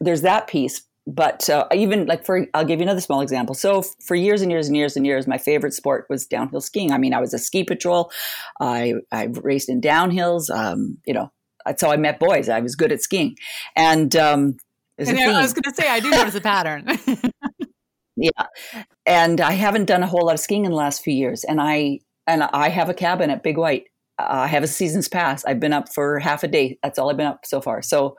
There's 0.00 0.22
that 0.22 0.46
piece 0.46 0.82
but 1.06 1.48
uh, 1.50 1.66
even 1.74 2.06
like 2.06 2.24
for 2.24 2.46
i'll 2.54 2.64
give 2.64 2.78
you 2.78 2.84
another 2.84 3.00
small 3.00 3.20
example. 3.20 3.54
So 3.54 3.82
for 4.04 4.14
years 4.14 4.42
and 4.42 4.50
years 4.50 4.68
and 4.68 4.76
years 4.76 4.96
and 4.96 5.06
years 5.06 5.26
my 5.26 5.38
favorite 5.38 5.74
sport 5.74 6.06
was 6.08 6.26
downhill 6.26 6.60
skiing. 6.60 6.92
I 6.92 6.98
mean 6.98 7.14
i 7.14 7.20
was 7.20 7.34
a 7.34 7.38
ski 7.38 7.64
patrol. 7.64 8.10
I 8.60 8.94
i 9.10 9.24
raced 9.24 9.68
in 9.68 9.80
downhills 9.80 10.50
um, 10.50 10.98
you 11.06 11.14
know 11.14 11.30
that's 11.64 11.82
how 11.82 11.90
i 11.90 11.96
met 11.96 12.20
boys. 12.20 12.48
I 12.48 12.60
was 12.60 12.76
good 12.76 12.92
at 12.92 13.02
skiing. 13.02 13.36
And 13.76 14.14
um 14.16 14.56
and 14.98 15.18
I 15.18 15.42
was 15.42 15.54
going 15.54 15.62
to 15.64 15.74
say 15.74 15.88
i 15.88 16.00
do 16.00 16.10
notice 16.10 16.34
a 16.34 16.40
pattern. 16.40 16.86
Yeah. 18.14 18.46
And 19.06 19.40
i 19.40 19.52
haven't 19.52 19.86
done 19.86 20.02
a 20.02 20.06
whole 20.06 20.26
lot 20.26 20.34
of 20.34 20.40
skiing 20.40 20.66
in 20.66 20.70
the 20.70 20.76
last 20.76 21.02
few 21.02 21.14
years. 21.14 21.44
And 21.44 21.60
i 21.60 22.00
and 22.26 22.42
i 22.42 22.68
have 22.68 22.88
a 22.88 22.94
cabin 22.94 23.30
at 23.30 23.42
big 23.42 23.56
white. 23.56 23.84
I 24.18 24.46
have 24.46 24.62
a 24.62 24.68
season's 24.68 25.08
pass. 25.08 25.44
I've 25.44 25.58
been 25.58 25.72
up 25.72 25.92
for 25.92 26.18
half 26.18 26.44
a 26.44 26.48
day. 26.48 26.78
That's 26.82 26.98
all 26.98 27.10
I've 27.10 27.16
been 27.16 27.26
up 27.26 27.44
so 27.44 27.60
far. 27.60 27.82
So 27.82 28.16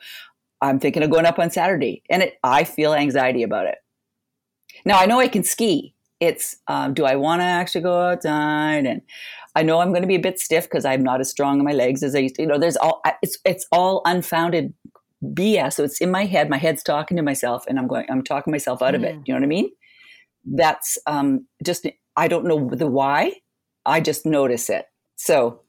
I'm 0.64 0.80
thinking 0.80 1.04
of 1.04 1.10
going 1.10 1.26
up 1.26 1.40
on 1.40 1.52
Saturday, 1.52 2.04
and 2.10 2.24
it, 2.24 2.36
I 2.42 2.64
feel 2.64 2.94
anxiety 2.94 3.44
about 3.44 3.68
it. 3.68 3.76
Now 4.86 4.98
I 4.98 5.06
know 5.06 5.20
I 5.20 5.28
can 5.28 5.44
ski. 5.44 5.94
It's 6.22 6.56
um, 6.68 6.94
do 6.94 7.04
I 7.04 7.18
want 7.18 7.42
to 7.42 7.46
actually 7.46 7.82
go 7.82 8.00
outside? 8.00 8.86
And 8.86 9.02
I 9.56 9.64
know 9.64 9.82
I'm 9.82 9.90
going 9.90 10.04
to 10.04 10.08
be 10.08 10.16
a 10.16 10.22
bit 10.22 10.40
stiff 10.40 10.64
because 10.64 10.86
I'm 10.86 11.04
not 11.04 11.20
as 11.20 11.30
strong 11.30 11.60
in 11.60 11.66
my 11.66 11.74
legs 11.74 12.02
as 12.02 12.16
I 12.16 12.20
used 12.20 12.36
to. 12.36 12.44
You 12.44 12.48
know, 12.48 12.58
there's 12.58 12.78
all 12.78 13.02
it's 13.22 13.38
it's 13.44 13.68
all 13.74 14.02
unfounded 14.06 14.74
BS. 15.22 15.74
So 15.74 15.84
it's 15.84 16.00
in 16.00 16.10
my 16.10 16.24
head. 16.24 16.50
My 16.50 16.58
head's 16.58 16.82
talking 16.82 17.18
to 17.18 17.24
myself, 17.24 17.66
and 17.68 17.78
I'm 17.78 17.88
going. 17.88 18.06
I'm 18.10 18.24
talking 18.24 18.52
myself 18.52 18.82
out 18.82 18.96
of 18.96 19.04
it. 19.04 19.16
Mm. 19.16 19.24
You 19.28 19.34
know 19.34 19.40
what 19.42 19.46
I 19.46 19.48
mean? 19.48 19.70
That's 20.46 20.98
um, 21.08 21.46
just 21.62 21.86
I 22.16 22.30
don't 22.30 22.46
know 22.46 22.70
the 22.70 22.88
why. 22.88 23.34
I 23.86 24.00
just 24.00 24.26
notice 24.26 24.70
it. 24.70 24.86
So, 25.18 25.60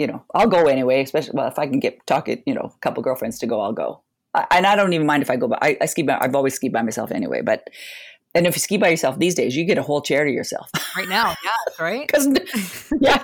you 0.00 0.08
know, 0.08 0.24
I'll 0.34 0.48
go 0.48 0.66
anyway. 0.66 1.00
Especially 1.02 1.32
well, 1.34 1.46
if 1.46 1.60
I 1.60 1.68
can 1.68 1.78
get 1.78 2.04
talking, 2.08 2.42
you 2.44 2.54
know, 2.54 2.72
a 2.74 2.78
couple 2.80 3.04
girlfriends 3.04 3.38
to 3.38 3.46
go, 3.46 3.60
I'll 3.60 3.72
go 3.72 4.02
and 4.50 4.66
I 4.66 4.76
don't 4.76 4.92
even 4.92 5.06
mind 5.06 5.22
if 5.22 5.30
I 5.30 5.36
go, 5.36 5.48
but 5.48 5.58
I, 5.62 5.76
I 5.80 5.86
ski 5.86 6.02
by, 6.02 6.18
I've 6.20 6.34
always 6.34 6.54
skied 6.54 6.72
by 6.72 6.82
myself 6.82 7.10
anyway. 7.10 7.42
But, 7.42 7.68
and 8.34 8.46
if 8.46 8.54
you 8.54 8.60
ski 8.60 8.76
by 8.76 8.88
yourself 8.88 9.18
these 9.18 9.34
days, 9.34 9.56
you 9.56 9.64
get 9.64 9.78
a 9.78 9.82
whole 9.82 10.02
chair 10.02 10.24
to 10.24 10.30
yourself. 10.30 10.70
Right 10.96 11.08
now. 11.10 11.34
Yeah. 11.44 11.84
Right. 11.84 12.06
Because, 12.06 12.26
yeah. 13.00 13.22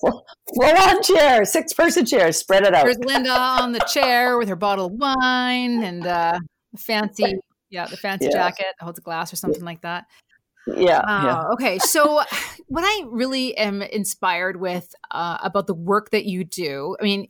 Full, 0.00 0.24
on 0.62 1.02
chair, 1.02 1.44
six 1.44 1.74
person 1.74 2.06
chair, 2.06 2.32
spread 2.32 2.64
it 2.64 2.74
out. 2.74 2.84
There's 2.84 2.98
Linda 2.98 3.30
on 3.30 3.72
the 3.72 3.80
chair 3.80 4.38
with 4.38 4.48
her 4.48 4.56
bottle 4.56 4.86
of 4.86 4.92
wine 4.92 5.82
and 5.82 6.06
uh, 6.06 6.38
fancy, 6.78 7.38
yeah, 7.68 7.86
the 7.86 7.98
fancy 7.98 8.28
yeah. 8.32 8.48
jacket 8.48 8.74
holds 8.80 8.98
a 8.98 9.02
glass 9.02 9.30
or 9.30 9.36
something 9.36 9.60
yeah. 9.60 9.66
like 9.66 9.82
that. 9.82 10.06
Yeah, 10.66 11.02
yeah. 11.06 11.44
Okay. 11.52 11.78
So, 11.78 12.22
what 12.68 12.84
I 12.84 13.04
really 13.08 13.56
am 13.56 13.82
inspired 13.82 14.58
with 14.58 14.94
uh, 15.10 15.38
about 15.42 15.66
the 15.66 15.74
work 15.74 16.10
that 16.10 16.24
you 16.24 16.44
do, 16.44 16.96
I 16.98 17.02
mean, 17.02 17.28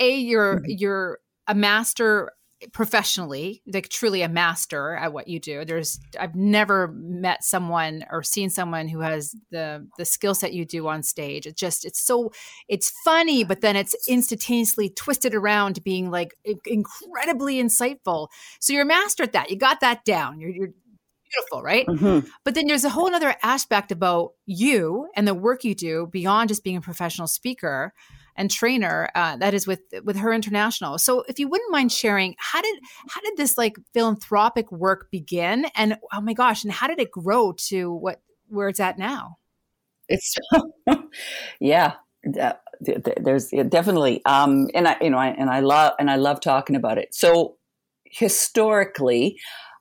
a 0.00 0.16
you're 0.16 0.56
mm-hmm. 0.56 0.64
you're 0.68 1.18
a 1.46 1.54
master 1.54 2.32
professionally 2.72 3.62
like 3.72 3.88
truly 3.88 4.22
a 4.22 4.28
master 4.28 4.94
at 4.94 5.12
what 5.12 5.28
you 5.28 5.38
do. 5.38 5.64
There's 5.64 5.98
i've 6.18 6.34
never 6.34 6.88
met 6.88 7.44
someone 7.44 8.04
or 8.10 8.22
seen 8.22 8.50
someone 8.50 8.88
who 8.88 9.00
has 9.00 9.34
the 9.50 9.86
the 9.98 10.04
skill 10.04 10.34
set 10.34 10.52
you 10.52 10.64
do 10.64 10.86
on 10.88 11.02
stage. 11.02 11.46
It's 11.46 11.60
just 11.60 11.84
it's 11.84 12.00
so 12.00 12.32
it's 12.68 12.90
funny 13.04 13.44
but 13.44 13.60
then 13.60 13.76
it's 13.76 13.94
instantaneously 14.08 14.88
twisted 14.90 15.34
around 15.34 15.74
to 15.74 15.80
being 15.80 16.10
like 16.10 16.34
incredibly 16.64 17.62
insightful. 17.62 18.28
So 18.60 18.72
you're 18.72 18.82
a 18.82 18.86
master 18.86 19.24
at 19.24 19.32
that. 19.32 19.50
You 19.50 19.56
got 19.56 19.80
that 19.80 20.04
down. 20.04 20.40
You're, 20.40 20.50
you're 20.50 20.70
beautiful 21.32 21.62
right? 21.62 21.86
Mm-hmm. 21.86 22.28
but 22.44 22.54
then 22.54 22.66
there's 22.66 22.84
a 22.84 22.90
whole 22.90 23.12
other 23.14 23.34
aspect 23.42 23.92
about 23.92 24.32
you 24.46 25.08
and 25.16 25.26
the 25.26 25.34
work 25.34 25.64
you 25.64 25.74
do 25.74 26.08
beyond 26.10 26.48
just 26.48 26.64
being 26.64 26.76
a 26.76 26.80
professional 26.80 27.26
speaker 27.26 27.92
and 28.36 28.50
trainer 28.50 29.08
uh, 29.14 29.36
that 29.36 29.54
is 29.54 29.66
with 29.66 29.80
with 30.04 30.16
her 30.16 30.32
international. 30.32 30.98
So 30.98 31.24
if 31.28 31.38
you 31.38 31.48
wouldn't 31.48 31.70
mind 31.70 31.92
sharing 31.92 32.34
how 32.38 32.60
did 32.62 32.78
how 33.08 33.20
did 33.20 33.36
this 33.36 33.56
like 33.56 33.76
philanthropic 33.92 34.70
work 34.72 35.08
begin? 35.10 35.66
And 35.76 35.98
oh 36.12 36.20
my 36.20 36.34
gosh 36.34 36.64
and 36.64 36.72
how 36.72 36.86
did 36.86 37.00
it 37.00 37.10
grow 37.10 37.52
to 37.68 37.92
what 37.92 38.20
where 38.48 38.68
it's 38.68 38.80
at 38.80 38.98
now? 38.98 39.38
It's 40.08 40.36
yeah. 41.60 41.94
There's 42.80 43.50
definitely. 43.68 44.22
Um 44.24 44.68
and 44.74 44.88
i 44.88 44.96
you 45.00 45.10
know 45.10 45.18
I, 45.18 45.28
and 45.28 45.50
i 45.50 45.60
love 45.60 45.92
and 45.98 46.10
i 46.10 46.16
love 46.16 46.40
talking 46.40 46.76
about 46.76 46.98
it. 46.98 47.14
So 47.14 47.56
historically 48.10 49.36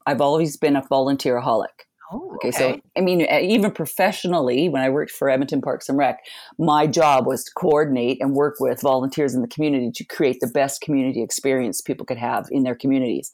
i've 0.07 0.19
always 0.19 0.57
been 0.57 0.75
a 0.75 0.81
volunteeraholic 0.81 1.67
Oh, 2.11 2.35
okay. 2.35 2.49
okay. 2.49 2.57
So, 2.57 2.79
I 2.97 3.01
mean, 3.01 3.21
even 3.21 3.71
professionally, 3.71 4.69
when 4.69 4.81
I 4.81 4.89
worked 4.89 5.11
for 5.11 5.29
Edmonton 5.29 5.61
Parks 5.61 5.89
and 5.89 5.97
Rec, 5.97 6.19
my 6.59 6.85
job 6.85 7.25
was 7.25 7.43
to 7.45 7.51
coordinate 7.55 8.21
and 8.21 8.33
work 8.33 8.55
with 8.59 8.81
volunteers 8.81 9.33
in 9.33 9.41
the 9.41 9.47
community 9.47 9.91
to 9.95 10.03
create 10.03 10.37
the 10.39 10.47
best 10.47 10.81
community 10.81 11.23
experience 11.23 11.81
people 11.81 12.05
could 12.05 12.17
have 12.17 12.47
in 12.51 12.63
their 12.63 12.75
communities. 12.75 13.31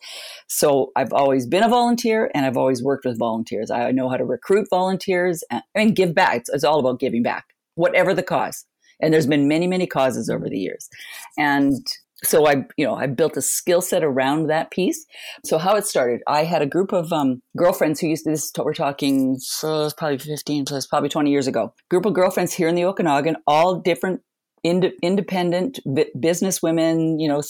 So, 0.47 0.91
I've 0.95 1.13
always 1.13 1.45
been 1.45 1.63
a 1.63 1.69
volunteer 1.69 2.32
and 2.34 2.45
I've 2.45 2.58
always 2.58 2.84
worked 2.84 3.05
with 3.05 3.17
volunteers. 3.17 3.71
I 3.71 3.91
know 3.91 4.10
how 4.10 4.17
to 4.17 4.25
recruit 4.25 4.67
volunteers 4.69 5.43
and, 5.49 5.63
and 5.75 5.95
give 5.95 6.13
back. 6.13 6.38
It's, 6.38 6.49
it's 6.49 6.63
all 6.63 6.79
about 6.79 6.99
giving 6.99 7.23
back, 7.23 7.45
whatever 7.75 8.13
the 8.13 8.23
cause. 8.23 8.65
And 9.01 9.13
there's 9.13 9.27
been 9.27 9.47
many, 9.47 9.67
many 9.67 9.88
causes 9.88 10.29
over 10.29 10.49
the 10.49 10.60
years. 10.60 10.89
And 11.38 11.86
so 12.23 12.47
I, 12.47 12.65
you 12.77 12.86
know, 12.86 12.95
I 12.95 13.08
built 13.08 13.38
a 13.38 13.41
skill 13.41 13.82
set 13.82 14.03
around 14.03 14.47
that 14.47 14.71
piece. 14.71 15.05
So 15.45 15.58
how 15.58 15.75
it 15.75 15.86
started, 15.86 16.21
I 16.27 16.43
had 16.43 16.62
a 16.62 16.65
group 16.65 16.91
of 16.91 17.13
um, 17.13 17.41
girlfriends 17.58 17.99
who 17.99 18.08
used 18.08 18.25
to, 18.25 18.32
this, 18.32 18.51
we're 18.58 18.73
talking, 18.73 19.38
so 19.39 19.89
probably 19.97 20.17
15 20.17 20.65
plus, 20.65 20.88
probably 20.88 21.10
20 21.10 21.32
years 21.32 21.47
ago, 21.47 21.73
group 21.89 22.05
of 22.05 22.13
girlfriends 22.13 22.53
here 22.53 22.67
in 22.67 22.75
the 22.75 22.84
Okanagan, 22.86 23.38
all 23.47 23.79
different 23.79 24.21
ind- 24.63 24.91
independent 25.01 25.79
b- 25.93 26.12
business 26.19 26.62
women, 26.62 27.19
you 27.19 27.27
know, 27.27 27.41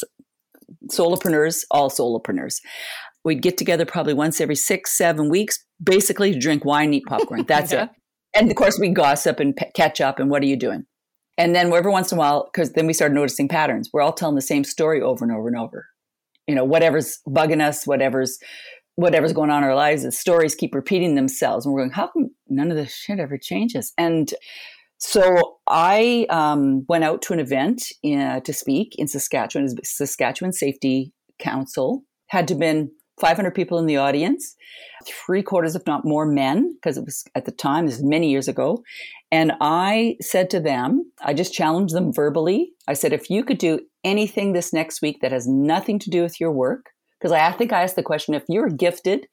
solopreneurs, 0.91 1.63
all 1.71 1.89
solopreneurs. 1.89 2.57
We'd 3.25 3.41
get 3.41 3.57
together 3.57 3.85
probably 3.85 4.13
once 4.13 4.39
every 4.39 4.55
six, 4.55 4.95
seven 4.95 5.29
weeks, 5.29 5.57
basically 5.83 6.33
to 6.33 6.39
drink 6.39 6.63
wine, 6.63 6.93
eat 6.93 7.05
popcorn. 7.07 7.43
That's 7.47 7.71
yeah. 7.71 7.85
it. 7.85 7.89
And 8.35 8.49
of 8.49 8.55
course, 8.55 8.77
we 8.79 8.89
gossip 8.89 9.39
and 9.39 9.55
p- 9.55 9.65
catch 9.73 9.99
up. 9.99 10.19
And 10.19 10.29
what 10.29 10.43
are 10.43 10.45
you 10.45 10.55
doing? 10.55 10.85
And 11.39 11.55
then 11.55 11.71
every 11.71 11.91
once 11.91 12.11
in 12.11 12.17
a 12.17 12.19
while, 12.19 12.49
because 12.51 12.73
then 12.73 12.85
we 12.85 12.91
started 12.91 13.15
noticing 13.15 13.47
patterns. 13.47 13.89
We're 13.93 14.01
all 14.01 14.11
telling 14.11 14.35
the 14.35 14.41
same 14.41 14.65
story 14.65 15.01
over 15.01 15.23
and 15.23 15.33
over 15.33 15.47
and 15.47 15.57
over. 15.57 15.87
You 16.47 16.53
know, 16.53 16.65
whatever's 16.65 17.19
bugging 17.27 17.61
us, 17.61 17.87
whatever's 17.87 18.37
whatever's 18.95 19.31
going 19.31 19.49
on 19.49 19.63
in 19.63 19.69
our 19.69 19.75
lives, 19.75 20.03
the 20.03 20.11
stories 20.11 20.55
keep 20.55 20.75
repeating 20.75 21.15
themselves. 21.15 21.65
And 21.65 21.73
we're 21.73 21.81
going, 21.81 21.91
how 21.91 22.07
come 22.07 22.31
none 22.49 22.69
of 22.69 22.75
this 22.75 22.93
shit 22.93 23.17
ever 23.17 23.37
changes? 23.37 23.93
And 23.97 24.33
so 24.97 25.59
I 25.67 26.25
um, 26.29 26.85
went 26.89 27.05
out 27.05 27.21
to 27.23 27.33
an 27.33 27.39
event 27.39 27.81
in, 28.03 28.19
uh, 28.19 28.41
to 28.41 28.51
speak 28.51 28.95
in 28.97 29.07
Saskatchewan, 29.07 29.69
Saskatchewan 29.85 30.51
Safety 30.51 31.13
Council. 31.39 32.03
Had 32.27 32.49
to 32.49 32.55
been 32.55 32.91
500 33.19 33.51
people 33.51 33.79
in 33.79 33.85
the 33.85 33.97
audience, 33.97 34.55
three 35.05 35.43
quarters, 35.43 35.75
if 35.75 35.85
not 35.85 36.05
more, 36.05 36.25
men, 36.25 36.73
because 36.73 36.97
it 36.97 37.05
was 37.05 37.23
at 37.35 37.45
the 37.45 37.51
time, 37.51 37.85
this 37.85 37.95
is 37.95 38.03
many 38.03 38.29
years 38.29 38.47
ago. 38.47 38.83
And 39.31 39.53
I 39.61 40.17
said 40.21 40.49
to 40.51 40.59
them, 40.59 41.11
I 41.21 41.33
just 41.33 41.53
challenged 41.53 41.93
them 41.93 42.11
verbally. 42.11 42.71
I 42.87 42.93
said, 42.93 43.13
if 43.13 43.29
you 43.29 43.43
could 43.43 43.59
do 43.59 43.79
anything 44.03 44.53
this 44.53 44.73
next 44.73 45.01
week 45.01 45.19
that 45.21 45.31
has 45.31 45.47
nothing 45.47 45.99
to 45.99 46.09
do 46.09 46.23
with 46.23 46.39
your 46.39 46.51
work, 46.51 46.87
because 47.19 47.31
I 47.31 47.51
think 47.51 47.71
I 47.71 47.83
asked 47.83 47.95
the 47.95 48.03
question 48.03 48.33
if 48.33 48.43
you're 48.47 48.69
gifted 48.69 49.27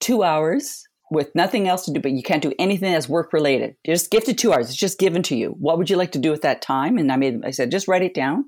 two 0.00 0.22
hours 0.22 0.84
with 1.10 1.34
nothing 1.34 1.68
else 1.68 1.84
to 1.84 1.92
do, 1.92 2.00
but 2.00 2.12
you 2.12 2.22
can't 2.22 2.42
do 2.42 2.52
anything 2.58 2.92
that's 2.92 3.08
work 3.08 3.32
related, 3.32 3.76
you're 3.84 3.94
just 3.94 4.10
gifted 4.10 4.38
two 4.38 4.52
hours, 4.52 4.68
it's 4.68 4.76
just 4.76 4.98
given 4.98 5.22
to 5.24 5.36
you. 5.36 5.54
What 5.58 5.78
would 5.78 5.88
you 5.88 5.96
like 5.96 6.12
to 6.12 6.18
do 6.18 6.30
with 6.30 6.42
that 6.42 6.60
time? 6.60 6.98
And 6.98 7.10
I 7.10 7.16
made, 7.16 7.44
I 7.44 7.50
said, 7.50 7.70
just 7.70 7.88
write 7.88 8.02
it 8.02 8.14
down. 8.14 8.44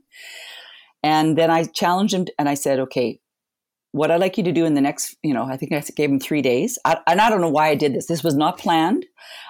And 1.03 1.39
then 1.39 1.51
I 1.51 1.65
challenged 1.65 2.15
them 2.15 2.27
and 2.39 2.49
I 2.49 2.55
said, 2.55 2.79
okay, 2.81 3.21
what 3.93 4.11
I'd 4.11 4.21
like 4.21 4.39
you 4.39 4.45
to 4.45 4.53
do 4.53 4.65
in 4.65 4.75
the 4.75 4.81
next, 4.81 5.17
you 5.23 5.35
know, 5.35 5.45
I 5.45 5.57
think 5.57 5.73
I 5.73 5.83
gave 5.97 6.11
him 6.11 6.21
three 6.21 6.43
days. 6.43 6.79
I, 6.85 6.99
and 7.09 7.21
I 7.21 7.29
don't 7.29 7.41
know 7.41 7.51
why 7.51 7.69
I 7.69 7.75
did 7.75 7.95
this. 7.95 8.07
This 8.07 8.23
was 8.23 8.37
not 8.37 8.59
planned. 8.59 9.05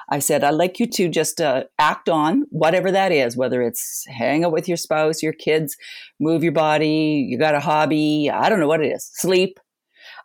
I 0.09 0.19
said, 0.19 0.43
I'd 0.43 0.55
like 0.55 0.81
you 0.81 0.87
to 0.89 1.09
just 1.09 1.41
uh, 1.41 1.65
act 1.79 2.09
on 2.09 2.45
whatever 2.49 2.91
that 2.91 3.13
is, 3.13 3.37
whether 3.37 3.61
it's 3.61 4.05
hang 4.09 4.45
out 4.45 4.53
with 4.53 4.67
your 4.67 4.79
spouse, 4.79 5.23
your 5.23 5.35
kids, 5.35 5.77
move 6.19 6.43
your 6.43 6.53
body, 6.53 7.27
you 7.29 7.39
got 7.39 7.55
a 7.55 7.61
hobby, 7.61 8.31
I 8.33 8.49
don't 8.49 8.61
know 8.61 8.69
what 8.69 8.83
it 8.83 8.93
is, 8.93 9.11
sleep, 9.13 9.61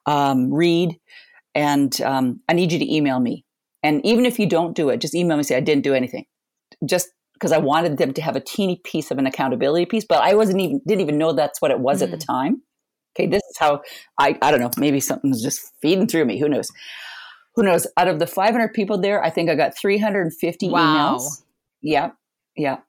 um, 0.06 0.54
read. 0.54 0.97
And 1.54 1.99
um, 2.01 2.41
I 2.47 2.54
need 2.54 2.71
you 2.71 2.80
to 2.80 2.93
email 2.93 3.19
me. 3.19 3.45
And 3.84 4.04
even 4.06 4.25
if 4.25 4.39
you 4.39 4.47
don't 4.47 4.75
do 4.75 4.89
it, 4.89 5.01
just 5.01 5.13
email 5.13 5.38
me 5.38 5.41
and 5.41 5.47
say, 5.47 5.58
I 5.58 5.62
didn't 5.62 5.84
do 5.84 5.93
anything. 5.93 6.25
Just 6.86 7.10
because 7.34 7.51
I 7.51 7.58
wanted 7.58 7.97
them 7.97 8.13
to 8.13 8.21
have 8.21 8.36
a 8.38 8.41
teeny 8.41 8.82
piece 8.84 9.12
of 9.12 9.17
an 9.17 9.28
accountability 9.28 9.86
piece, 9.86 10.06
but 10.06 10.21
I 10.21 10.36
wasn't 10.36 10.62
even, 10.62 10.82
didn't 10.88 11.01
even 11.01 11.17
know 11.17 11.34
that's 11.34 11.62
what 11.62 11.71
it 11.71 11.80
was 11.80 11.97
mm-hmm. 11.97 12.13
at 12.13 12.19
the 12.19 12.25
mm. 12.25 12.28
time 12.28 12.62
okay, 13.15 13.28
this 13.28 13.43
is 13.49 13.58
how 13.58 13.82
I, 14.19 14.38
I 14.41 14.51
don't 14.51 14.60
know, 14.60 14.71
maybe 14.78 14.99
something's 14.99 15.41
just 15.41 15.71
feeding 15.82 16.08
through 16.08 16.25
me. 16.25 16.39
Who 16.39 16.49
knows? 16.49 16.67
Who 17.56 17.63
knows? 17.63 17.88
Out 17.97 18.08
of 18.08 18.19
the 18.19 18.28
500 18.28 18.73
people 18.73 18.99
there, 18.99 19.23
I 19.23 19.30
think 19.30 19.49
I 19.49 19.56
got 19.56 19.78
350 19.78 20.69
wow. 20.69 21.15
emails. 21.15 21.43
Yeah. 21.82 22.12
Yeah. 22.56 22.80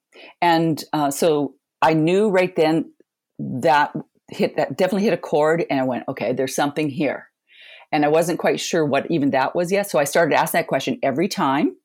And 0.40 0.82
uh, 0.92 1.10
so 1.10 1.54
I 1.82 1.94
knew 1.94 2.28
right 2.28 2.54
then 2.56 2.92
that 3.38 3.92
hit 4.30 4.56
that 4.56 4.76
definitely 4.76 5.04
hit 5.04 5.12
a 5.12 5.18
chord 5.18 5.64
and 5.70 5.78
I 5.78 5.84
went, 5.84 6.04
okay, 6.08 6.32
there's 6.32 6.54
something 6.54 6.88
here. 6.88 7.28
And 7.92 8.04
I 8.04 8.08
wasn't 8.08 8.40
quite 8.40 8.58
sure 8.58 8.84
what 8.84 9.08
even 9.10 9.30
that 9.30 9.54
was 9.54 9.70
yet. 9.70 9.88
So 9.88 9.98
I 9.98 10.04
started 10.04 10.34
asking 10.34 10.60
that 10.60 10.66
question 10.66 10.98
every 11.02 11.28
time 11.28 11.76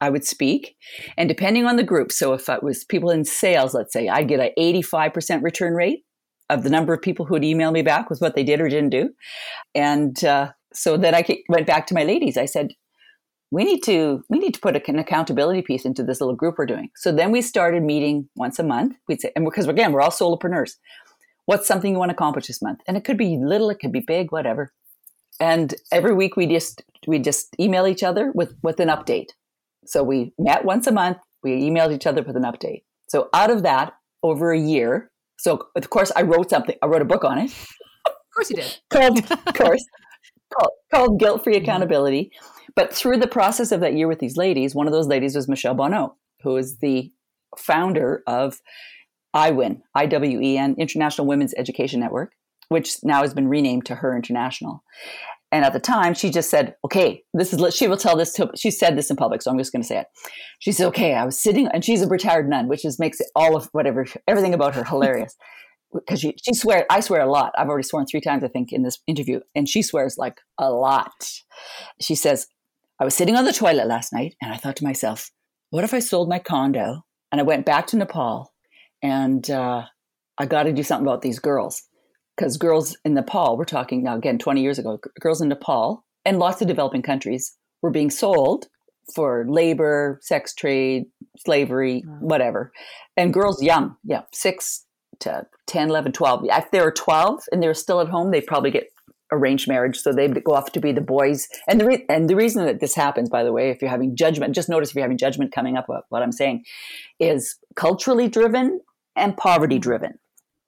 I 0.00 0.08
would 0.08 0.24
speak. 0.24 0.76
And 1.18 1.28
depending 1.28 1.66
on 1.66 1.76
the 1.76 1.82
group, 1.82 2.10
so 2.10 2.32
if 2.32 2.48
it 2.48 2.62
was 2.62 2.84
people 2.84 3.10
in 3.10 3.24
sales, 3.24 3.74
let's 3.74 3.92
say, 3.92 4.08
I'd 4.08 4.28
get 4.28 4.40
an 4.40 4.50
85% 4.58 5.42
return 5.42 5.74
rate 5.74 6.04
of 6.50 6.64
the 6.64 6.70
number 6.70 6.92
of 6.92 7.00
people 7.00 7.24
who 7.24 7.34
would 7.34 7.44
email 7.44 7.72
me 7.72 7.82
back 7.82 8.10
with 8.10 8.20
what 8.20 8.34
they 8.34 8.44
did 8.44 8.60
or 8.60 8.68
didn't 8.68 8.90
do. 8.90 9.10
And 9.74 10.22
uh, 10.24 10.52
so 10.72 10.96
then 10.96 11.14
I 11.14 11.24
went 11.48 11.66
back 11.66 11.86
to 11.88 11.94
my 11.94 12.04
ladies. 12.04 12.36
I 12.36 12.46
said, 12.46 12.72
we 13.52 13.64
need 13.64 13.82
to 13.84 14.22
we 14.28 14.38
need 14.38 14.54
to 14.54 14.60
put 14.60 14.76
an 14.88 14.98
accountability 14.98 15.62
piece 15.62 15.84
into 15.84 16.04
this 16.04 16.20
little 16.20 16.36
group 16.36 16.56
we're 16.58 16.66
doing. 16.66 16.90
So 16.96 17.10
then 17.10 17.32
we 17.32 17.42
started 17.42 17.82
meeting 17.82 18.28
once 18.36 18.58
a 18.58 18.62
month. 18.62 18.96
We'd 19.08 19.20
say, 19.20 19.32
and 19.34 19.44
because 19.44 19.66
again, 19.66 19.92
we're 19.92 20.02
all 20.02 20.10
solopreneurs. 20.10 20.74
What's 21.46 21.66
something 21.66 21.92
you 21.92 21.98
want 21.98 22.10
to 22.10 22.14
accomplish 22.14 22.46
this 22.46 22.62
month? 22.62 22.80
And 22.86 22.96
it 22.96 23.04
could 23.04 23.18
be 23.18 23.36
little, 23.40 23.70
it 23.70 23.80
could 23.80 23.92
be 23.92 24.04
big, 24.06 24.30
whatever. 24.30 24.72
And 25.40 25.74
every 25.90 26.14
week 26.14 26.36
we 26.36 26.46
just 26.46 26.84
we 27.08 27.18
just 27.18 27.56
email 27.58 27.86
each 27.86 28.04
other 28.04 28.30
with 28.34 28.54
with 28.62 28.78
an 28.78 28.88
update. 28.88 29.30
So 29.84 30.04
we 30.04 30.32
met 30.38 30.64
once 30.64 30.86
a 30.86 30.92
month. 30.92 31.18
We 31.42 31.62
emailed 31.62 31.92
each 31.92 32.06
other 32.06 32.22
with 32.22 32.36
an 32.36 32.44
update. 32.44 32.82
So 33.08 33.28
out 33.32 33.50
of 33.50 33.64
that, 33.64 33.94
over 34.22 34.52
a 34.52 34.58
year, 34.58 35.09
so 35.40 35.68
of 35.74 35.90
course 35.90 36.12
I 36.14 36.22
wrote 36.22 36.50
something. 36.50 36.76
I 36.82 36.86
wrote 36.86 37.02
a 37.02 37.06
book 37.06 37.24
on 37.24 37.38
it. 37.38 37.50
Of 38.06 38.12
course 38.34 38.50
you 38.50 38.56
did. 38.56 38.78
called, 38.90 39.18
of 39.18 39.44
course, 39.54 39.84
called, 40.54 40.72
called 40.92 41.20
Guilt 41.20 41.44
Free 41.44 41.54
mm-hmm. 41.54 41.64
Accountability. 41.64 42.32
But 42.76 42.94
through 42.94 43.16
the 43.16 43.26
process 43.26 43.72
of 43.72 43.80
that 43.80 43.94
year 43.94 44.06
with 44.06 44.20
these 44.20 44.36
ladies, 44.36 44.74
one 44.74 44.86
of 44.86 44.92
those 44.92 45.08
ladies 45.08 45.34
was 45.34 45.48
Michelle 45.48 45.74
Bonneau, 45.74 46.14
who 46.42 46.56
is 46.56 46.78
the 46.78 47.10
founder 47.58 48.22
of 48.26 48.60
IWEN, 49.34 49.82
IWEN, 49.94 50.76
International 50.78 51.26
Women's 51.26 51.54
Education 51.56 52.00
Network, 52.00 52.32
which 52.68 53.02
now 53.02 53.22
has 53.22 53.34
been 53.34 53.48
renamed 53.48 53.86
to 53.86 53.96
Her 53.96 54.14
International. 54.14 54.84
And 55.52 55.64
at 55.64 55.72
the 55.72 55.80
time, 55.80 56.14
she 56.14 56.30
just 56.30 56.48
said, 56.48 56.76
okay, 56.84 57.24
this 57.34 57.52
is, 57.52 57.74
she 57.74 57.88
will 57.88 57.96
tell 57.96 58.16
this 58.16 58.32
to, 58.34 58.50
she 58.56 58.70
said 58.70 58.96
this 58.96 59.10
in 59.10 59.16
public, 59.16 59.42
so 59.42 59.50
I'm 59.50 59.58
just 59.58 59.72
going 59.72 59.82
to 59.82 59.88
say 59.88 59.98
it. 59.98 60.06
She 60.60 60.70
said, 60.70 60.86
okay, 60.88 61.14
I 61.14 61.24
was 61.24 61.40
sitting, 61.40 61.66
and 61.68 61.84
she's 61.84 62.02
a 62.02 62.08
retired 62.08 62.48
nun, 62.48 62.68
which 62.68 62.84
is 62.84 62.98
makes 62.98 63.20
all 63.34 63.56
of 63.56 63.68
whatever, 63.72 64.06
everything 64.28 64.54
about 64.54 64.74
her 64.74 64.84
hilarious. 64.84 65.36
Because 65.92 66.20
she, 66.20 66.36
she 66.40 66.54
swears, 66.54 66.84
I 66.88 67.00
swear 67.00 67.20
a 67.20 67.28
lot. 67.28 67.50
I've 67.58 67.68
already 67.68 67.82
sworn 67.82 68.06
three 68.06 68.20
times, 68.20 68.44
I 68.44 68.46
think, 68.46 68.72
in 68.72 68.84
this 68.84 69.00
interview, 69.08 69.40
and 69.56 69.68
she 69.68 69.82
swears 69.82 70.16
like 70.16 70.36
a 70.56 70.70
lot. 70.70 71.10
She 72.00 72.14
says, 72.14 72.46
I 73.00 73.04
was 73.04 73.16
sitting 73.16 73.34
on 73.34 73.44
the 73.44 73.52
toilet 73.52 73.88
last 73.88 74.12
night, 74.12 74.36
and 74.40 74.52
I 74.52 74.56
thought 74.56 74.76
to 74.76 74.84
myself, 74.84 75.32
what 75.70 75.82
if 75.82 75.92
I 75.92 75.98
sold 75.98 76.28
my 76.28 76.38
condo 76.38 77.04
and 77.32 77.40
I 77.40 77.44
went 77.44 77.66
back 77.66 77.88
to 77.88 77.96
Nepal 77.96 78.52
and 79.02 79.48
uh, 79.50 79.84
I 80.38 80.46
got 80.46 80.64
to 80.64 80.72
do 80.72 80.82
something 80.82 81.06
about 81.06 81.22
these 81.22 81.38
girls? 81.38 81.82
Because 82.40 82.56
girls 82.56 82.96
in 83.04 83.12
Nepal, 83.12 83.58
we're 83.58 83.66
talking 83.66 84.02
now 84.02 84.16
again 84.16 84.38
20 84.38 84.62
years 84.62 84.78
ago, 84.78 84.98
girls 85.20 85.42
in 85.42 85.48
Nepal 85.50 86.06
and 86.24 86.38
lots 86.38 86.62
of 86.62 86.68
developing 86.68 87.02
countries 87.02 87.54
were 87.82 87.90
being 87.90 88.08
sold 88.08 88.68
for 89.14 89.44
labor, 89.46 90.18
sex 90.22 90.54
trade, 90.54 91.04
slavery, 91.36 92.02
whatever. 92.20 92.72
And 93.14 93.34
girls 93.34 93.62
young, 93.62 93.96
yeah, 94.04 94.22
six 94.32 94.86
to 95.18 95.46
10, 95.66 95.90
11, 95.90 96.12
12. 96.12 96.46
If 96.46 96.70
they 96.70 96.80
were 96.80 96.92
12 96.92 97.42
and 97.52 97.62
they 97.62 97.66
were 97.66 97.74
still 97.74 98.00
at 98.00 98.08
home, 98.08 98.30
they'd 98.30 98.46
probably 98.46 98.70
get 98.70 98.88
arranged 99.30 99.68
marriage. 99.68 99.98
So 99.98 100.10
they'd 100.10 100.42
go 100.42 100.54
off 100.54 100.72
to 100.72 100.80
be 100.80 100.92
the 100.92 101.02
boys. 101.02 101.46
And 101.68 101.78
the, 101.78 101.84
re- 101.84 102.06
and 102.08 102.30
the 102.30 102.36
reason 102.36 102.64
that 102.64 102.80
this 102.80 102.94
happens, 102.94 103.28
by 103.28 103.44
the 103.44 103.52
way, 103.52 103.68
if 103.68 103.82
you're 103.82 103.90
having 103.90 104.16
judgment, 104.16 104.54
just 104.54 104.70
notice 104.70 104.88
if 104.88 104.94
you're 104.94 105.04
having 105.04 105.18
judgment 105.18 105.52
coming 105.52 105.76
up 105.76 105.88
what 105.88 106.22
I'm 106.22 106.32
saying, 106.32 106.64
is 107.18 107.56
culturally 107.76 108.28
driven 108.28 108.80
and 109.14 109.36
poverty 109.36 109.74
mm-hmm. 109.74 109.82
driven. 109.82 110.18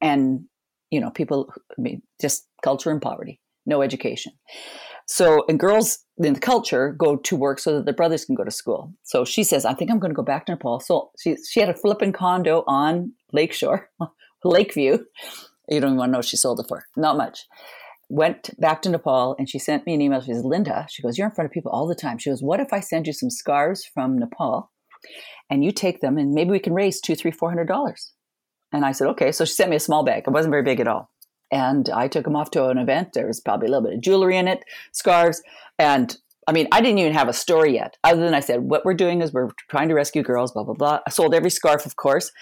And 0.02 0.46
you 0.92 1.00
know, 1.00 1.10
people, 1.10 1.52
I 1.76 1.80
mean, 1.80 2.02
just 2.20 2.46
culture 2.62 2.90
and 2.90 3.00
poverty, 3.02 3.40
no 3.66 3.82
education. 3.82 4.32
So, 5.06 5.44
and 5.48 5.58
girls 5.58 5.98
in 6.18 6.34
the 6.34 6.40
culture 6.40 6.92
go 6.92 7.16
to 7.16 7.34
work 7.34 7.58
so 7.58 7.76
that 7.76 7.86
their 7.86 7.94
brothers 7.94 8.24
can 8.24 8.34
go 8.34 8.44
to 8.44 8.50
school. 8.50 8.92
So 9.02 9.24
she 9.24 9.42
says, 9.42 9.64
I 9.64 9.72
think 9.72 9.90
I'm 9.90 9.98
going 9.98 10.12
to 10.12 10.16
go 10.16 10.22
back 10.22 10.46
to 10.46 10.52
Nepal. 10.52 10.80
So 10.80 11.10
she, 11.18 11.36
she 11.50 11.60
had 11.60 11.70
a 11.70 11.74
flipping 11.74 12.12
condo 12.12 12.62
on 12.66 13.12
Lakeshore, 13.32 13.88
Lakeview. 14.44 14.98
You 15.68 15.80
don't 15.80 15.90
even 15.90 15.96
want 15.96 16.10
to 16.10 16.12
know 16.12 16.18
what 16.18 16.26
she 16.26 16.36
sold 16.36 16.60
it 16.60 16.66
for. 16.68 16.84
Not 16.96 17.16
much. 17.16 17.46
Went 18.10 18.50
back 18.60 18.82
to 18.82 18.90
Nepal 18.90 19.34
and 19.38 19.48
she 19.48 19.58
sent 19.58 19.86
me 19.86 19.94
an 19.94 20.02
email. 20.02 20.20
She 20.20 20.34
says, 20.34 20.44
Linda, 20.44 20.86
she 20.90 21.02
goes, 21.02 21.16
You're 21.16 21.28
in 21.28 21.34
front 21.34 21.46
of 21.46 21.52
people 21.52 21.72
all 21.72 21.86
the 21.86 21.94
time. 21.94 22.18
She 22.18 22.28
goes, 22.28 22.42
What 22.42 22.60
if 22.60 22.70
I 22.72 22.80
send 22.80 23.06
you 23.06 23.14
some 23.14 23.30
scarves 23.30 23.86
from 23.86 24.18
Nepal 24.18 24.70
and 25.48 25.64
you 25.64 25.72
take 25.72 26.02
them 26.02 26.18
and 26.18 26.34
maybe 26.34 26.50
we 26.50 26.58
can 26.58 26.74
raise 26.74 27.00
two, 27.00 27.14
three, 27.14 27.30
four 27.30 27.48
hundred 27.48 27.68
dollars? 27.68 28.12
And 28.72 28.84
I 28.84 28.92
said, 28.92 29.08
Okay. 29.08 29.32
So 29.32 29.44
she 29.44 29.52
sent 29.52 29.70
me 29.70 29.76
a 29.76 29.80
small 29.80 30.04
bag. 30.04 30.24
It 30.26 30.30
wasn't 30.30 30.52
very 30.52 30.62
big 30.62 30.80
at 30.80 30.88
all. 30.88 31.10
And 31.50 31.90
I 31.90 32.08
took 32.08 32.24
them 32.24 32.36
off 32.36 32.50
to 32.52 32.68
an 32.68 32.78
event. 32.78 33.10
There 33.12 33.26
was 33.26 33.40
probably 33.40 33.68
a 33.68 33.70
little 33.70 33.86
bit 33.86 33.94
of 33.94 34.00
jewelry 34.00 34.38
in 34.38 34.48
it, 34.48 34.64
scarves. 34.92 35.42
And 35.78 36.16
I 36.48 36.52
mean, 36.52 36.66
I 36.72 36.80
didn't 36.80 36.98
even 36.98 37.12
have 37.12 37.28
a 37.28 37.32
story 37.32 37.74
yet, 37.74 37.96
other 38.02 38.22
than 38.22 38.34
I 38.34 38.40
said, 38.40 38.62
what 38.62 38.84
we're 38.84 38.94
doing 38.94 39.22
is 39.22 39.32
we're 39.32 39.50
trying 39.70 39.88
to 39.88 39.94
rescue 39.94 40.22
girls, 40.22 40.50
blah, 40.52 40.64
blah, 40.64 40.74
blah. 40.74 41.00
I 41.06 41.10
sold 41.10 41.34
every 41.34 41.50
scarf, 41.50 41.86
of 41.86 41.96
course. 41.96 42.32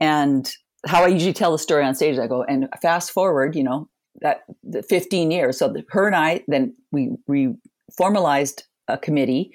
And 0.00 0.48
how 0.86 1.04
I 1.04 1.08
usually 1.08 1.32
tell 1.32 1.50
the 1.50 1.58
story 1.58 1.84
on 1.84 1.94
stage, 1.94 2.18
I 2.18 2.26
go, 2.26 2.44
and 2.44 2.68
fast 2.80 3.10
forward, 3.10 3.56
you 3.56 3.64
know, 3.64 3.88
that 4.20 4.42
the 4.62 4.82
15 4.82 5.30
years. 5.30 5.58
So 5.58 5.68
the, 5.68 5.84
her 5.90 6.06
and 6.06 6.14
I, 6.14 6.44
then 6.46 6.76
we, 6.92 7.10
we 7.26 7.54
formalized 7.96 8.64
a 8.86 8.96
committee, 8.96 9.52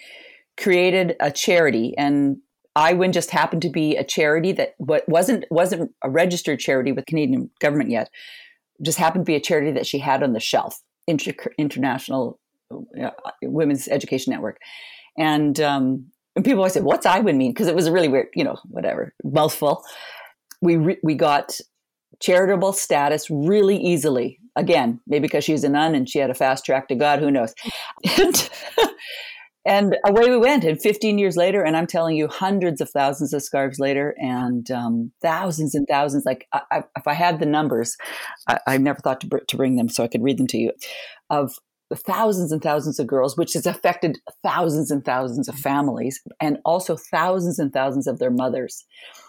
created 0.57 1.15
a 1.19 1.31
charity, 1.31 1.93
and 1.97 2.37
iWin 2.77 3.11
just 3.11 3.31
happened 3.31 3.63
to 3.63 3.69
be 3.69 3.95
a 3.95 4.03
charity 4.03 4.51
that 4.53 4.75
wasn't 4.79 5.45
wasn't 5.49 5.91
a 6.03 6.09
registered 6.09 6.59
charity 6.59 6.91
with 6.91 7.05
Canadian 7.05 7.49
government 7.59 7.89
yet, 7.89 8.09
just 8.81 8.97
happened 8.97 9.25
to 9.25 9.29
be 9.29 9.35
a 9.35 9.41
charity 9.41 9.71
that 9.71 9.87
she 9.87 9.99
had 9.99 10.23
on 10.23 10.33
the 10.33 10.39
shelf, 10.39 10.81
Inter- 11.07 11.33
International 11.57 12.39
uh, 13.01 13.11
Women's 13.41 13.87
Education 13.87 14.31
Network. 14.31 14.59
And, 15.17 15.59
um, 15.59 16.07
and 16.35 16.45
people 16.45 16.59
always 16.59 16.73
say, 16.73 16.81
what's 16.81 17.05
iWin 17.05 17.37
mean? 17.37 17.51
Because 17.51 17.67
it 17.67 17.75
was 17.75 17.87
a 17.87 17.91
really 17.91 18.07
weird, 18.07 18.27
you 18.35 18.43
know, 18.43 18.57
whatever, 18.65 19.13
mouthful. 19.23 19.83
We, 20.61 20.75
re- 20.75 20.99
we 21.03 21.15
got 21.15 21.59
charitable 22.19 22.73
status 22.73 23.29
really 23.29 23.77
easily. 23.77 24.39
Again, 24.55 24.99
maybe 25.07 25.23
because 25.23 25.43
she's 25.43 25.63
a 25.63 25.69
nun 25.69 25.95
and 25.95 26.09
she 26.09 26.19
had 26.19 26.29
a 26.29 26.35
fast 26.35 26.65
track 26.65 26.87
to 26.87 26.95
God, 26.95 27.19
who 27.19 27.31
knows? 27.31 27.53
And 28.19 28.49
and 29.67 29.97
away 30.05 30.29
we 30.29 30.37
went. 30.37 30.63
And 30.63 30.81
15 30.81 31.19
years 31.19 31.35
later, 31.35 31.61
and 31.61 31.75
I'm 31.75 31.87
telling 31.87 32.15
you, 32.15 32.29
hundreds 32.29 32.79
of 32.79 32.89
thousands 32.89 33.33
of 33.33 33.43
scarves 33.43 33.79
later, 33.79 34.15
and 34.17 34.71
um, 34.71 35.11
thousands 35.21 35.75
and 35.75 35.85
thousands. 35.89 36.25
Like, 36.25 36.47
I, 36.53 36.61
I, 36.71 36.83
if 36.95 37.05
I 37.05 37.13
had 37.13 37.39
the 37.39 37.45
numbers, 37.45 37.97
I, 38.47 38.59
I 38.65 38.77
never 38.77 38.99
thought 38.99 39.19
to, 39.21 39.27
br- 39.27 39.37
to 39.45 39.57
bring 39.57 39.75
them 39.75 39.89
so 39.89 40.05
I 40.05 40.07
could 40.07 40.23
read 40.23 40.37
them 40.37 40.47
to 40.47 40.57
you, 40.57 40.71
of 41.29 41.53
thousands 41.93 42.53
and 42.53 42.61
thousands 42.61 42.97
of 42.97 43.07
girls, 43.07 43.35
which 43.37 43.53
has 43.53 43.65
affected 43.65 44.19
thousands 44.41 44.89
and 44.89 45.03
thousands 45.03 45.49
of 45.49 45.55
families, 45.55 46.21
and 46.39 46.59
also 46.63 46.95
thousands 46.95 47.59
and 47.59 47.73
thousands 47.73 48.07
of 48.07 48.19
their 48.19 48.31
mothers. 48.31 48.85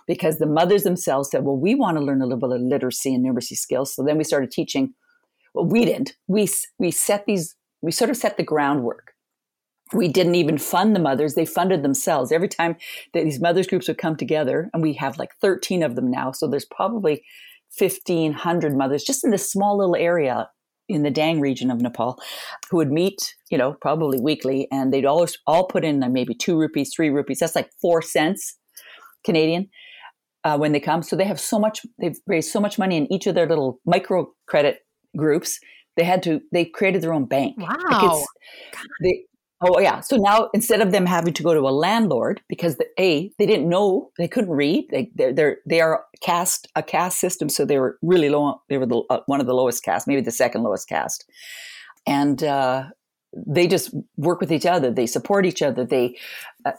Because 0.06 0.38
the 0.38 0.46
mothers 0.46 0.84
themselves 0.84 1.30
said, 1.30 1.44
Well, 1.44 1.56
we 1.56 1.74
want 1.74 1.98
to 1.98 2.04
learn 2.04 2.22
a 2.22 2.26
little 2.26 2.48
bit 2.48 2.60
of 2.60 2.62
literacy 2.62 3.12
and 3.12 3.26
numeracy 3.26 3.56
skills. 3.56 3.92
So 3.92 4.04
then 4.04 4.16
we 4.16 4.24
started 4.24 4.52
teaching. 4.52 4.94
Well, 5.52 5.66
we 5.66 5.84
didn't. 5.84 6.12
We, 6.28 6.48
we 6.78 6.92
set 6.92 7.26
these, 7.26 7.56
we 7.82 7.90
sort 7.90 8.10
of 8.10 8.16
set 8.16 8.36
the 8.36 8.44
groundwork 8.44 9.14
we 9.92 10.08
didn't 10.08 10.34
even 10.34 10.58
fund 10.58 10.94
the 10.94 11.00
mothers 11.00 11.34
they 11.34 11.46
funded 11.46 11.82
themselves. 11.82 12.32
Every 12.32 12.48
time 12.48 12.76
that 13.14 13.24
these 13.24 13.40
mothers 13.40 13.66
groups 13.66 13.88
would 13.88 13.98
come 13.98 14.16
together 14.16 14.70
and 14.72 14.82
we 14.82 14.94
have 14.94 15.18
like 15.18 15.30
13 15.40 15.82
of 15.82 15.96
them 15.96 16.10
now 16.10 16.32
so 16.32 16.46
there's 16.46 16.64
probably 16.64 17.24
1500 17.78 18.76
mothers 18.76 19.04
just 19.04 19.24
in 19.24 19.30
this 19.30 19.50
small 19.50 19.78
little 19.78 19.96
area 19.96 20.48
in 20.88 21.02
the 21.02 21.10
dang 21.10 21.38
region 21.38 21.70
of 21.70 21.82
nepal 21.82 22.18
who 22.70 22.78
would 22.78 22.90
meet 22.90 23.34
you 23.50 23.58
know 23.58 23.74
probably 23.82 24.18
weekly 24.18 24.66
and 24.72 24.92
they'd 24.92 25.04
always 25.04 25.36
all 25.46 25.66
put 25.66 25.84
in 25.84 26.02
maybe 26.10 26.34
two 26.34 26.58
rupees 26.58 26.90
three 26.94 27.10
rupees 27.10 27.40
that's 27.40 27.54
like 27.54 27.70
four 27.80 28.00
cents 28.00 28.56
canadian 29.22 29.68
uh, 30.44 30.56
when 30.56 30.72
they 30.72 30.80
come. 30.80 31.02
So 31.02 31.16
they 31.16 31.24
have 31.24 31.40
so 31.40 31.58
much 31.58 31.84
they've 31.98 32.18
raised 32.26 32.50
so 32.50 32.60
much 32.60 32.78
money 32.78 32.96
in 32.96 33.12
each 33.12 33.26
of 33.26 33.34
their 33.34 33.48
little 33.48 33.80
micro 33.84 34.32
credit 34.46 34.80
groups 35.16 35.58
they 35.96 36.04
had 36.04 36.22
to 36.22 36.40
they 36.52 36.64
created 36.64 37.02
their 37.02 37.12
own 37.12 37.24
bank. 37.24 37.56
Wow. 37.58 37.68
like 37.90 38.26
they, 39.02 39.24
Oh 39.60 39.80
yeah. 39.80 40.00
So 40.00 40.16
now 40.16 40.50
instead 40.54 40.80
of 40.80 40.92
them 40.92 41.04
having 41.04 41.34
to 41.34 41.42
go 41.42 41.52
to 41.52 41.60
a 41.60 41.70
landlord 41.70 42.40
because 42.48 42.76
the 42.76 42.86
a 42.98 43.30
they 43.38 43.46
didn't 43.46 43.68
know 43.68 44.10
they 44.16 44.28
couldn't 44.28 44.50
read 44.50 44.86
they 44.90 45.10
they're, 45.16 45.32
they're 45.32 45.58
they 45.66 45.80
are 45.80 46.04
caste 46.22 46.68
a 46.76 46.82
caste 46.82 47.18
system 47.18 47.48
so 47.48 47.64
they 47.64 47.78
were 47.78 47.98
really 48.02 48.28
low 48.28 48.60
they 48.68 48.78
were 48.78 48.86
the, 48.86 49.02
uh, 49.10 49.20
one 49.26 49.40
of 49.40 49.46
the 49.46 49.54
lowest 49.54 49.82
caste 49.82 50.06
maybe 50.06 50.20
the 50.20 50.30
second 50.30 50.62
lowest 50.62 50.88
caste 50.88 51.28
and 52.06 52.44
uh, 52.44 52.84
they 53.34 53.66
just 53.66 53.94
work 54.16 54.40
with 54.40 54.52
each 54.52 54.64
other 54.64 54.92
they 54.92 55.06
support 55.06 55.44
each 55.44 55.60
other 55.60 55.84
they 55.84 56.16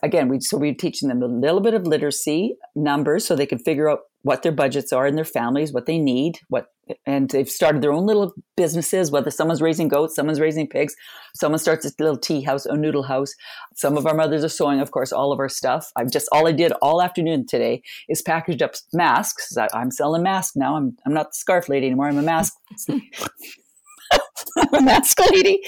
again 0.01 0.29
we 0.29 0.39
so 0.39 0.57
we're 0.57 0.73
teaching 0.73 1.09
them 1.09 1.21
a 1.21 1.27
little 1.27 1.61
bit 1.61 1.73
of 1.73 1.85
literacy 1.85 2.55
numbers 2.75 3.25
so 3.25 3.35
they 3.35 3.45
can 3.45 3.59
figure 3.59 3.89
out 3.89 3.99
what 4.23 4.43
their 4.43 4.51
budgets 4.51 4.91
are 4.91 5.07
in 5.07 5.15
their 5.15 5.25
families 5.25 5.73
what 5.73 5.85
they 5.85 5.97
need 5.97 6.39
what 6.49 6.67
and 7.05 7.29
they've 7.29 7.49
started 7.49 7.81
their 7.81 7.91
own 7.91 8.05
little 8.05 8.33
businesses 8.57 9.11
whether 9.11 9.29
someone's 9.29 9.61
raising 9.61 9.87
goats 9.87 10.15
someone's 10.15 10.39
raising 10.39 10.67
pigs 10.67 10.95
someone 11.35 11.59
starts 11.59 11.85
a 11.85 11.91
little 11.99 12.17
tea 12.17 12.41
house 12.41 12.65
or 12.65 12.77
noodle 12.77 13.03
house. 13.03 13.33
Some 13.75 13.97
of 13.97 14.05
our 14.05 14.13
mothers 14.13 14.43
are 14.43 14.49
sewing 14.49 14.79
of 14.79 14.91
course 14.91 15.11
all 15.11 15.31
of 15.31 15.39
our 15.39 15.49
stuff. 15.49 15.91
I've 15.95 16.11
just 16.11 16.27
all 16.31 16.47
i 16.47 16.51
did 16.51 16.73
all 16.81 17.01
afternoon 17.01 17.45
today 17.47 17.81
is 18.07 18.21
packaged 18.21 18.61
up 18.61 18.73
masks. 18.93 19.55
I'm 19.73 19.91
selling 19.91 20.23
masks 20.23 20.55
now. 20.55 20.75
I'm, 20.75 20.97
I'm 21.05 21.13
not 21.13 21.27
the 21.27 21.35
scarf 21.35 21.69
lady 21.69 21.87
anymore. 21.87 22.07
I'm 22.07 22.17
a 22.17 22.21
mask 22.21 22.53
I'm 22.89 24.73
a 24.73 24.81
mask 24.81 25.19
lady. 25.31 25.61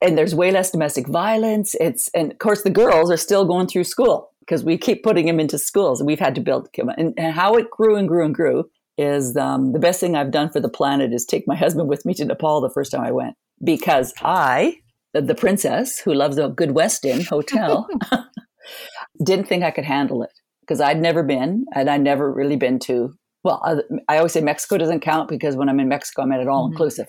And 0.00 0.16
there's 0.16 0.34
way 0.34 0.50
less 0.50 0.70
domestic 0.70 1.08
violence. 1.08 1.74
It's 1.80 2.08
and 2.14 2.32
of 2.32 2.38
course 2.38 2.62
the 2.62 2.70
girls 2.70 3.10
are 3.10 3.16
still 3.16 3.44
going 3.44 3.66
through 3.66 3.84
school 3.84 4.32
because 4.46 4.64
we 4.64 4.78
keep 4.78 5.02
putting 5.02 5.26
them 5.26 5.40
into 5.40 5.58
schools 5.58 6.00
and 6.00 6.06
we've 6.06 6.20
had 6.20 6.34
to 6.36 6.40
build 6.40 6.68
and, 6.78 7.12
and 7.16 7.34
how 7.34 7.54
it 7.54 7.70
grew 7.70 7.96
and 7.96 8.08
grew 8.08 8.24
and 8.24 8.34
grew 8.34 8.64
is 8.98 9.36
um, 9.36 9.72
the 9.72 9.78
best 9.78 10.00
thing 10.00 10.16
I've 10.16 10.30
done 10.30 10.50
for 10.50 10.60
the 10.60 10.68
planet 10.68 11.12
is 11.12 11.24
take 11.24 11.46
my 11.46 11.56
husband 11.56 11.88
with 11.88 12.06
me 12.06 12.14
to 12.14 12.24
Nepal 12.24 12.60
the 12.60 12.70
first 12.70 12.92
time 12.92 13.02
I 13.02 13.10
went 13.10 13.36
because 13.62 14.14
I, 14.22 14.76
the 15.12 15.34
princess 15.34 15.98
who 15.98 16.14
loves 16.14 16.38
a 16.38 16.48
good 16.48 16.70
Westin 16.70 17.26
hotel, 17.26 17.88
didn't 19.24 19.48
think 19.48 19.64
I 19.64 19.70
could 19.70 19.84
handle 19.84 20.22
it 20.22 20.32
because 20.60 20.80
I'd 20.80 21.00
never 21.00 21.22
been 21.22 21.66
and 21.74 21.90
I'd 21.90 22.02
never 22.02 22.32
really 22.32 22.56
been 22.56 22.78
to. 22.80 23.14
Well, 23.44 23.62
I 24.08 24.16
always 24.16 24.32
say 24.32 24.40
Mexico 24.40 24.78
doesn't 24.78 25.00
count 25.00 25.28
because 25.28 25.56
when 25.56 25.68
I'm 25.68 25.78
in 25.78 25.88
Mexico, 25.88 26.22
I'm 26.22 26.32
at 26.32 26.40
it 26.40 26.48
all 26.48 26.64
mm-hmm. 26.64 26.72
inclusive, 26.72 27.08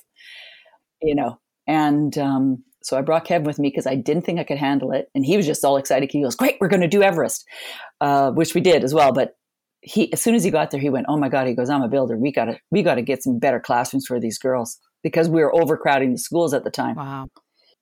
you 1.02 1.16
know. 1.16 1.40
And 1.68 2.18
um, 2.18 2.64
so 2.88 2.98
I 2.98 3.02
brought 3.02 3.26
Kevin 3.26 3.46
with 3.46 3.60
me 3.60 3.70
because 3.70 3.86
I 3.86 3.96
didn't 3.96 4.24
think 4.24 4.40
I 4.40 4.44
could 4.44 4.58
handle 4.58 4.92
it, 4.92 5.10
and 5.14 5.26
he 5.26 5.36
was 5.36 5.46
just 5.46 5.64
all 5.66 5.78
excited. 5.78 6.10
He 6.12 6.24
goes, 6.24 6.36
"Great, 6.36 6.58
we're 6.62 6.70
going 6.70 6.82
to 6.82 6.88
do 6.88 7.04
Everest," 7.04 7.46
uh, 8.00 8.32
which 8.32 8.56
we 8.56 8.62
did 8.62 8.84
as 8.84 8.94
well. 8.94 9.12
But 9.12 9.36
he 9.82 10.12
as 10.14 10.22
soon 10.22 10.36
as 10.36 10.44
he 10.44 10.52
got 10.52 10.72
there 10.72 10.80
he 10.80 10.90
went 10.90 11.06
oh 11.08 11.18
my 11.18 11.30
god 11.30 11.48
he 11.48 11.54
goes 11.54 11.70
i'm 11.70 11.82
a 11.82 11.88
builder. 11.88 12.18
We 12.18 12.32
gotta 12.32 12.60
we 12.72 12.84
gotta 12.84 13.02
get 13.02 13.24
some 13.24 13.40
better 13.40 13.60
classrooms 13.60 14.06
for 14.06 14.20
these 14.20 14.38
girls 14.38 14.78
because 15.04 15.30
we 15.30 15.42
were 15.42 15.56
overcrowding 15.56 16.12
the 16.12 16.18
schools 16.18 16.54
at 16.54 16.64
the 16.64 16.72
time. 16.72 16.96
Wow. 16.96 17.28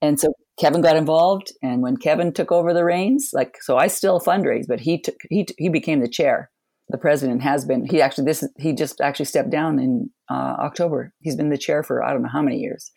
And 0.02 0.20
so 0.20 0.34
kevin 0.60 0.82
got 0.82 0.96
involved 0.96 1.52
and 1.62 1.82
when 1.82 1.98
kevin 1.98 2.32
took 2.32 2.52
over 2.52 2.74
the 2.74 2.86
reins 2.86 3.32
like 3.34 3.58
so 3.62 3.76
i 3.76 3.88
still 3.88 4.22
fundraise 4.22 4.66
but 4.68 4.80
he 4.80 5.02
took 5.02 5.16
he, 5.30 5.46
he 5.58 5.70
became 5.70 6.00
the 6.00 6.10
chair. 6.10 6.50
The 6.90 7.00
president 7.00 7.42
has 7.42 7.66
been 7.66 7.86
he 7.90 8.02
actually 8.02 8.26
this 8.26 8.48
he 8.60 8.74
just 8.74 9.02
actually 9.02 9.26
stepped 9.26 9.50
down 9.50 9.80
in 9.80 10.10
uh, 10.30 10.56
october. 10.60 11.14
He's 11.22 11.36
been 11.36 11.50
the 11.50 11.58
chair 11.58 11.82
for 11.82 12.04
i 12.04 12.12
don't 12.12 12.22
know 12.22 12.30
how 12.32 12.42
many 12.44 12.58
years 12.58 12.92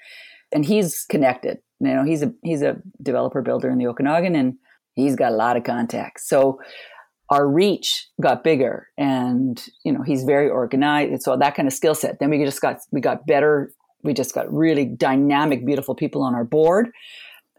and 0.52 0.64
he's 0.64 1.04
connected. 1.08 1.58
You 1.80 1.94
know 1.94 2.04
he's 2.04 2.22
a 2.22 2.32
he's 2.42 2.62
a 2.62 2.76
developer 3.02 3.42
builder 3.42 3.70
in 3.70 3.78
the 3.78 3.86
okanagan 3.86 4.34
and 4.34 4.54
he's 4.94 5.16
got 5.16 5.32
a 5.32 5.36
lot 5.36 5.56
of 5.56 5.64
contacts. 5.64 6.28
So 6.28 6.60
our 7.30 7.46
reach 7.46 8.08
got 8.20 8.42
bigger 8.42 8.88
and 8.96 9.62
you 9.84 9.92
know 9.92 10.02
he's 10.02 10.24
very 10.24 10.48
organized 10.48 11.12
and 11.12 11.22
so 11.22 11.36
that 11.36 11.54
kind 11.54 11.68
of 11.68 11.74
skill 11.74 11.94
set. 11.94 12.18
Then 12.18 12.30
we 12.30 12.44
just 12.44 12.60
got 12.60 12.78
we 12.90 13.00
got 13.00 13.26
better. 13.26 13.72
We 14.02 14.14
just 14.14 14.34
got 14.34 14.52
really 14.52 14.84
dynamic 14.84 15.64
beautiful 15.64 15.94
people 15.94 16.22
on 16.22 16.34
our 16.34 16.44
board 16.44 16.90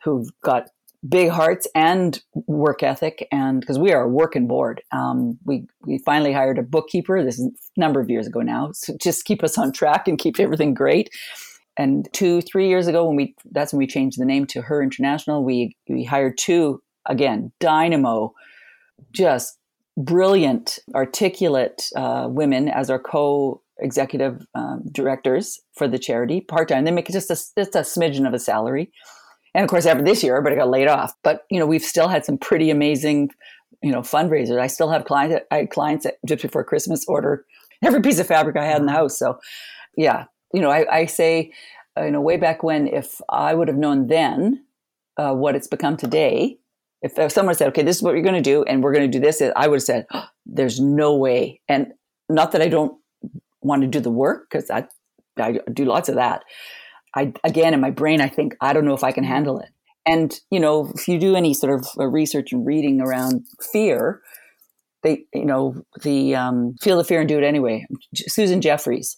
who've 0.04 0.30
got 0.42 0.70
big 1.08 1.30
hearts 1.30 1.66
and 1.76 2.22
work 2.48 2.84
ethic 2.84 3.26
and 3.32 3.62
because 3.62 3.80
we 3.80 3.94
are 3.94 4.04
a 4.04 4.10
working 4.10 4.48
board. 4.48 4.82
Um, 4.92 5.38
we 5.46 5.66
we 5.86 6.00
finally 6.00 6.34
hired 6.34 6.58
a 6.58 6.64
bookkeeper. 6.64 7.24
This 7.24 7.40
is 7.40 7.46
a 7.78 7.80
number 7.80 8.02
of 8.02 8.10
years 8.10 8.28
ago 8.28 8.42
now. 8.42 8.72
So 8.74 8.98
just 9.00 9.24
keep 9.24 9.44
us 9.44 9.58
on 9.58 9.72
track 9.72 10.08
and 10.08 10.18
keep 10.18 10.40
everything 10.40 10.74
great 10.74 11.10
and 11.78 12.08
two 12.14 12.42
three 12.42 12.68
years 12.68 12.88
ago 12.88 13.06
when 13.06 13.16
we 13.16 13.36
that's 13.52 13.74
when 13.74 13.80
we 13.80 13.88
changed 13.88 14.20
the 14.20 14.26
name 14.26 14.46
to 14.46 14.62
her 14.62 14.82
international 14.82 15.44
we 15.44 15.76
we 15.88 16.04
hired 16.04 16.38
two 16.38 16.82
again 17.06 17.52
dynamo 17.60 18.34
just 19.12 19.60
brilliant, 20.00 20.80
articulate 20.96 21.90
uh, 21.96 22.28
women 22.30 22.70
as 22.70 22.90
our 22.90 23.00
co 23.00 23.62
executive 23.80 24.46
um, 24.56 24.84
directors 24.92 25.60
for 25.74 25.88
the 25.88 26.00
charity 26.00 26.42
part 26.42 26.68
time. 26.70 26.86
They 26.86 26.92
make 26.92 27.10
it 27.10 27.14
just 27.14 27.30
a, 27.30 27.36
just 27.36 27.76
a 27.76 27.80
smidgen 27.80 28.28
of 28.28 28.34
a 28.34 28.40
salary. 28.40 28.92
And 29.54 29.64
of 29.64 29.70
course, 29.70 29.86
after 29.86 30.04
this 30.04 30.24
year, 30.24 30.36
everybody 30.36 30.56
got 30.56 30.70
laid 30.70 30.88
off. 30.88 31.14
But 31.24 31.46
you 31.50 31.60
know, 31.60 31.66
we've 31.66 31.84
still 31.84 32.08
had 32.08 32.26
some 32.26 32.38
pretty 32.38 32.70
amazing, 32.70 33.30
you 33.82 33.92
know, 33.92 34.02
fundraisers. 34.02 34.60
I 34.60 34.68
still 34.68 34.90
have 34.90 35.06
clients. 35.06 35.44
I 35.52 35.58
had 35.58 35.70
clients 35.70 36.06
that 36.06 36.16
just 36.26 36.42
before 36.42 36.64
Christmas 36.64 37.06
order 37.08 37.46
every 37.82 38.02
piece 38.02 38.20
of 38.20 38.28
fabric 38.28 38.58
I 38.58 38.66
had 38.66 38.80
in 38.80 38.86
the 38.86 38.92
house. 38.92 39.18
So, 39.18 39.40
yeah, 39.96 40.26
you 40.54 40.62
know, 40.62 40.70
I, 40.70 41.00
I 41.02 41.06
say 41.06 41.52
you 41.98 42.12
know, 42.12 42.22
way 42.22 42.38
back 42.38 42.64
when, 42.64 42.88
if 42.88 43.22
I 43.30 43.54
would 43.54 43.68
have 43.68 43.78
known 43.78 44.08
then 44.08 44.66
uh, 45.18 45.34
what 45.34 45.56
it's 45.56 45.68
become 45.68 45.98
today, 45.98 46.58
if, 47.02 47.32
someone 47.32 47.56
said, 47.56 47.70
okay, 47.70 47.84
this 47.84 47.98
is 47.98 48.04
what 48.04 48.14
you're 48.14 48.24
going 48.24 48.36
to 48.36 48.42
do, 48.42 48.64
and 48.64 48.84
we're 48.84 48.94
going 48.94 49.10
to 49.10 49.18
do 49.18 49.24
this, 49.24 49.42
I 49.56 49.68
would 49.68 49.78
have 49.78 49.84
said, 49.84 50.06
oh, 50.14 50.26
there's 50.46 50.80
no 50.80 51.16
way. 51.16 51.62
And 51.68 51.94
not 52.28 52.52
that 52.52 52.62
I 52.62 52.68
don't 52.68 52.98
want 53.62 53.82
to 53.82 53.88
do 53.88 54.00
the 54.00 54.12
work, 54.12 54.48
because 54.50 54.70
I, 54.70 54.88
I 55.38 55.60
do 55.74 55.86
lots 55.86 56.10
of 56.10 56.16
that. 56.16 56.44
I, 57.16 57.34
again, 57.44 57.74
in 57.74 57.82
my 57.82 57.92
brain, 57.92 58.22
I 58.22 58.28
think, 58.28 58.56
I 58.62 58.74
don't 58.74 58.86
know 58.86 58.94
if 58.94 59.04
I 59.04 59.12
can 59.12 59.24
handle 59.24 59.60
it. 59.60 59.70
And, 60.06 60.38
you 60.52 60.60
know, 60.60 60.92
if 60.96 61.08
you 61.08 61.20
do 61.20 61.36
any 61.36 61.54
sort 61.54 61.80
of 61.80 61.88
uh, 62.00 62.08
research 62.08 62.52
and 62.52 62.66
reading 62.66 63.02
around 63.02 63.46
fear, 63.72 64.22
they, 65.04 65.26
you 65.34 65.46
know, 65.46 65.82
the 66.02 66.36
um, 66.36 66.76
feel 66.82 66.98
the 66.98 67.04
fear 67.04 67.22
and 67.22 67.30
do 67.30 67.38
it 67.38 67.44
anyway. 67.44 67.86
Susan 68.16 68.60
Jeffers, 68.60 69.18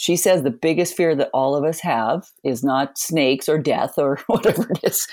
she 0.00 0.16
says 0.16 0.42
the 0.42 0.50
biggest 0.50 0.96
fear 0.96 1.14
that 1.14 1.28
all 1.34 1.54
of 1.54 1.62
us 1.62 1.80
have 1.80 2.26
is 2.42 2.64
not 2.64 2.96
snakes 2.96 3.50
or 3.50 3.58
death 3.58 3.98
or 3.98 4.18
whatever 4.28 4.66
it 4.70 4.80
is. 4.82 5.06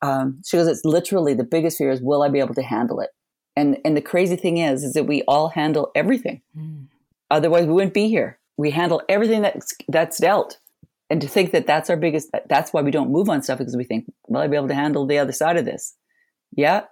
Um, 0.00 0.40
she 0.46 0.56
goes, 0.56 0.66
it's 0.66 0.82
literally 0.82 1.34
the 1.34 1.44
biggest 1.44 1.76
fear 1.76 1.90
is 1.90 2.00
will 2.00 2.22
I 2.22 2.30
be 2.30 2.38
able 2.38 2.54
to 2.54 2.62
handle 2.62 3.00
it? 3.00 3.10
And 3.54 3.76
and 3.84 3.94
the 3.94 4.00
crazy 4.00 4.36
thing 4.36 4.56
is, 4.56 4.82
is 4.82 4.94
that 4.94 5.04
we 5.04 5.20
all 5.28 5.50
handle 5.50 5.90
everything. 5.94 6.40
Mm. 6.56 6.86
Otherwise, 7.30 7.66
we 7.66 7.74
wouldn't 7.74 7.92
be 7.92 8.08
here. 8.08 8.38
We 8.56 8.70
handle 8.70 9.02
everything 9.10 9.42
that's 9.42 9.74
that's 9.88 10.18
dealt. 10.18 10.56
And 11.10 11.20
to 11.20 11.28
think 11.28 11.52
that 11.52 11.66
that's 11.66 11.90
our 11.90 11.96
biggest, 11.98 12.30
that's 12.48 12.72
why 12.72 12.80
we 12.80 12.92
don't 12.92 13.12
move 13.12 13.28
on 13.28 13.42
stuff 13.42 13.58
because 13.58 13.76
we 13.76 13.84
think, 13.84 14.06
will 14.28 14.40
I 14.40 14.46
be 14.46 14.56
able 14.56 14.68
to 14.68 14.74
handle 14.74 15.06
the 15.06 15.18
other 15.18 15.32
side 15.32 15.58
of 15.58 15.66
this? 15.66 15.96
Yeah, 16.56 16.84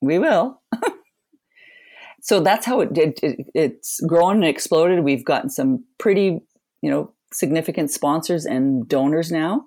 we 0.00 0.18
will. 0.18 0.62
so 2.22 2.40
that's 2.40 2.64
how 2.64 2.80
it, 2.80 2.96
it, 2.96 3.20
it, 3.22 3.46
it's 3.54 4.00
grown 4.06 4.36
and 4.36 4.44
exploded. 4.44 5.04
We've 5.04 5.24
gotten 5.24 5.50
some 5.50 5.84
pretty, 5.98 6.40
you 6.82 6.90
know, 6.90 7.12
significant 7.32 7.90
sponsors 7.90 8.44
and 8.44 8.88
donors 8.88 9.30
now. 9.30 9.66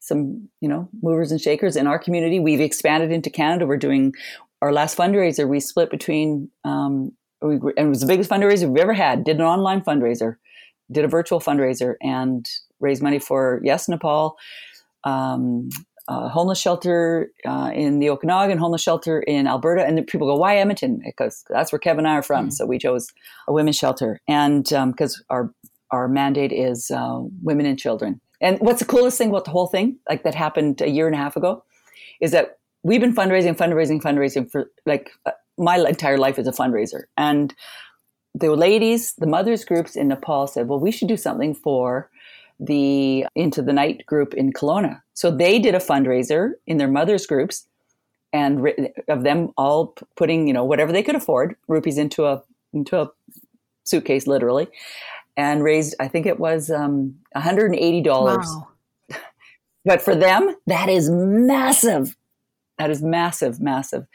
Some, 0.00 0.48
you 0.60 0.68
know, 0.68 0.88
movers 1.02 1.32
and 1.32 1.40
shakers 1.40 1.76
in 1.76 1.86
our 1.86 1.98
community. 1.98 2.38
We've 2.38 2.60
expanded 2.60 3.10
into 3.10 3.30
Canada. 3.30 3.66
We're 3.66 3.76
doing 3.76 4.14
our 4.62 4.72
last 4.72 4.96
fundraiser. 4.96 5.48
We 5.48 5.60
split 5.60 5.90
between, 5.90 6.50
um, 6.64 7.12
we, 7.42 7.54
and 7.54 7.72
it 7.76 7.88
was 7.88 8.00
the 8.00 8.06
biggest 8.06 8.30
fundraiser 8.30 8.68
we've 8.68 8.82
ever 8.82 8.92
had. 8.92 9.24
Did 9.24 9.36
an 9.36 9.42
online 9.42 9.80
fundraiser, 9.80 10.36
did 10.90 11.04
a 11.04 11.08
virtual 11.08 11.40
fundraiser, 11.40 11.94
and 12.00 12.48
raised 12.80 13.02
money 13.02 13.18
for 13.18 13.60
yes 13.64 13.88
Nepal. 13.88 14.36
Um, 15.04 15.68
uh, 16.08 16.28
homeless 16.28 16.58
shelter 16.58 17.30
uh, 17.44 17.70
in 17.74 17.98
the 17.98 18.08
Okanagan, 18.08 18.56
homeless 18.56 18.82
shelter 18.82 19.20
in 19.20 19.46
Alberta. 19.46 19.84
And 19.84 20.04
people 20.06 20.26
go, 20.26 20.36
why 20.36 20.56
Edmonton? 20.56 21.02
Because 21.04 21.44
that's 21.50 21.70
where 21.70 21.78
Kevin 21.78 22.06
and 22.06 22.08
I 22.08 22.16
are 22.16 22.22
from. 22.22 22.48
Mm. 22.48 22.52
So 22.52 22.64
we 22.64 22.78
chose 22.78 23.08
a 23.46 23.52
women's 23.52 23.76
shelter. 23.76 24.20
And 24.26 24.72
um 24.72 24.92
because 24.92 25.18
um, 25.18 25.24
our, 25.28 25.54
our 25.90 26.08
mandate 26.08 26.52
is 26.52 26.90
uh, 26.90 27.20
women 27.42 27.66
and 27.66 27.78
children. 27.78 28.20
And 28.40 28.58
what's 28.60 28.80
the 28.80 28.86
coolest 28.86 29.18
thing 29.18 29.30
about 29.30 29.44
the 29.44 29.50
whole 29.50 29.66
thing, 29.66 29.98
like 30.08 30.22
that 30.22 30.34
happened 30.34 30.80
a 30.80 30.88
year 30.88 31.06
and 31.06 31.14
a 31.14 31.18
half 31.18 31.36
ago, 31.36 31.64
is 32.20 32.30
that 32.30 32.58
we've 32.82 33.00
been 33.00 33.14
fundraising, 33.14 33.56
fundraising, 33.56 34.00
fundraising 34.00 34.50
for 34.50 34.70
like 34.86 35.10
uh, 35.26 35.32
my 35.56 35.76
entire 35.78 36.18
life 36.18 36.38
as 36.38 36.46
a 36.46 36.52
fundraiser. 36.52 37.04
And 37.16 37.54
the 38.34 38.54
ladies, 38.54 39.14
the 39.14 39.26
mothers 39.26 39.64
groups 39.64 39.96
in 39.96 40.08
Nepal 40.08 40.46
said, 40.46 40.68
well, 40.68 40.78
we 40.78 40.92
should 40.92 41.08
do 41.08 41.16
something 41.16 41.54
for 41.54 42.10
the 42.60 43.26
Into 43.34 43.62
the 43.62 43.72
Night 43.72 44.04
group 44.06 44.34
in 44.34 44.52
Kelowna. 44.52 45.00
So 45.14 45.30
they 45.30 45.58
did 45.58 45.74
a 45.74 45.78
fundraiser 45.78 46.52
in 46.66 46.76
their 46.76 46.88
mothers 46.88 47.26
groups 47.26 47.66
and 48.32 48.68
of 49.08 49.22
them 49.22 49.50
all 49.56 49.94
putting, 50.16 50.46
you 50.46 50.52
know, 50.52 50.64
whatever 50.64 50.92
they 50.92 51.02
could 51.02 51.14
afford, 51.14 51.56
rupees 51.66 51.98
into 51.98 52.26
a 52.26 52.42
into 52.72 53.00
a 53.00 53.10
suitcase 53.84 54.26
literally 54.26 54.68
and 55.38 55.62
raised 55.62 55.94
I 56.00 56.08
think 56.08 56.26
it 56.26 56.38
was 56.38 56.68
um, 56.68 57.14
$180. 57.34 58.04
Wow. 58.04 58.68
but 59.84 60.02
for 60.02 60.14
them, 60.14 60.54
that 60.66 60.90
is 60.90 61.08
massive. 61.08 62.16
That 62.76 62.90
is 62.90 63.02
massive, 63.02 63.60
massive. 63.60 64.06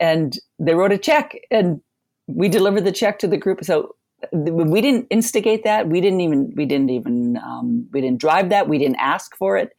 And 0.00 0.36
they 0.58 0.74
wrote 0.74 0.90
a 0.90 0.98
check 0.98 1.36
and 1.50 1.80
we 2.26 2.48
delivered 2.48 2.84
the 2.84 2.92
check 2.92 3.18
to 3.20 3.28
the 3.28 3.36
group. 3.36 3.62
So 3.64 3.94
we 4.32 4.80
didn't 4.80 5.06
instigate 5.10 5.64
that. 5.64 5.88
We 5.88 6.00
didn't 6.00 6.22
even 6.22 6.52
we 6.56 6.64
didn't 6.64 6.90
even 6.90 7.36
um, 7.36 7.86
we 7.92 8.00
didn't 8.00 8.20
drive 8.20 8.48
that. 8.48 8.68
We 8.68 8.78
didn't 8.78 8.98
ask 9.00 9.36
for 9.36 9.56
it. 9.56 9.70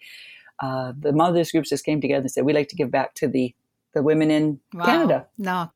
Uh, 0.61 0.93
the 0.99 1.11
mothers 1.11 1.51
groups 1.51 1.69
just 1.69 1.83
came 1.83 1.99
together 1.99 2.21
and 2.21 2.31
said 2.31 2.45
we 2.45 2.53
like 2.53 2.67
to 2.69 2.75
give 2.75 2.91
back 2.91 3.15
to 3.15 3.27
the 3.27 3.53
the 3.93 4.03
women 4.03 4.29
in 4.31 4.59
wow. 4.73 4.85
Canada. 4.85 5.27
No, 5.37 5.71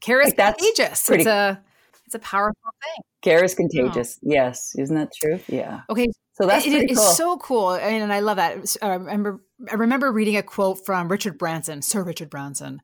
care 0.00 0.20
is 0.20 0.34
like 0.36 0.58
contagious. 0.58 1.06
Pretty, 1.06 1.22
it's 1.22 1.28
a 1.28 1.62
it's 2.06 2.14
a 2.14 2.20
powerful 2.20 2.70
thing. 2.82 3.04
Care 3.22 3.44
is 3.44 3.54
contagious. 3.54 4.18
Oh. 4.24 4.28
Yes, 4.30 4.74
isn't 4.78 4.94
that 4.94 5.12
true? 5.14 5.40
Yeah. 5.48 5.80
Okay. 5.90 6.06
So 6.34 6.46
that's 6.46 6.66
it, 6.66 6.70
cool. 6.70 6.80
It 6.80 6.90
is 6.90 7.16
so 7.16 7.36
cool, 7.38 7.72
and 7.72 8.12
I 8.12 8.20
love 8.20 8.36
that. 8.36 8.76
I 8.82 8.94
remember 8.94 9.42
I 9.70 9.74
remember 9.74 10.12
reading 10.12 10.36
a 10.36 10.42
quote 10.42 10.84
from 10.84 11.08
Richard 11.08 11.38
Branson, 11.38 11.82
Sir 11.82 12.02
Richard 12.02 12.30
Branson, 12.30 12.80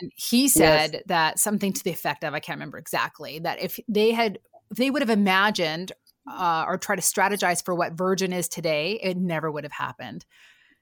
and 0.00 0.12
he 0.14 0.48
said 0.48 0.92
yes. 0.94 1.02
that 1.06 1.38
something 1.38 1.72
to 1.72 1.84
the 1.84 1.90
effect 1.90 2.24
of 2.24 2.32
I 2.32 2.40
can't 2.40 2.56
remember 2.56 2.78
exactly 2.78 3.40
that 3.40 3.60
if 3.60 3.78
they 3.88 4.12
had 4.12 4.38
if 4.70 4.78
they 4.78 4.90
would 4.90 5.02
have 5.02 5.10
imagined 5.10 5.92
uh, 6.30 6.64
or 6.66 6.78
try 6.78 6.94
to 6.94 7.02
strategize 7.02 7.64
for 7.64 7.74
what 7.74 7.94
Virgin 7.94 8.32
is 8.32 8.48
today, 8.48 8.98
it 9.02 9.16
never 9.16 9.50
would 9.50 9.64
have 9.64 9.72
happened. 9.72 10.24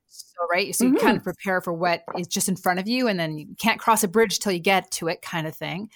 So, 0.09 0.47
right. 0.51 0.75
So, 0.75 0.85
you 0.85 0.95
mm-hmm. 0.95 1.05
kind 1.05 1.17
of 1.17 1.25
prepare 1.25 1.61
for 1.61 1.73
what 1.73 2.03
is 2.19 2.27
just 2.27 2.49
in 2.49 2.57
front 2.57 2.81
of 2.81 2.89
you, 2.89 3.09
and 3.09 3.19
then 3.19 3.39
you 3.39 3.55
can't 3.59 3.81
cross 3.81 4.05
a 4.05 4.09
bridge 4.09 4.41
till 4.41 4.53
you 4.53 4.59
get 4.59 4.91
to 4.93 5.09
it, 5.09 5.23
kind 5.23 5.47
of 5.47 5.55
thing. 5.55 5.89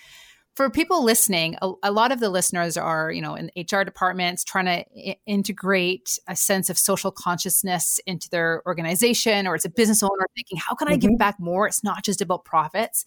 For 0.55 0.71
people 0.71 1.03
listening, 1.03 1.57
a, 1.62 1.73
a 1.83 1.90
lot 1.90 2.12
of 2.12 2.21
the 2.21 2.31
listeners 2.31 2.77
are, 2.77 3.11
you 3.11 3.21
know, 3.21 3.35
in 3.35 3.51
HR 3.57 3.83
departments 3.83 4.45
trying 4.45 4.67
to 4.67 5.11
I- 5.11 5.17
integrate 5.27 6.19
a 6.29 6.37
sense 6.37 6.71
of 6.71 6.79
social 6.79 7.11
consciousness 7.11 8.01
into 8.07 8.31
their 8.31 8.62
organization, 8.67 9.49
or 9.49 9.57
it's 9.57 9.64
a 9.64 9.71
business 9.71 10.03
owner 10.03 10.27
thinking, 10.37 10.59
how 10.59 10.75
can 10.75 10.88
I 10.88 10.93
mm-hmm. 10.93 11.09
give 11.09 11.19
back 11.19 11.40
more? 11.40 11.67
It's 11.67 11.83
not 11.83 12.05
just 12.05 12.21
about 12.21 12.45
profits 12.45 13.05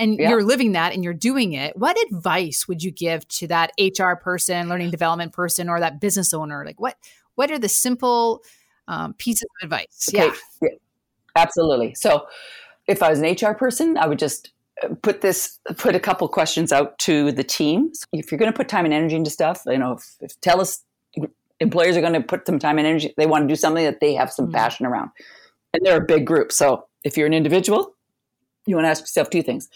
and 0.00 0.18
yeah. 0.18 0.30
you're 0.30 0.42
living 0.42 0.72
that 0.72 0.92
and 0.94 1.04
you're 1.04 1.12
doing 1.14 1.52
it 1.52 1.76
what 1.76 1.96
advice 2.10 2.66
would 2.66 2.82
you 2.82 2.90
give 2.90 3.26
to 3.28 3.46
that 3.46 3.70
hr 3.98 4.14
person 4.14 4.68
learning 4.68 4.90
development 4.90 5.32
person 5.32 5.68
or 5.68 5.78
that 5.78 6.00
business 6.00 6.32
owner 6.34 6.64
like 6.64 6.80
what 6.80 6.96
what 7.34 7.50
are 7.50 7.58
the 7.58 7.68
simple 7.68 8.42
um, 8.88 9.12
pieces 9.14 9.46
of 9.60 9.66
advice 9.66 10.08
okay. 10.12 10.26
yeah. 10.26 10.32
yeah 10.62 10.76
absolutely 11.36 11.94
so 11.94 12.26
if 12.86 13.02
i 13.02 13.10
was 13.10 13.20
an 13.20 13.36
hr 13.40 13.54
person 13.54 13.96
i 13.96 14.06
would 14.06 14.18
just 14.18 14.52
put 15.02 15.20
this 15.20 15.58
put 15.76 15.94
a 15.94 16.00
couple 16.00 16.26
questions 16.28 16.72
out 16.72 16.98
to 16.98 17.32
the 17.32 17.44
team 17.44 17.90
if 18.12 18.30
you're 18.30 18.38
going 18.38 18.50
to 18.50 18.56
put 18.56 18.68
time 18.68 18.84
and 18.84 18.94
energy 18.94 19.16
into 19.16 19.30
stuff 19.30 19.62
you 19.66 19.78
know 19.78 19.92
if, 19.92 20.16
if 20.20 20.40
tell 20.40 20.60
us 20.60 20.84
employers 21.60 21.96
are 21.96 22.00
going 22.00 22.14
to 22.14 22.22
put 22.22 22.46
some 22.46 22.58
time 22.58 22.78
and 22.78 22.86
energy 22.86 23.12
they 23.16 23.26
want 23.26 23.42
to 23.42 23.48
do 23.48 23.56
something 23.56 23.84
that 23.84 24.00
they 24.00 24.14
have 24.14 24.32
some 24.32 24.46
mm-hmm. 24.46 24.54
passion 24.54 24.86
around 24.86 25.10
and 25.74 25.84
they're 25.84 25.98
a 25.98 26.04
big 26.04 26.26
group 26.26 26.50
so 26.50 26.86
if 27.04 27.16
you're 27.16 27.26
an 27.26 27.34
individual 27.34 27.94
you 28.66 28.76
want 28.76 28.86
to 28.86 28.90
ask 28.90 29.02
yourself 29.02 29.30
two 29.30 29.42
things. 29.42 29.68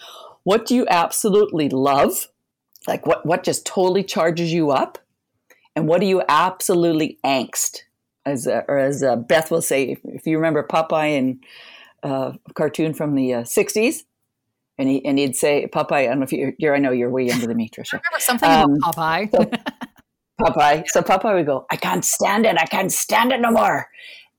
What 0.45 0.67
do 0.67 0.75
you 0.75 0.87
absolutely 0.89 1.69
love? 1.69 2.29
Like 2.87 3.07
what, 3.07 3.25
what 3.25 3.43
just 3.43 3.67
totally 3.67 4.05
charges 4.05 4.53
you 4.53 4.71
up? 4.71 4.99
And 5.77 5.89
what 5.89 6.01
do 6.01 6.07
you 6.07 6.23
absolutely 6.29 7.19
angst? 7.25 7.81
As, 8.27 8.47
uh, 8.47 8.63
or 8.69 8.79
as 8.79 9.03
uh, 9.03 9.17
Beth 9.17 9.51
will 9.51 9.63
say, 9.63 9.85
if, 9.85 10.01
if, 10.05 10.27
you 10.27 10.37
remember 10.37 10.67
Popeye 10.67 11.19
and 11.19 11.45
uh, 12.03 12.33
cartoon 12.55 12.95
from 12.95 13.15
the 13.15 13.31
60s, 13.31 13.99
uh, 13.99 14.03
and, 14.79 14.89
he, 14.89 15.05
and 15.05 15.19
he'd 15.19 15.37
say, 15.37 15.69
Popeye, 15.73 15.93
I 15.93 16.07
don't 16.07 16.19
know 16.19 16.25
if 16.25 16.33
you're, 16.33 16.53
you're 16.59 16.75
I 16.75 16.79
know 16.79 16.93
you're 16.93 17.11
way 17.11 17.25
younger 17.25 17.47
than 17.47 17.57
me, 17.57 17.69
Tricia. 17.69 17.95
I 17.95 18.01
remember 18.11 18.21
something 18.21 18.51
um, 18.51 18.77
about 18.77 18.95
Popeye. 18.97 19.31
so, 19.31 19.51
Popeye. 20.41 20.85
So 20.89 21.03
Popeye 21.03 21.35
would 21.35 21.47
go, 21.47 21.67
I 21.71 21.77
can't 21.77 22.05
stand 22.05 22.47
it. 22.47 22.57
I 22.59 22.67
can't 22.67 22.93
stand 22.93 23.33
it 23.33 23.41
no 23.41 23.51
more. 23.51 23.89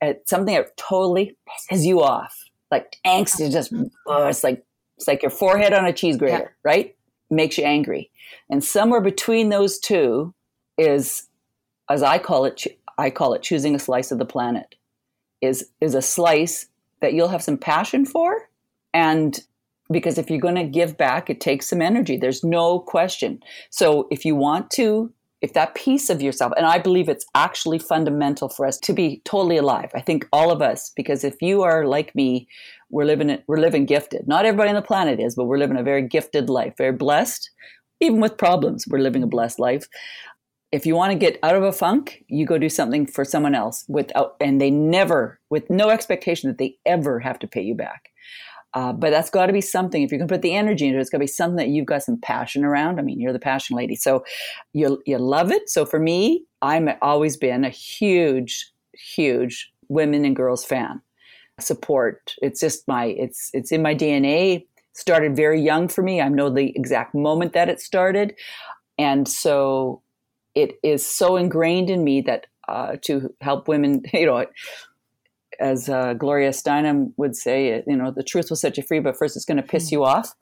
It's 0.02 0.30
something 0.30 0.54
that 0.54 0.76
totally 0.78 1.38
pisses 1.48 1.86
you 1.86 2.02
off 2.02 2.46
like 2.72 2.98
angst 3.06 3.40
is 3.40 3.54
just 3.54 3.74
oh, 4.08 4.28
it's 4.28 4.44
like 4.44 4.64
it's 4.98 5.08
like 5.08 5.22
your 5.22 5.32
forehead 5.32 5.74
on 5.74 5.86
a 5.86 5.94
cheese 5.94 6.18
grater, 6.18 6.38
yeah. 6.38 6.70
right? 6.70 6.96
Makes 7.30 7.58
you 7.58 7.66
angry. 7.66 8.12
And 8.50 8.64
somewhere 8.64 9.02
between 9.02 9.50
those 9.50 9.80
two 9.80 10.34
is, 10.78 11.28
as 11.90 12.04
I 12.04 12.18
call 12.18 12.46
it, 12.46 12.66
I 12.98 13.10
call 13.10 13.34
it 13.34 13.42
choosing 13.42 13.76
a 13.76 13.80
slice 13.80 14.12
of 14.12 14.20
the 14.20 14.26
planet. 14.26 14.76
Is 15.42 15.70
is 15.82 15.96
a 15.96 16.02
slice 16.02 16.68
that 17.02 17.14
you'll 17.14 17.28
have 17.28 17.44
some 17.44 17.58
passion 17.58 18.06
for, 18.06 18.50
and 18.94 19.38
because 19.92 20.18
if 20.18 20.30
you're 20.30 20.40
going 20.40 20.56
to 20.56 20.64
give 20.64 20.98
back, 20.98 21.30
it 21.30 21.40
takes 21.40 21.68
some 21.68 21.82
energy. 21.82 22.18
There's 22.18 22.44
no 22.44 22.80
question. 22.80 23.40
So 23.70 24.08
if 24.12 24.26
you 24.26 24.36
want 24.36 24.72
to 24.72 25.14
if 25.46 25.54
that 25.54 25.76
piece 25.76 26.10
of 26.10 26.24
yourself, 26.24 26.54
and 26.58 26.66
I 26.66 26.80
believe 26.80 27.08
it's 27.08 27.28
actually 27.36 27.78
fundamental 27.78 28.50
for 28.50 28.66
us 28.66 28.80
to 28.80 28.94
be 28.94 29.22
totally 29.26 29.58
alive. 29.58 29.92
I 29.94 30.02
think 30.02 30.28
all 30.34 30.50
of 30.50 30.60
us, 30.60 30.92
because 30.96 31.24
if 31.24 31.40
you 31.40 31.62
are 31.62 31.86
like 31.86 32.16
me, 32.16 32.48
we're 32.90 33.06
living 33.06 33.38
we're 33.46 33.60
living 33.60 33.86
gifted. 33.86 34.28
Not 34.28 34.46
everybody 34.46 34.70
on 34.70 34.76
the 34.76 34.82
planet 34.82 35.20
is, 35.20 35.36
but 35.36 35.46
we're 35.46 35.60
living 35.60 35.78
a 35.78 35.84
very 35.84 36.08
gifted 36.08 36.50
life, 36.50 36.74
very 36.80 36.94
blessed. 36.94 37.52
Even 38.02 38.22
with 38.22 38.40
problems, 38.40 38.86
we're 38.88 38.98
living 38.98 39.22
a 39.22 39.28
blessed 39.28 39.60
life. 39.60 39.88
If 40.72 40.88
you 40.88 40.96
want 40.96 41.12
to 41.12 41.18
get 41.18 41.38
out 41.44 41.56
of 41.56 41.62
a 41.62 41.72
funk, 41.72 42.24
you 42.28 42.48
go 42.48 42.58
do 42.58 42.68
something 42.68 43.06
for 43.06 43.24
someone 43.24 43.54
else 43.54 43.86
without, 43.88 44.36
and 44.42 44.60
they 44.60 44.72
never, 44.72 45.40
with 45.52 45.70
no 45.70 45.90
expectation 45.90 46.50
that 46.50 46.58
they 46.58 46.78
ever 46.88 47.20
have 47.20 47.38
to 47.40 47.48
pay 47.48 47.62
you 47.62 47.76
back. 47.76 48.10
Uh, 48.76 48.92
but 48.92 49.10
that's 49.10 49.30
got 49.30 49.46
to 49.46 49.54
be 49.54 49.62
something. 49.62 50.04
If 50.04 50.12
you 50.12 50.18
can 50.18 50.28
put 50.28 50.42
the 50.42 50.54
energy 50.54 50.86
into 50.86 50.98
it, 50.98 51.02
it's 51.02 51.10
got 51.10 51.18
to 51.18 51.24
be 51.24 51.28
something 51.28 51.56
that 51.56 51.70
you've 51.70 51.86
got 51.86 52.04
some 52.04 52.20
passion 52.20 52.66
around. 52.66 53.00
I 53.00 53.04
mean, 53.04 53.22
you're 53.22 53.34
the 53.34 53.40
passion 53.40 53.76
lady, 53.78 53.96
so 53.96 54.24
you 54.74 55.02
you 55.06 55.18
love 55.18 55.52
it. 55.52 55.70
So 55.70 55.86
for 55.86 56.00
me, 56.00 56.44
I'm 56.62 56.90
always 57.02 57.38
been 57.38 57.64
a 57.64 57.70
huge, 57.70 58.70
huge 58.94 59.72
women 59.88 60.26
and 60.26 60.36
girls 60.36 60.66
fan. 60.66 61.02
Support. 61.60 62.36
It's 62.42 62.60
just 62.60 62.86
my 62.88 63.06
it's 63.06 63.50
it's 63.54 63.72
in 63.72 63.82
my 63.82 63.96
DNA. 63.96 64.66
Started 64.92 65.36
very 65.36 65.62
young 65.62 65.88
for 65.88 66.04
me. 66.04 66.22
I 66.22 66.28
know 66.28 66.50
the 66.50 66.76
exact 66.76 67.16
moment 67.16 67.54
that 67.54 67.70
it 67.70 67.80
started. 67.80 68.36
And 68.98 69.28
so 69.28 70.02
it 70.54 70.80
is 70.84 71.06
so 71.06 71.36
ingrained 71.36 71.90
in 71.90 72.04
me 72.04 72.22
that 72.22 72.48
uh, 72.68 72.96
to 73.04 73.34
help 73.42 73.68
women, 73.68 74.04
you 74.14 74.26
know, 74.26 74.46
as 75.60 75.90
uh, 75.90 76.14
Gloria 76.14 76.50
Steinem 76.50 77.14
would 77.18 77.36
say, 77.36 77.84
you 77.88 77.96
know, 77.96 78.12
the 78.12 78.24
truth 78.24 78.50
will 78.50 78.58
set 78.58 78.78
you 78.78 78.84
free, 78.84 79.00
but 79.00 79.18
first 79.18 79.36
it's 79.36 79.46
going 79.46 79.58
to 79.58 79.64
piss 79.64 79.92
you 79.92 80.04
off. 80.04 80.34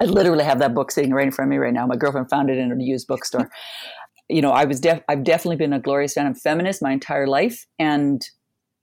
I 0.00 0.04
literally 0.04 0.44
have 0.44 0.58
that 0.58 0.74
book 0.74 0.90
sitting 0.90 1.12
right 1.12 1.26
in 1.26 1.32
front 1.32 1.48
of 1.48 1.50
me 1.50 1.58
right 1.58 1.72
now. 1.72 1.86
My 1.86 1.96
girlfriend 1.96 2.28
found 2.28 2.50
it 2.50 2.58
in 2.58 2.70
a 2.70 2.76
used 2.78 3.06
bookstore. 3.06 3.50
you 4.28 4.42
know, 4.42 4.50
I 4.50 4.64
was 4.64 4.80
def- 4.80 5.02
I've 5.08 5.24
definitely 5.24 5.56
been 5.56 5.72
a 5.72 5.80
Gloria 5.80 6.08
Steinem 6.08 6.38
feminist 6.38 6.82
my 6.82 6.92
entire 6.92 7.26
life, 7.26 7.66
and 7.78 8.22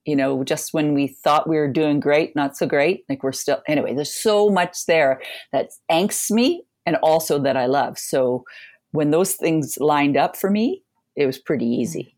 you 0.05 0.15
know, 0.15 0.43
just 0.43 0.73
when 0.73 0.93
we 0.93 1.07
thought 1.07 1.47
we 1.47 1.55
were 1.55 1.71
doing 1.71 1.99
great, 1.99 2.35
not 2.35 2.57
so 2.57 2.65
great. 2.65 3.05
Like 3.09 3.23
we're 3.23 3.31
still 3.31 3.61
anyway. 3.67 3.93
There's 3.93 4.13
so 4.13 4.49
much 4.49 4.85
there 4.85 5.21
that 5.51 5.69
angsts 5.91 6.31
me, 6.31 6.63
and 6.85 6.97
also 6.97 7.39
that 7.39 7.57
I 7.57 7.67
love. 7.67 7.97
So 7.99 8.43
when 8.91 9.11
those 9.11 9.33
things 9.33 9.77
lined 9.79 10.17
up 10.17 10.35
for 10.35 10.49
me, 10.49 10.83
it 11.15 11.25
was 11.25 11.37
pretty 11.37 11.65
easy. 11.65 12.15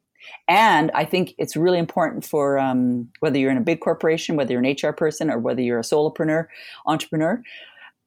And 0.48 0.92
I 0.94 1.06
think 1.06 1.34
it's 1.38 1.56
really 1.56 1.80
important 1.80 2.26
for 2.26 2.60
um, 2.60 3.10
whether 3.20 3.38
you're 3.38 3.52
in 3.52 3.58
a 3.58 3.62
big 3.62 3.80
corporation, 3.80 4.36
whether 4.36 4.54
you're 4.54 4.64
an 4.64 4.76
HR 4.82 4.94
person, 4.94 5.32
or 5.32 5.40
whether 5.40 5.62
you're 5.62 5.80
a 5.80 5.84
solopreneur, 5.84 6.48
entrepreneur, 6.86 7.42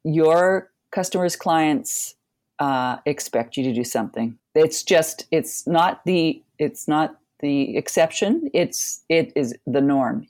your 0.05 0.71
customers, 0.91 1.37
clients 1.37 2.15
uh, 2.59 2.97
expect 3.07 3.57
you 3.57 3.65
to 3.65 3.73
do 3.73 3.85
something. 3.85 4.39
It's 4.55 4.83
just 4.83 5.27
it's 5.31 5.67
not 5.67 6.05
the 6.05 6.43
it's 6.59 6.89
not 6.89 7.19
the 7.41 7.77
exception. 7.77 8.51
It's 8.53 9.03
it 9.09 9.33
is 9.37 9.55
the 9.67 9.81
norm, 9.81 10.27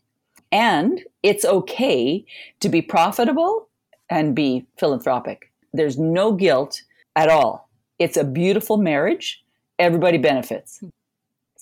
and 0.52 1.02
it's 1.22 1.44
okay 1.44 2.24
to 2.60 2.68
be 2.68 2.82
profitable 2.82 3.68
and 4.10 4.34
be 4.34 4.66
philanthropic. 4.78 5.50
There's 5.72 5.98
no 5.98 6.32
guilt 6.32 6.82
at 7.16 7.28
all. 7.28 7.68
It's 7.98 8.16
a 8.16 8.24
beautiful 8.24 8.76
marriage. 8.76 9.42
Everybody 9.78 10.18
benefits. 10.18 10.82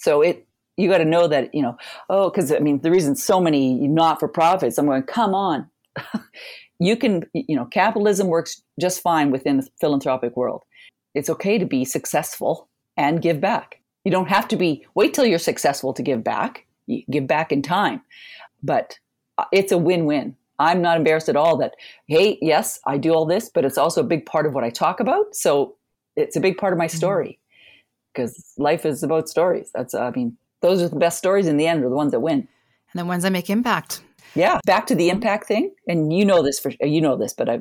So 0.07 0.23
it 0.23 0.47
you 0.77 0.89
got 0.89 0.99
to 0.99 1.05
know 1.05 1.27
that 1.27 1.53
you 1.53 1.63
know 1.63 1.77
oh 2.11 2.31
because 2.31 2.53
I 2.53 2.61
mean 2.61 2.81
the 2.81 2.93
reason 2.93 3.17
so 3.17 3.41
many 3.41 3.75
not 3.89 4.21
for 4.21 4.29
profits 4.29 4.79
I'm 4.79 4.87
going 4.87 5.03
come 5.03 5.35
on. 5.35 5.69
You 6.79 6.95
can 6.95 7.25
you 7.33 7.57
know 7.57 7.65
capitalism 7.65 8.27
works 8.27 8.63
just 8.79 9.01
fine 9.01 9.31
within 9.31 9.57
the 9.57 9.69
philanthropic 9.81 10.37
world. 10.37 10.63
It's 11.15 11.31
okay 11.31 11.57
to 11.57 11.65
be 11.65 11.87
successful 11.87 12.69
and 12.99 13.23
give 13.23 13.41
back. 13.41 13.81
You 14.05 14.13
don't 14.13 14.29
have 14.29 14.47
to 14.49 14.57
be 14.57 14.87
wait 14.95 15.15
till 15.15 15.25
you're 15.25 15.39
successful 15.39 15.95
to 15.95 16.03
give 16.03 16.23
back. 16.23 16.67
You 16.87 17.03
give 17.11 17.27
back 17.27 17.51
in 17.51 17.63
time. 17.63 18.03
But 18.63 18.99
uh, 19.39 19.47
it's 19.53 19.73
a 19.73 19.79
win-win. 19.79 20.37
I'm 20.59 20.83
not 20.83 20.99
embarrassed 20.99 21.31
at 21.31 21.37
all 21.37 21.57
that 21.57 21.75
hey 22.07 22.39
yes 22.43 22.79
i 22.85 22.99
do 22.99 23.15
all 23.15 23.27
this 23.27 23.49
but 23.49 23.65
it's 23.65 23.79
also 23.79 24.03
a 24.03 24.13
big 24.15 24.27
part 24.27 24.47
of 24.47 24.53
what 24.53 24.63
i 24.63 24.71
talk 24.71 25.01
about. 25.01 25.35
So 25.35 25.77
it's 26.15 26.37
a 26.37 26.41
big 26.47 26.59
part 26.59 26.75
of 26.75 26.79
my 26.79 26.87
mm-hmm. 26.87 26.97
story 26.99 27.39
because 28.17 28.55
life 28.57 28.87
is 28.87 29.03
about 29.03 29.29
stories 29.29 29.71
that's 29.75 29.95
i 29.95 30.11
mean 30.11 30.37
those 30.63 30.83
are 30.83 30.89
the 30.89 30.97
best 30.97 31.19
stories 31.19 31.47
in 31.47 31.59
the 31.59 31.67
end 31.67 31.85
are 31.85 31.91
the 31.91 31.95
ones 31.95 32.13
that 32.13 32.21
win 32.21 32.49
and 32.93 33.01
the 33.01 33.05
ones 33.05 33.23
that 33.23 33.33
make 33.33 33.51
impact 33.51 34.01
yeah, 34.37 34.59
back 34.67 34.87
to 34.89 34.95
the 34.95 35.09
impact 35.09 35.49
thing, 35.49 35.75
and 35.89 36.13
you 36.13 36.25
know 36.25 36.43
this 36.43 36.61
for 36.61 36.71
you 36.81 37.01
know 37.01 37.17
this, 37.17 37.33
but 37.33 37.49
I 37.49 37.61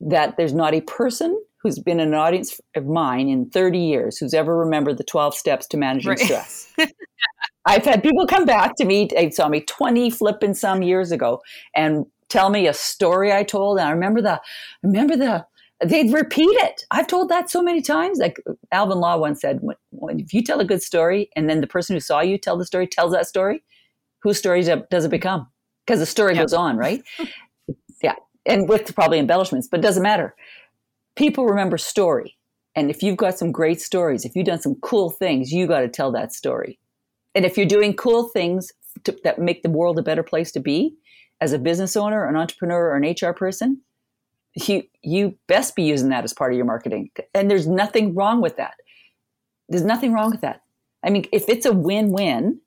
that 0.00 0.36
there's 0.36 0.54
not 0.54 0.74
a 0.74 0.80
person 0.80 1.38
who's 1.62 1.78
been 1.78 2.00
an 2.00 2.14
audience 2.14 2.60
of 2.74 2.86
mine 2.86 3.28
in 3.28 3.48
30 3.50 3.78
years 3.78 4.18
who's 4.18 4.34
ever 4.34 4.58
remembered 4.58 4.98
the 4.98 5.04
12 5.04 5.32
steps 5.32 5.66
to 5.68 5.76
managing 5.76 6.08
right. 6.08 6.18
stress. 6.18 6.72
I've 7.66 7.84
had 7.84 8.02
people 8.02 8.26
come 8.26 8.44
back 8.44 8.74
to 8.78 8.84
me, 8.84 9.08
they 9.14 9.30
saw 9.30 9.48
me 9.48 9.60
20 9.60 10.10
flipping 10.10 10.54
some 10.54 10.82
years 10.82 11.12
ago 11.12 11.40
and 11.76 12.04
tell 12.28 12.50
me 12.50 12.66
a 12.66 12.74
story 12.74 13.32
I 13.32 13.44
told. 13.44 13.78
And 13.78 13.86
I 13.86 13.92
remember 13.92 14.20
the, 14.20 14.40
remember 14.82 15.16
the, 15.16 15.46
they'd 15.84 16.12
repeat 16.12 16.56
it. 16.60 16.84
I've 16.90 17.06
told 17.06 17.28
that 17.28 17.50
so 17.50 17.62
many 17.62 17.82
times. 17.82 18.18
Like 18.18 18.38
Alvin 18.72 18.98
Law 18.98 19.16
once 19.18 19.40
said, 19.40 19.58
when, 19.60 19.76
when, 19.90 20.20
if 20.20 20.32
you 20.32 20.42
tell 20.42 20.60
a 20.60 20.64
good 20.64 20.82
story 20.82 21.30
and 21.36 21.48
then 21.48 21.60
the 21.60 21.66
person 21.66 21.94
who 21.94 22.00
saw 22.00 22.20
you 22.20 22.38
tell 22.38 22.56
the 22.56 22.64
story 22.64 22.86
tells 22.86 23.12
that 23.12 23.26
story, 23.26 23.62
whose 24.22 24.38
story 24.38 24.62
does 24.62 25.04
it 25.04 25.10
become? 25.10 25.48
because 25.86 26.00
the 26.00 26.06
story 26.06 26.34
goes 26.34 26.52
on, 26.52 26.76
right? 26.76 27.02
yeah, 28.02 28.14
and 28.46 28.68
with 28.68 28.94
probably 28.94 29.18
embellishments, 29.18 29.68
but 29.68 29.80
it 29.80 29.82
doesn't 29.82 30.02
matter. 30.02 30.34
People 31.16 31.46
remember 31.46 31.78
story. 31.78 32.36
And 32.74 32.90
if 32.90 33.02
you've 33.02 33.18
got 33.18 33.38
some 33.38 33.52
great 33.52 33.80
stories, 33.80 34.24
if 34.24 34.34
you've 34.34 34.46
done 34.46 34.60
some 34.60 34.76
cool 34.76 35.10
things, 35.10 35.52
you 35.52 35.66
got 35.66 35.80
to 35.80 35.88
tell 35.88 36.10
that 36.12 36.32
story. 36.32 36.78
And 37.34 37.44
if 37.44 37.56
you're 37.56 37.66
doing 37.66 37.94
cool 37.94 38.28
things 38.28 38.72
to, 39.04 39.16
that 39.24 39.38
make 39.38 39.62
the 39.62 39.70
world 39.70 39.98
a 39.98 40.02
better 40.02 40.22
place 40.22 40.52
to 40.52 40.60
be, 40.60 40.94
as 41.40 41.52
a 41.52 41.58
business 41.58 41.96
owner, 41.96 42.26
an 42.26 42.36
entrepreneur, 42.36 42.90
or 42.90 42.96
an 42.96 43.14
HR 43.20 43.32
person, 43.32 43.82
you 44.54 44.84
you 45.02 45.38
best 45.46 45.74
be 45.76 45.82
using 45.82 46.10
that 46.10 46.24
as 46.24 46.32
part 46.32 46.52
of 46.52 46.56
your 46.56 46.66
marketing. 46.66 47.10
And 47.34 47.50
there's 47.50 47.66
nothing 47.66 48.14
wrong 48.14 48.40
with 48.40 48.56
that. 48.56 48.74
There's 49.68 49.84
nothing 49.84 50.12
wrong 50.12 50.30
with 50.30 50.42
that. 50.42 50.62
I 51.04 51.10
mean, 51.10 51.24
if 51.32 51.48
it's 51.48 51.66
a 51.66 51.72
win-win, 51.72 52.60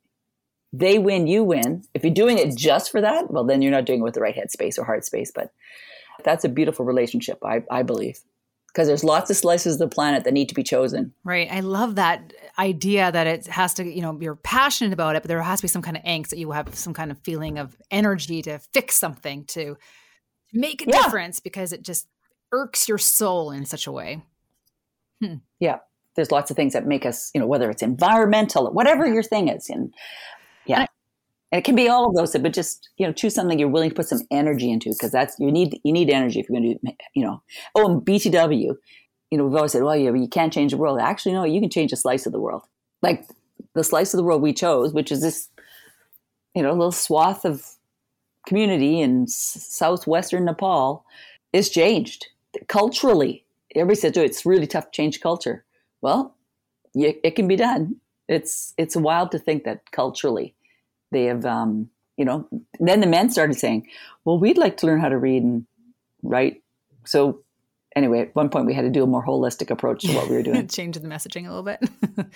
they 0.74 0.98
win, 0.98 1.28
you 1.28 1.44
win. 1.44 1.84
If 1.94 2.04
you're 2.04 2.14
doing 2.14 2.38
it 2.38 2.58
just 2.58 2.92
for 2.92 3.00
that, 3.02 3.32
well, 3.32 3.46
then 3.46 3.62
you're 3.62 3.72
not 3.72 3.86
doing 3.86 4.00
it 4.00 4.04
with 4.04 4.16
the 4.16 4.22
right 4.22 4.36
headspace 4.36 4.78
or 4.78 4.84
heart 4.84 5.06
space. 5.06 5.32
But 5.34 5.52
that's 6.24 6.44
a 6.44 6.50
beautiful 6.50 6.86
relationship, 6.86 7.40
I, 7.46 7.64
I 7.72 7.84
believe. 7.84 8.20
Because 8.68 8.90
there's 8.90 9.06
lots 9.06 9.30
of 9.30 9.38
slices 9.38 9.76
of 9.76 9.80
the 9.80 9.88
planet 9.88 10.26
that 10.26 10.34
need 10.34 10.50
to 10.50 10.56
be 10.56 10.64
chosen. 10.64 11.14
Right. 11.24 11.48
I 11.50 11.62
love 11.62 11.96
that 11.96 12.34
idea 12.60 13.10
that 13.10 13.26
it 13.26 13.48
has 13.48 13.74
to, 13.76 13.86
you 13.86 14.02
know, 14.02 14.18
you're 14.20 14.36
passionate 14.36 14.92
about 14.92 15.16
it, 15.16 15.22
but 15.24 15.30
there 15.30 15.42
has 15.42 15.60
to 15.60 15.64
be 15.64 15.70
some 15.70 15.82
kind 15.82 15.96
of 15.96 16.04
angst 16.04 16.30
that 16.30 16.40
you 16.40 16.52
have 16.52 16.76
some 16.76 16.94
kind 16.94 17.10
of 17.10 17.18
feeling 17.20 17.58
of 17.58 17.78
energy 17.90 18.42
to 18.42 18.60
fix 18.74 18.98
something, 18.98 19.46
to 19.46 19.78
make 20.56 20.82
a 20.82 20.86
yeah. 20.88 21.04
difference 21.04 21.40
because 21.40 21.72
it 21.72 21.84
just 21.84 22.08
irks 22.52 22.88
your 22.88 22.98
soul 22.98 23.52
in 23.52 23.66
such 23.66 23.86
a 23.86 23.92
way. 23.92 24.24
Hmm. 25.22 25.36
Yeah 25.60 25.80
there's 26.16 26.32
lots 26.32 26.50
of 26.50 26.58
things 26.58 26.74
that 26.74 26.88
make 26.88 27.06
us, 27.06 27.30
you 27.34 27.42
know, 27.42 27.48
whether 27.48 27.70
it's 27.70 27.84
environmental, 27.84 28.72
whatever 28.72 29.06
your 29.06 29.24
thing 29.24 29.50
is, 29.50 29.70
and 29.70 29.94
yeah. 30.66 30.80
And, 30.82 30.90
it 31.52 31.64
can 31.64 31.76
be 31.76 31.88
all 31.88 32.10
of 32.10 32.16
those, 32.16 32.34
but 32.34 32.54
just 32.54 32.90
you 32.98 33.06
know, 33.06 33.14
choose 33.14 33.34
something 33.34 33.58
you're 33.58 33.70
willing 33.70 33.90
to 33.90 33.96
put 33.96 34.08
some 34.08 34.22
energy 34.32 34.70
into 34.70 34.90
because 34.90 35.12
that's 35.12 35.40
you 35.40 35.52
need 35.52 35.80
you 35.84 35.94
need 35.94 36.10
energy 36.10 36.40
if 36.40 36.50
you're 36.50 36.60
going 36.60 36.80
to 36.80 36.94
you 37.14 37.24
know. 37.24 37.42
Oh, 37.76 37.90
and 37.90 38.02
BTW, 38.02 38.76
you 39.32 39.38
know, 39.38 39.46
we've 39.46 39.56
always 39.56 39.72
said, 39.72 39.84
well, 39.84 39.96
yeah, 39.96 40.14
you 40.14 40.28
can't 40.28 40.52
change 40.52 40.72
the 40.72 40.78
world. 40.78 41.00
Actually, 41.00 41.34
no, 41.34 41.44
you 41.44 41.62
can 41.62 41.70
change 41.70 41.94
a 41.94 41.98
slice 41.98 42.26
of 42.26 42.34
the 42.34 42.40
world. 42.40 42.64
Like 43.02 43.26
the 43.74 43.84
slice 43.84 44.14
of 44.14 44.18
the 44.18 44.24
world 44.24 44.42
we 44.42 44.54
chose, 44.54 44.92
which 44.92 45.12
is 45.12 45.22
this, 45.22 45.50
you 46.56 46.64
know, 46.64 46.72
little 46.72 46.92
swath 46.92 47.46
of 47.46 47.64
community 48.46 49.02
in 49.02 49.28
southwestern 49.28 50.46
Nepal, 50.46 51.06
is 51.54 51.70
changed 51.70 52.28
culturally. 52.68 53.46
Everybody 53.76 54.00
says, 54.00 54.18
oh, 54.18 54.22
it's 54.22 54.46
really 54.46 54.68
tough 54.68 54.86
to 54.86 54.92
change 54.92 55.22
culture. 55.22 55.64
Well, 56.02 56.36
it 56.94 57.36
can 57.36 57.48
be 57.48 57.56
done. 57.56 57.98
It's 58.28 58.74
it's 58.78 58.96
wild 58.96 59.32
to 59.32 59.40
think 59.40 59.66
that 59.66 59.92
culturally 59.92 60.56
they 61.12 61.26
have, 61.26 61.46
um, 61.46 61.90
you 62.18 62.26
know, 62.26 62.48
then 62.80 63.02
the 63.02 63.08
men 63.08 63.30
started 63.30 63.56
saying, 63.56 63.88
well, 64.24 64.40
we'd 64.40 64.58
like 64.58 64.78
to 64.78 64.88
learn 64.88 65.00
how 65.00 65.10
to 65.10 65.18
read 65.18 65.44
and 65.44 65.66
write. 66.24 66.64
So 67.06 67.42
anyway, 67.96 68.22
at 68.22 68.36
one 68.36 68.50
point 68.50 68.66
we 68.66 68.74
had 68.74 68.84
to 68.84 68.90
do 68.90 69.04
a 69.04 69.08
more 69.08 69.26
holistic 69.26 69.70
approach 69.70 70.02
to 70.04 70.14
what 70.14 70.30
we 70.30 70.36
were 70.36 70.44
doing. 70.44 70.68
Change 70.70 70.98
the 70.98 71.08
messaging 71.08 71.48
a 71.48 71.54
little 71.54 71.64
bit. 71.64 71.84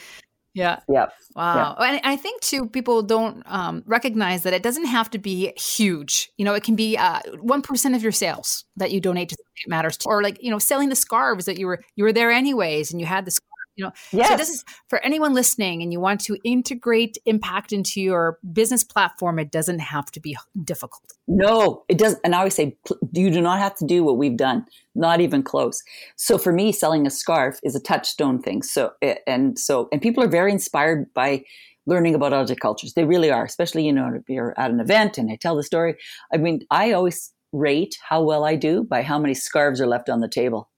yeah. 0.60 0.80
Yeah. 0.89 1.05
Wow. 1.36 1.76
Yeah. 1.80 1.86
And 1.86 2.01
I 2.03 2.16
think 2.16 2.41
too, 2.41 2.68
people 2.68 3.01
don't 3.01 3.43
um, 3.45 3.84
recognize 3.86 4.43
that 4.43 4.53
it 4.53 4.64
doesn't 4.64 4.86
have 4.86 5.10
to 5.12 5.18
be 5.18 5.53
huge. 5.57 6.30
You 6.38 6.45
know, 6.45 6.53
it 6.53 6.64
can 6.64 6.76
be 6.76 6.97
uh, 6.97 7.20
one 7.39 7.62
uh, 7.62 7.95
of 7.95 8.03
your 8.03 8.12
sales 8.12 8.66
that 8.76 8.91
you 8.91 8.99
donate 8.99 9.30
to 9.30 9.38
it 9.66 9.70
matters 9.70 9.97
to, 9.97 10.10
or 10.10 10.24
like 10.24 10.41
you 10.41 10.51
know, 10.51 10.60
selling 10.60 10.89
the 10.89 10.95
scarves 10.95 11.45
that 11.45 11.57
you 11.57 11.68
were 11.68 11.82
you 11.95 12.03
were 12.03 12.14
there 12.14 12.32
anyways, 12.32 12.91
and 12.91 12.99
you 12.99 13.07
had 13.07 13.26
the 13.26 13.32
you 13.80 13.86
know 13.86 13.92
yes. 14.12 14.28
so 14.28 14.38
this 14.38 14.50
is 14.50 14.66
for 14.88 15.00
anyone 15.00 15.34
listening 15.34 15.82
and 15.82 15.94
you 15.94 16.00
want 16.00 16.20
to 16.20 16.38
integrate 16.44 17.18
impact 17.26 17.72
into 17.72 18.02
your 18.02 18.38
business 18.54 18.84
platform 18.84 19.40
it 19.40 19.52
doesn't 19.52 19.80
have 19.80 20.12
to 20.12 20.20
be 20.20 20.38
difficult. 20.64 21.14
No 21.28 21.84
it 21.88 21.98
doesn't 21.98 22.20
and 22.24 22.36
i 22.36 22.40
always 22.40 22.56
say 22.56 22.78
you 23.14 23.32
do 23.32 23.42
not 23.42 23.60
have 23.60 23.76
to 23.76 23.86
do 23.86 24.04
what 24.04 24.18
we've 24.18 24.38
done 24.38 24.66
not 24.96 25.22
even 25.22 25.44
close. 25.44 25.82
So 26.18 26.38
for 26.38 26.52
me 26.52 26.74
selling 26.74 27.08
a 27.08 27.10
scarf 27.10 27.60
is 27.64 27.76
a 27.76 27.80
touchstone 27.80 28.42
thing 28.42 28.62
so 28.62 28.92
and 29.26 29.58
so 29.58 29.88
and 29.92 30.02
people 30.02 30.24
are 30.24 30.28
very 30.28 30.52
inspired 30.52 31.12
by 31.14 31.44
learning 31.86 32.14
about 32.14 32.34
other 32.34 32.56
cultures. 32.56 32.94
They 32.94 33.06
really 33.06 33.32
are 33.32 33.46
especially 33.46 33.86
you 33.86 33.94
know 33.94 34.14
if 34.14 34.30
you're 34.30 34.54
at 34.60 34.72
an 34.72 34.80
event 34.80 35.18
and 35.18 35.32
i 35.32 35.38
tell 35.38 35.56
the 35.56 35.64
story. 35.64 35.96
I 36.34 36.38
mean 36.38 36.62
i 36.70 36.92
always 36.92 37.32
rate 37.52 37.98
how 38.08 38.22
well 38.22 38.44
i 38.46 38.56
do 38.56 38.84
by 38.84 39.02
how 39.02 39.18
many 39.18 39.34
scarves 39.34 39.82
are 39.82 39.88
left 39.88 40.10
on 40.10 40.20
the 40.20 40.28
table. 40.28 40.70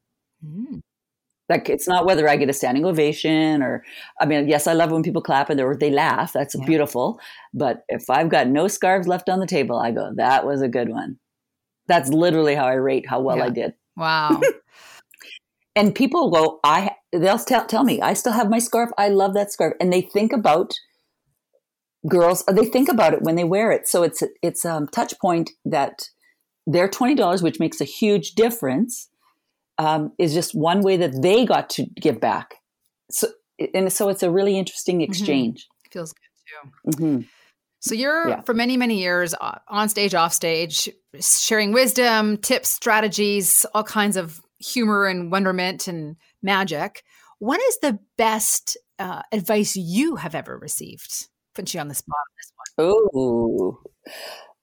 Mm. 0.46 0.82
Like 1.50 1.70
it's 1.70 1.88
not 1.88 2.06
whether 2.06 2.30
I 2.30 2.38
get 2.38 2.50
a 2.50 2.54
standing 2.54 2.86
ovation 2.86 3.62
or, 3.62 3.84
I 4.20 4.26
mean, 4.26 4.48
yes, 4.48 4.68
I 4.68 4.74
love 4.74 4.92
when 4.92 5.04
people 5.04 5.22
clap 5.22 5.50
and 5.50 5.60
they 5.80 5.92
laugh. 5.92 6.32
That's 6.34 6.56
yeah. 6.56 6.66
beautiful. 6.66 7.20
But 7.54 7.84
if 7.90 8.10
I've 8.10 8.30
got 8.30 8.48
no 8.48 8.68
scarves 8.68 9.08
left 9.08 9.28
on 9.28 9.40
the 9.40 9.48
table, 9.48 9.78
I 9.78 9.92
go, 9.92 10.12
that 10.16 10.46
was 10.46 10.62
a 10.62 10.70
good 10.70 10.90
one. 10.90 11.18
That's 11.88 12.10
literally 12.10 12.56
how 12.56 12.68
I 12.68 12.74
rate 12.74 13.10
how 13.10 13.20
well 13.20 13.38
yeah. 13.38 13.46
I 13.46 13.50
did. 13.50 13.74
Wow. 13.98 14.40
and 15.76 15.94
people 15.94 16.32
go, 16.32 16.60
I, 16.64 16.92
they'll 17.12 17.38
tell, 17.40 17.66
tell 17.66 17.84
me, 17.84 18.00
I 18.00 18.14
still 18.14 18.34
have 18.34 18.50
my 18.50 18.60
scarf. 18.60 18.92
I 18.98 19.10
love 19.10 19.34
that 19.34 19.52
scarf. 19.52 19.74
And 19.82 19.92
they 19.92 20.02
think 20.02 20.32
about 20.32 20.74
girls 22.08 22.44
they 22.52 22.66
think 22.66 22.90
about 22.90 23.14
it 23.14 23.22
when 23.22 23.36
they 23.36 23.44
wear 23.44 23.72
it. 23.72 23.88
So 23.88 24.04
it's 24.04 24.24
it's 24.42 24.66
a 24.66 24.74
um, 24.74 24.88
touch 24.88 25.20
point 25.20 25.52
that 25.66 26.10
their 26.66 26.88
twenty 26.88 27.16
dollars, 27.16 27.44
which 27.44 27.60
makes 27.60 27.82
a 27.82 27.86
huge 27.86 28.32
difference, 28.32 29.10
um, 29.82 30.14
is 30.20 30.34
just 30.34 30.54
one 30.54 30.82
way 30.82 30.96
that 30.98 31.22
they 31.24 31.44
got 31.44 31.72
to 31.72 31.86
give 32.00 32.20
back. 32.20 32.56
So 33.10 33.28
and 33.74 33.92
so 33.92 34.10
it's 34.10 34.24
a 34.24 34.30
really 34.30 34.58
interesting 34.58 34.98
mm-hmm. 35.00 35.10
exchange. 35.12 35.66
Mm-hmm. 35.66 35.92
Feels 35.92 36.14
good 36.14 36.92
too. 36.94 37.04
Mm-hmm. 37.04 37.22
So 37.80 37.96
you're 37.96 38.30
yeah. 38.30 38.42
for 38.42 38.54
many 38.54 38.78
many 38.78 39.00
years 39.00 39.34
on 39.68 39.90
stage, 39.90 40.14
off 40.14 40.34
stage, 40.34 40.88
sharing 41.20 41.72
wisdom, 41.72 42.38
tips, 42.38 42.70
strategies, 42.70 43.66
all 43.74 43.84
kinds 43.84 44.18
of 44.18 44.40
humor 44.60 45.08
and 45.08 45.32
wonderment 45.32 45.88
and 45.88 46.16
magic. 46.44 47.04
What 47.40 47.60
is 47.60 47.80
the 47.80 47.98
best 48.20 48.78
uh, 49.00 49.24
advice 49.32 49.76
you 49.76 50.18
have 50.18 50.36
ever 50.36 50.60
received? 50.60 51.28
Put 51.56 51.74
you 51.74 51.80
on 51.80 51.88
the 51.88 51.96
spot 51.96 52.16
on 52.16 52.36
this 52.38 52.54
one. 52.86 53.04
Oh, 53.14 53.80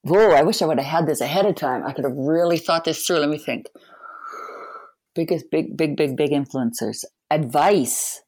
whoa! 0.03 0.31
I 0.31 0.43
wish 0.43 0.61
I 0.61 0.65
would 0.65 0.79
have 0.79 0.87
had 0.87 1.07
this 1.07 1.19
ahead 1.19 1.45
of 1.45 1.55
time. 1.55 1.85
I 1.85 1.91
could 1.91 2.05
have 2.05 2.15
really 2.15 2.57
thought 2.57 2.85
this 2.85 3.05
through. 3.05 3.17
Let 3.19 3.29
me 3.29 3.37
think. 3.37 3.65
Biggest, 5.19 5.51
big, 5.51 5.75
big, 5.75 5.97
big, 5.97 6.15
big 6.15 6.31
influencers. 6.31 7.03
Advice. 7.29 8.21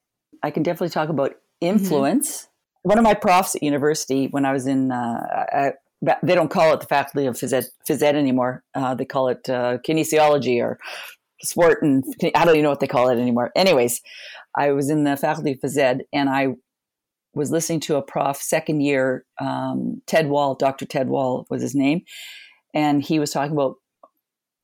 I 0.44 0.52
can 0.52 0.64
definitely 0.64 0.90
talk 0.90 1.10
about 1.10 1.34
influence. 1.62 2.30
Mm-hmm 2.30 2.52
one 2.84 2.98
of 2.98 3.04
my 3.04 3.14
profs 3.14 3.56
at 3.56 3.64
university 3.64 4.28
when 4.28 4.46
I 4.46 4.54
was 4.54 4.68
in, 4.68 4.92
uh, 4.92 5.46
I, 5.54 5.74
they 6.24 6.34
don't 6.34 6.50
call 6.50 6.74
it 6.74 6.80
the 6.80 6.88
faculty 6.88 7.28
of 7.28 7.36
phys 7.36 7.54
ed, 7.54 7.66
phys 7.88 8.02
ed 8.02 8.16
anymore. 8.16 8.64
Uh, 8.74 8.96
they 8.96 9.06
call 9.06 9.28
it 9.28 9.48
uh, 9.50 9.78
kinesiology 9.88 10.62
or 10.62 10.80
sport, 11.44 11.84
and 11.84 12.04
I 12.36 12.44
don't 12.44 12.56
even 12.56 12.64
know 12.64 12.70
what 12.70 12.80
they 12.80 12.88
call 12.88 13.10
it 13.10 13.20
anymore. 13.20 13.52
Anyways, 13.56 14.02
I 14.56 14.72
was 14.72 14.90
in 14.90 15.04
the 15.04 15.16
faculty 15.16 15.52
of 15.52 15.60
phys 15.60 15.78
ed, 15.78 16.04
and 16.12 16.28
I 16.28 16.56
was 17.34 17.52
listening 17.52 17.82
to 17.82 17.98
a 17.98 18.02
prof 18.02 18.38
second 18.38 18.82
year, 18.82 19.26
um, 19.40 20.02
Ted 20.08 20.28
Wall, 20.28 20.56
Dr. 20.56 20.86
Ted 20.86 21.08
Wall 21.08 21.46
was 21.50 21.62
his 21.62 21.76
name, 21.76 22.02
and 22.74 23.04
he 23.04 23.20
was 23.20 23.32
talking 23.32 23.54
about 23.54 23.76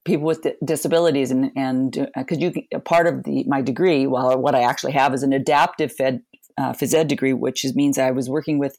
people 0.08 0.26
with 0.26 0.48
disabilities 0.66 1.30
and 1.30 1.52
and 1.56 2.10
because 2.16 2.38
uh, 2.38 2.42
you 2.42 2.80
part 2.86 3.08
of 3.08 3.24
the 3.24 3.44
my 3.46 3.62
degree 3.62 4.08
well 4.08 4.38
what 4.40 4.56
i 4.56 4.62
actually 4.62 4.94
have 4.94 5.14
is 5.14 5.22
an 5.22 5.34
adaptive 5.34 5.92
fed 5.92 6.22
uh, 6.58 6.74
phys 6.74 6.94
ed 6.94 7.08
degree, 7.08 7.34
which 7.34 7.64
is, 7.64 7.76
means 7.76 7.98
I 7.98 8.12
was 8.12 8.30
working 8.30 8.60
with 8.60 8.78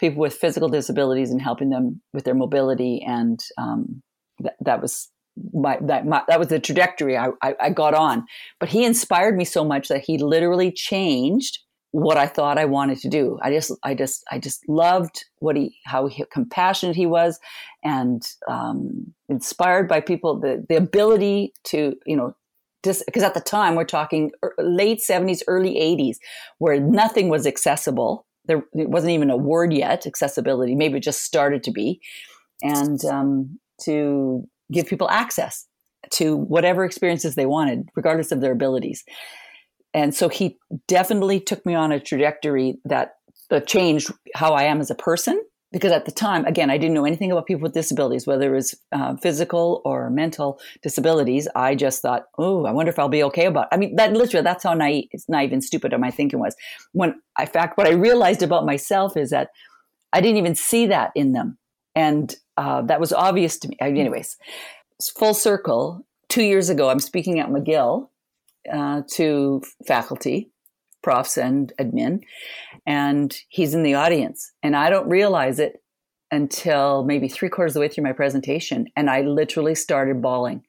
people 0.00 0.20
with 0.20 0.34
physical 0.34 0.68
disabilities 0.68 1.30
and 1.30 1.40
helping 1.40 1.70
them 1.70 2.00
with 2.12 2.24
their 2.24 2.34
mobility, 2.34 3.02
and 3.06 3.38
um, 3.56 4.02
that, 4.60 4.82
was 4.82 5.08
my 5.52 5.78
that 5.82 6.06
my, 6.06 6.22
that 6.28 6.38
was 6.38 6.48
the 6.48 6.58
trajectory 6.58 7.16
I, 7.16 7.28
I, 7.42 7.54
I 7.60 7.70
got 7.70 7.94
on. 7.94 8.24
But 8.58 8.68
he 8.68 8.84
inspired 8.84 9.36
me 9.36 9.44
so 9.44 9.64
much 9.64 9.88
that 9.88 10.04
he 10.04 10.18
literally 10.18 10.72
changed 10.72 11.58
what 11.92 12.16
I 12.16 12.26
thought 12.26 12.58
I 12.58 12.64
wanted 12.64 12.98
to 12.98 13.08
do. 13.08 13.38
I 13.40 13.52
just 13.52 13.72
I 13.84 13.94
just 13.94 14.24
I 14.30 14.38
just 14.38 14.68
loved 14.68 15.24
what 15.38 15.56
he 15.56 15.76
how 15.86 16.08
he, 16.08 16.24
compassionate 16.32 16.96
he 16.96 17.06
was, 17.06 17.38
and 17.84 18.22
um, 18.48 19.14
inspired 19.28 19.88
by 19.88 20.00
people 20.00 20.40
the 20.40 20.64
the 20.68 20.76
ability 20.76 21.52
to 21.64 21.94
you 22.06 22.16
know 22.16 22.34
because 22.82 23.22
at 23.22 23.32
the 23.34 23.40
time 23.40 23.74
we're 23.76 23.84
talking 23.84 24.30
late 24.58 25.00
70s 25.00 25.40
early 25.46 25.74
80s 25.76 26.16
where 26.58 26.78
nothing 26.78 27.30
was 27.30 27.46
accessible. 27.46 28.26
There 28.44 28.62
wasn't 28.74 29.12
even 29.12 29.30
a 29.30 29.38
word 29.38 29.72
yet 29.72 30.06
accessibility. 30.06 30.74
Maybe 30.74 30.98
it 30.98 31.02
just 31.02 31.22
started 31.22 31.62
to 31.62 31.70
be. 31.70 32.02
And 32.62 33.02
um, 33.06 33.58
to 33.84 34.46
give 34.70 34.86
people 34.86 35.08
access 35.08 35.66
to 36.10 36.36
whatever 36.36 36.84
experiences 36.84 37.36
they 37.36 37.46
wanted 37.46 37.88
regardless 37.96 38.32
of 38.32 38.42
their 38.42 38.52
abilities. 38.52 39.02
And 39.94 40.14
so 40.14 40.28
he 40.28 40.58
definitely 40.86 41.40
took 41.40 41.64
me 41.64 41.74
on 41.74 41.90
a 41.90 42.00
trajectory 42.00 42.76
that 42.84 43.14
changed 43.66 44.12
how 44.34 44.52
i 44.52 44.64
am 44.64 44.80
as 44.80 44.90
a 44.90 44.94
person 44.94 45.40
because 45.74 45.90
at 45.90 46.04
the 46.04 46.12
time, 46.12 46.44
again, 46.44 46.70
I 46.70 46.78
didn't 46.78 46.94
know 46.94 47.04
anything 47.04 47.32
about 47.32 47.46
people 47.46 47.64
with 47.64 47.74
disabilities, 47.74 48.28
whether 48.28 48.52
it 48.54 48.56
was 48.56 48.76
uh, 48.92 49.16
physical 49.16 49.82
or 49.84 50.08
mental 50.08 50.60
disabilities. 50.84 51.48
I 51.56 51.74
just 51.74 52.00
thought, 52.00 52.26
oh, 52.38 52.64
I 52.64 52.70
wonder 52.70 52.90
if 52.90 52.98
I'll 52.98 53.08
be 53.08 53.24
okay 53.24 53.46
about. 53.46 53.64
It. 53.64 53.74
I 53.74 53.76
mean, 53.78 53.96
that 53.96 54.12
literally, 54.12 54.44
that's 54.44 54.62
how 54.62 54.74
naive, 54.74 55.08
naive 55.28 55.52
and 55.52 55.64
stupid 55.64 55.92
my 55.98 56.12
thinking 56.12 56.38
was. 56.38 56.54
When, 56.92 57.20
in 57.40 57.46
fact, 57.48 57.76
what 57.76 57.88
I 57.88 57.90
realized 57.90 58.40
about 58.40 58.64
myself 58.64 59.16
is 59.16 59.30
that 59.30 59.48
I 60.12 60.20
didn't 60.20 60.36
even 60.36 60.54
see 60.54 60.86
that 60.86 61.10
in 61.16 61.32
them, 61.32 61.58
and 61.96 62.32
uh, 62.56 62.82
that 62.82 63.00
was 63.00 63.12
obvious 63.12 63.58
to 63.58 63.68
me. 63.68 63.76
Anyways, 63.80 64.36
full 65.18 65.34
circle. 65.34 66.06
Two 66.28 66.44
years 66.44 66.68
ago, 66.68 66.88
I'm 66.88 67.00
speaking 67.00 67.40
at 67.40 67.48
McGill 67.48 68.08
uh, 68.72 69.02
to 69.14 69.62
faculty, 69.86 70.50
profs, 71.02 71.36
and 71.36 71.72
admin, 71.80 72.20
and 72.86 73.36
he's 73.48 73.74
in 73.74 73.82
the 73.82 73.94
audience. 73.94 74.52
And 74.62 74.76
I 74.76 74.90
don't 74.90 75.08
realize 75.08 75.58
it 75.58 75.82
until 76.30 77.04
maybe 77.04 77.28
three 77.28 77.48
quarters 77.48 77.72
of 77.72 77.74
the 77.74 77.80
way 77.80 77.88
through 77.88 78.04
my 78.04 78.12
presentation. 78.12 78.86
And 78.96 79.08
I 79.08 79.22
literally 79.22 79.74
started 79.74 80.20
bawling. 80.20 80.64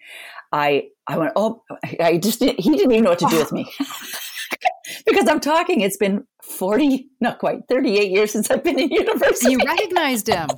I, 0.52 0.90
I 1.08 1.18
went, 1.18 1.34
oh, 1.36 1.64
I 2.00 2.18
just, 2.18 2.40
didn't, 2.40 2.60
he 2.60 2.72
didn't 2.72 2.92
even 2.92 3.04
know 3.04 3.12
what 3.12 3.20
to 3.20 3.28
do 3.30 3.38
with 3.38 3.52
me. 3.52 3.72
because 5.06 5.28
I'm 5.28 5.40
talking, 5.40 5.82
it's 5.82 5.98
been 5.98 6.26
40, 6.44 7.10
not 7.20 7.40
quite 7.40 7.62
38 7.68 8.12
years 8.12 8.32
since 8.32 8.50
I've 8.50 8.64
been 8.64 8.80
in 8.80 8.90
university. 8.90 9.52
You 9.52 9.60
recognized 9.66 10.28
him 10.28 10.50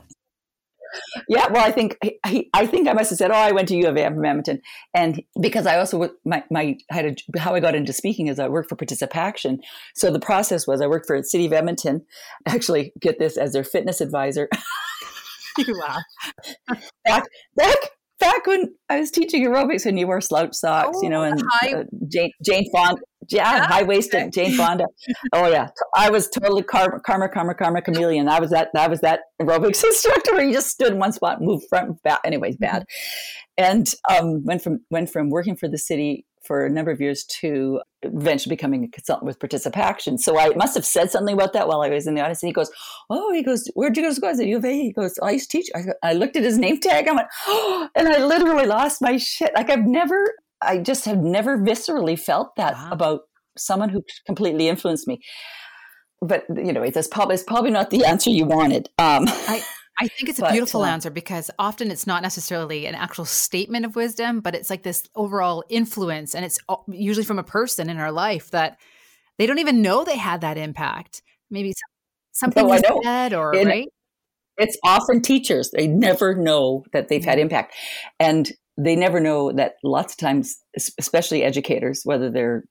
yeah, 1.29 1.47
well, 1.51 1.65
I 1.65 1.71
think 1.71 1.97
I, 2.23 2.45
I 2.53 2.65
think 2.65 2.87
I 2.87 2.93
must 2.93 3.09
have 3.09 3.17
said, 3.17 3.31
"Oh, 3.31 3.35
I 3.35 3.51
went 3.51 3.67
to 3.69 3.75
U 3.75 3.87
of 3.87 3.97
A 3.97 4.05
from 4.05 4.25
Edmonton," 4.25 4.61
and 4.93 5.21
because 5.39 5.65
I 5.65 5.77
also 5.77 6.09
my 6.25 6.43
my 6.49 6.77
had 6.89 7.05
a, 7.05 7.39
how 7.39 7.55
I 7.55 7.59
got 7.59 7.75
into 7.75 7.93
speaking 7.93 8.27
is 8.27 8.39
I 8.39 8.47
worked 8.47 8.69
for 8.69 8.75
Participaction. 8.75 9.59
So 9.95 10.11
the 10.11 10.19
process 10.19 10.67
was 10.67 10.81
I 10.81 10.87
worked 10.87 11.07
for 11.07 11.17
the 11.17 11.23
City 11.23 11.45
of 11.45 11.53
Edmonton, 11.53 12.05
actually 12.47 12.93
get 12.99 13.19
this 13.19 13.37
as 13.37 13.53
their 13.53 13.63
fitness 13.63 14.01
advisor. 14.01 14.49
you 15.67 15.79
laugh. 15.79 16.03
back 17.03 17.23
back 17.55 17.77
when 18.47 18.73
I 18.89 18.99
was 18.99 19.11
teaching 19.11 19.45
aerobics 19.45 19.85
and 19.85 19.99
you 19.99 20.07
wore 20.07 20.21
slouch 20.21 20.53
socks, 20.53 20.97
oh, 20.99 21.03
you 21.03 21.09
know, 21.09 21.23
and 21.23 21.41
uh, 21.63 21.83
Jane 22.07 22.31
Jane 22.43 22.65
Fonda, 22.71 23.01
yeah, 23.29 23.57
yeah 23.57 23.67
high 23.67 23.83
waisted 23.83 24.31
Jane 24.31 24.53
Fonda. 24.53 24.85
Oh 25.33 25.49
yeah, 25.49 25.67
I 25.95 26.09
was 26.09 26.29
totally 26.29 26.63
karma, 26.63 26.99
karma, 27.01 27.27
karma, 27.29 27.53
karma 27.53 27.81
chameleon. 27.81 28.29
I 28.29 28.39
was 28.39 28.51
that. 28.51 28.69
That 28.73 28.89
was 28.89 29.01
that 29.01 29.21
aerobics 29.41 29.83
instructor 29.83 30.33
where 30.33 30.45
you 30.45 30.53
just 30.53 30.69
stood 30.69 30.93
in 30.93 30.99
one 30.99 31.11
spot, 31.11 31.41
moved 31.41 31.65
front, 31.69 31.89
and 31.89 32.01
back. 32.03 32.21
Anyways, 32.23 32.55
bad. 32.57 32.85
And 33.57 33.91
um, 34.09 34.45
went 34.45 34.61
from 34.61 34.79
went 34.91 35.09
from 35.09 35.29
working 35.29 35.57
for 35.57 35.67
the 35.67 35.77
city 35.77 36.25
for 36.47 36.65
a 36.65 36.69
number 36.69 36.91
of 36.91 37.01
years 37.01 37.25
to 37.25 37.81
eventually 38.01 38.55
becoming 38.55 38.83
a 38.83 38.87
consultant 38.87 39.27
with 39.27 39.39
Participaction. 39.39 40.17
So 40.17 40.39
I 40.39 40.49
must 40.55 40.75
have 40.75 40.85
said 40.85 41.11
something 41.11 41.33
about 41.33 41.53
that 41.53 41.67
while 41.67 41.81
I 41.81 41.89
was 41.89 42.07
in 42.07 42.15
the 42.15 42.21
audience. 42.21 42.41
And 42.41 42.47
he 42.47 42.53
goes, 42.53 42.71
"Oh, 43.09 43.33
he 43.33 43.43
goes, 43.43 43.69
where'd 43.75 43.97
you 43.97 44.03
go 44.03 44.09
to 44.09 44.15
school?" 44.15 44.29
I 44.29 44.33
said, 44.33 44.47
"U 44.47 44.57
of 44.57 44.65
A." 44.65 44.71
He 44.71 44.91
goes, 44.91 45.19
"I 45.21 45.31
used 45.31 45.51
to 45.51 45.57
teach." 45.57 45.69
I, 45.75 45.83
I 46.01 46.13
looked 46.13 46.35
at 46.35 46.43
his 46.43 46.57
name 46.57 46.79
tag. 46.79 47.07
I 47.07 47.13
went, 47.13 47.27
"Oh!" 47.47 47.89
And 47.95 48.07
I 48.07 48.23
literally 48.23 48.65
lost 48.65 49.01
my 49.01 49.17
shit. 49.17 49.51
Like 49.55 49.69
I've 49.69 49.85
never, 49.85 50.33
I 50.61 50.77
just 50.77 51.05
have 51.05 51.19
never 51.19 51.57
viscerally 51.57 52.17
felt 52.17 52.55
that 52.55 52.73
wow. 52.73 52.89
about 52.91 53.21
someone 53.57 53.89
who 53.89 54.03
completely 54.25 54.69
influenced 54.69 55.07
me. 55.07 55.19
But 56.21 56.45
you 56.49 56.73
know, 56.73 56.81
it's 56.81 57.07
probably 57.07 57.35
it's 57.35 57.43
probably 57.43 57.71
not 57.71 57.89
the 57.89 58.05
answer 58.05 58.29
you 58.29 58.45
wanted. 58.45 58.89
Um, 58.97 59.25
I, 59.27 59.63
I 59.99 60.07
think 60.07 60.29
it's 60.29 60.39
a 60.39 60.43
but, 60.43 60.51
beautiful 60.51 60.83
uh, 60.83 60.89
answer 60.89 61.09
because 61.09 61.49
often 61.57 61.89
it's 61.89 62.05
not 62.05 62.21
necessarily 62.21 62.85
an 62.85 62.95
actual 62.95 63.25
statement 63.25 63.85
of 63.85 63.95
wisdom, 63.95 64.41
but 64.41 64.53
it's 64.53 64.69
like 64.69 64.83
this 64.83 65.07
overall 65.15 65.63
influence. 65.69 66.35
And 66.35 66.45
it's 66.45 66.59
usually 66.87 67.25
from 67.25 67.39
a 67.39 67.43
person 67.43 67.89
in 67.89 67.97
our 67.97 68.11
life 68.11 68.51
that 68.51 68.77
they 69.37 69.47
don't 69.47 69.59
even 69.59 69.81
know 69.81 70.03
they 70.03 70.17
had 70.17 70.41
that 70.41 70.57
impact. 70.57 71.23
Maybe 71.49 71.73
something 72.31 72.67
was 72.67 72.83
said 73.03 73.33
or, 73.33 73.55
in, 73.55 73.67
right? 73.67 73.87
It's 74.57 74.77
often 74.83 75.21
teachers. 75.21 75.71
They 75.71 75.87
never 75.87 76.35
know 76.35 76.83
that 76.93 77.07
they've 77.07 77.23
had 77.23 77.35
mm-hmm. 77.35 77.43
impact. 77.43 77.75
And 78.19 78.51
they 78.77 78.95
never 78.95 79.19
know 79.19 79.51
that 79.53 79.75
lots 79.83 80.13
of 80.13 80.19
times, 80.19 80.57
especially 80.99 81.43
educators, 81.43 82.01
whether 82.03 82.29
they're 82.29 82.63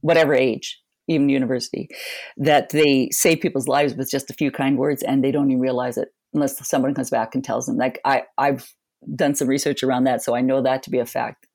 whatever 0.00 0.34
age, 0.34 0.80
even 1.08 1.28
university, 1.28 1.88
that 2.36 2.68
they 2.70 3.08
save 3.10 3.40
people's 3.40 3.66
lives 3.66 3.94
with 3.94 4.08
just 4.08 4.30
a 4.30 4.34
few 4.34 4.52
kind 4.52 4.78
words 4.78 5.02
and 5.02 5.24
they 5.24 5.32
don't 5.32 5.50
even 5.50 5.60
realize 5.60 5.96
it 5.96 6.08
unless 6.36 6.66
someone 6.66 6.94
comes 6.94 7.10
back 7.10 7.34
and 7.34 7.42
tells 7.42 7.66
them. 7.66 7.76
Like 7.76 8.00
I, 8.04 8.24
I've 8.38 8.72
done 9.14 9.34
some 9.34 9.48
research 9.48 9.82
around 9.82 10.04
that, 10.04 10.22
so 10.22 10.36
I 10.36 10.40
know 10.40 10.62
that 10.62 10.82
to 10.84 10.90
be 10.90 10.98
a 10.98 11.06
fact. 11.06 11.46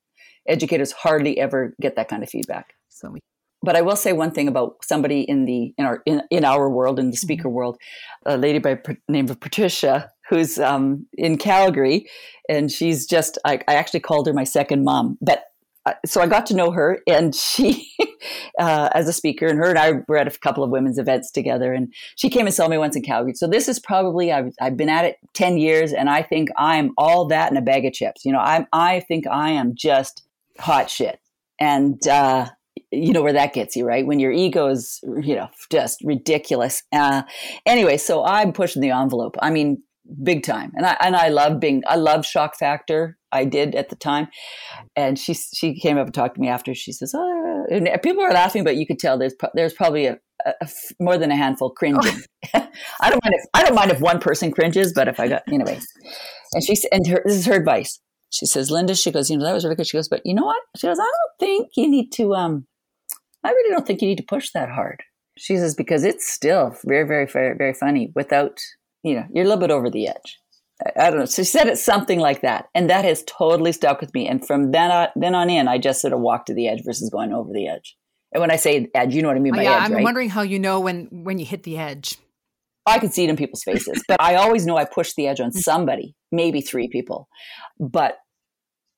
Educators 0.47 0.91
hardly 0.91 1.39
ever 1.39 1.75
get 1.79 1.95
that 1.95 2.09
kind 2.09 2.23
of 2.23 2.29
feedback. 2.29 2.73
So 2.89 3.11
we 3.11 3.19
but 3.63 3.75
I 3.75 3.81
will 3.81 3.95
say 3.95 4.11
one 4.11 4.31
thing 4.31 4.47
about 4.47 4.77
somebody 4.83 5.21
in 5.21 5.45
the 5.45 5.73
in 5.77 5.85
our 5.85 6.01
in, 6.05 6.23
in 6.31 6.43
our 6.43 6.69
world 6.69 6.99
in 6.99 7.05
the 7.05 7.11
mm-hmm. 7.11 7.17
speaker 7.17 7.47
mm-hmm. 7.47 7.55
world, 7.55 7.77
a 8.25 8.37
lady 8.37 8.59
by 8.59 8.75
the 8.75 8.97
name 9.07 9.29
of 9.29 9.39
Patricia 9.39 10.09
who's 10.29 10.57
um, 10.57 11.05
in 11.17 11.37
Calgary, 11.37 12.07
and 12.49 12.71
she's 12.71 13.05
just 13.05 13.37
I, 13.45 13.59
I, 13.67 13.75
actually 13.75 13.99
called 13.99 14.27
her 14.27 14.33
my 14.33 14.45
second 14.45 14.85
mom. 14.85 15.17
But 15.21 15.43
uh, 15.85 15.93
so 16.05 16.21
I 16.21 16.27
got 16.27 16.45
to 16.47 16.55
know 16.55 16.71
her, 16.71 17.01
and 17.05 17.35
she, 17.35 17.90
uh, 18.59 18.89
as 18.93 19.07
a 19.07 19.13
speaker, 19.13 19.47
and 19.47 19.57
her 19.57 19.69
and 19.69 19.79
I 19.79 19.93
were 20.07 20.17
at 20.17 20.27
a 20.27 20.39
couple 20.39 20.63
of 20.63 20.69
women's 20.69 20.97
events 20.97 21.31
together, 21.31 21.73
and 21.73 21.93
she 22.15 22.29
came 22.29 22.45
and 22.45 22.55
saw 22.55 22.67
me 22.67 22.77
once 22.77 22.95
in 22.95 23.03
Calgary. 23.03 23.33
So 23.33 23.47
this 23.47 23.67
is 23.67 23.79
probably 23.79 24.31
I've, 24.31 24.53
I've 24.61 24.77
been 24.77 24.89
at 24.89 25.05
it 25.05 25.17
ten 25.33 25.57
years, 25.57 25.93
and 25.93 26.09
I 26.09 26.21
think 26.21 26.49
I'm 26.57 26.91
all 26.97 27.25
that 27.27 27.51
in 27.51 27.57
a 27.57 27.61
bag 27.61 27.85
of 27.85 27.93
chips. 27.93 28.25
You 28.25 28.33
know, 28.33 28.39
I'm 28.39 28.67
I 28.73 29.01
think 29.01 29.27
I 29.27 29.51
am 29.51 29.73
just 29.75 30.23
hot 30.59 30.89
shit, 30.89 31.19
and 31.59 32.05
uh, 32.07 32.47
you 32.91 33.13
know 33.13 33.21
where 33.21 33.33
that 33.33 33.53
gets 33.53 33.75
you, 33.75 33.85
right? 33.85 34.05
When 34.05 34.19
your 34.19 34.31
ego 34.31 34.67
is, 34.67 34.99
you 35.21 35.35
know, 35.35 35.49
just 35.71 36.01
ridiculous. 36.03 36.83
Uh, 36.91 37.23
anyway, 37.65 37.97
so 37.97 38.25
I'm 38.25 38.53
pushing 38.53 38.81
the 38.81 38.91
envelope. 38.91 39.37
I 39.41 39.49
mean, 39.49 39.81
big 40.23 40.43
time. 40.43 40.71
And 40.75 40.85
I 40.85 40.97
and 40.99 41.15
I 41.15 41.29
love 41.29 41.59
being 41.59 41.83
I 41.87 41.95
love 41.95 42.25
shock 42.25 42.57
factor. 42.57 43.17
I 43.31 43.45
did 43.45 43.75
at 43.75 43.89
the 43.89 43.95
time. 43.95 44.27
And 44.95 45.17
she 45.17 45.33
she 45.33 45.79
came 45.79 45.97
up 45.97 46.07
and 46.07 46.13
talked 46.13 46.35
to 46.35 46.41
me 46.41 46.49
after. 46.49 46.75
She 46.75 46.91
says, 46.91 47.13
"Oh," 47.15 47.40
and 47.69 47.89
people 48.01 48.23
are 48.23 48.31
laughing, 48.31 48.63
but 48.63 48.75
you 48.75 48.85
could 48.85 48.99
tell 48.99 49.17
there's 49.17 49.35
there's 49.53 49.73
probably 49.73 50.05
a, 50.07 50.19
a, 50.45 50.53
a 50.61 50.69
more 50.99 51.17
than 51.17 51.31
a 51.31 51.35
handful 51.35 51.71
cringing. 51.71 52.01
I 52.53 53.09
don't 53.09 53.23
mind 53.23 53.35
if 53.35 53.45
I 53.53 53.63
don't 53.63 53.75
mind 53.75 53.91
if 53.91 53.99
one 53.99 54.19
person 54.19 54.51
cringes, 54.51 54.93
but 54.93 55.07
if 55.07 55.19
I 55.19 55.27
got 55.27 55.43
anyway. 55.47 55.79
And 56.53 56.63
she 56.63 56.75
and 56.91 57.05
her, 57.07 57.21
this 57.25 57.37
is 57.37 57.45
her 57.45 57.55
advice. 57.55 57.99
She 58.29 58.45
says, 58.45 58.71
Linda, 58.71 58.95
she 58.95 59.11
goes, 59.11 59.29
you 59.29 59.37
know, 59.37 59.45
that 59.45 59.53
was 59.53 59.65
really 59.65 59.75
good. 59.75 59.87
She 59.87 59.97
goes, 59.97 60.07
but 60.07 60.21
you 60.23 60.33
know 60.33 60.45
what? 60.45 60.61
She 60.77 60.87
goes, 60.87 60.99
I 60.99 61.03
don't 61.03 61.39
think 61.39 61.69
you 61.75 61.89
need 61.89 62.11
to 62.13 62.33
um 62.33 62.65
I 63.43 63.49
really 63.49 63.71
don't 63.71 63.85
think 63.85 64.01
you 64.01 64.07
need 64.07 64.17
to 64.17 64.23
push 64.23 64.51
that 64.51 64.69
hard. 64.69 65.03
She 65.37 65.57
says, 65.57 65.75
because 65.75 66.03
it's 66.03 66.29
still 66.29 66.75
very, 66.85 67.07
very, 67.07 67.25
very, 67.25 67.57
very 67.57 67.73
funny 67.73 68.11
without 68.15 68.59
you 69.03 69.15
know, 69.15 69.25
you're 69.33 69.45
a 69.45 69.47
little 69.47 69.59
bit 69.59 69.71
over 69.71 69.89
the 69.89 70.07
edge. 70.07 70.39
I, 70.95 71.09
don't 71.09 71.19
know. 71.19 71.25
So 71.25 71.43
she 71.43 71.49
said 71.49 71.67
it 71.67 71.77
something 71.77 72.19
like 72.19 72.41
that. 72.41 72.69
And 72.73 72.89
that 72.89 73.05
has 73.05 73.23
totally 73.23 73.71
stuck 73.71 74.01
with 74.01 74.13
me. 74.13 74.27
And 74.27 74.45
from 74.45 74.71
then 74.71 74.91
on, 74.91 75.07
then 75.15 75.35
on 75.35 75.49
in, 75.49 75.67
I 75.67 75.77
just 75.77 76.01
sort 76.01 76.13
of 76.13 76.19
walk 76.19 76.45
to 76.45 76.53
the 76.53 76.67
edge 76.67 76.81
versus 76.85 77.09
going 77.09 77.33
over 77.33 77.51
the 77.53 77.67
edge. 77.67 77.95
And 78.33 78.41
when 78.41 78.51
I 78.51 78.55
say 78.55 78.89
edge, 78.95 79.13
you 79.13 79.21
know 79.21 79.27
what 79.27 79.37
I 79.37 79.41
mean 79.41 79.53
by 79.53 79.63
yeah, 79.63 79.75
edge, 79.75 79.83
I'm 79.83 79.93
right? 79.93 80.03
wondering 80.03 80.29
how 80.29 80.41
you 80.41 80.59
know 80.59 80.79
when 80.79 81.07
when 81.11 81.37
you 81.37 81.45
hit 81.45 81.63
the 81.63 81.77
edge. 81.77 82.17
I 82.85 82.97
can 82.97 83.11
see 83.11 83.23
it 83.23 83.29
in 83.29 83.35
people's 83.35 83.63
faces, 83.63 84.03
but 84.07 84.19
I 84.19 84.35
always 84.35 84.65
know 84.65 84.77
I 84.77 84.85
pushed 84.85 85.15
the 85.15 85.27
edge 85.27 85.39
on 85.39 85.51
mm. 85.51 85.59
somebody, 85.59 86.15
maybe 86.31 86.61
three 86.61 86.87
people. 86.87 87.27
But 87.79 88.17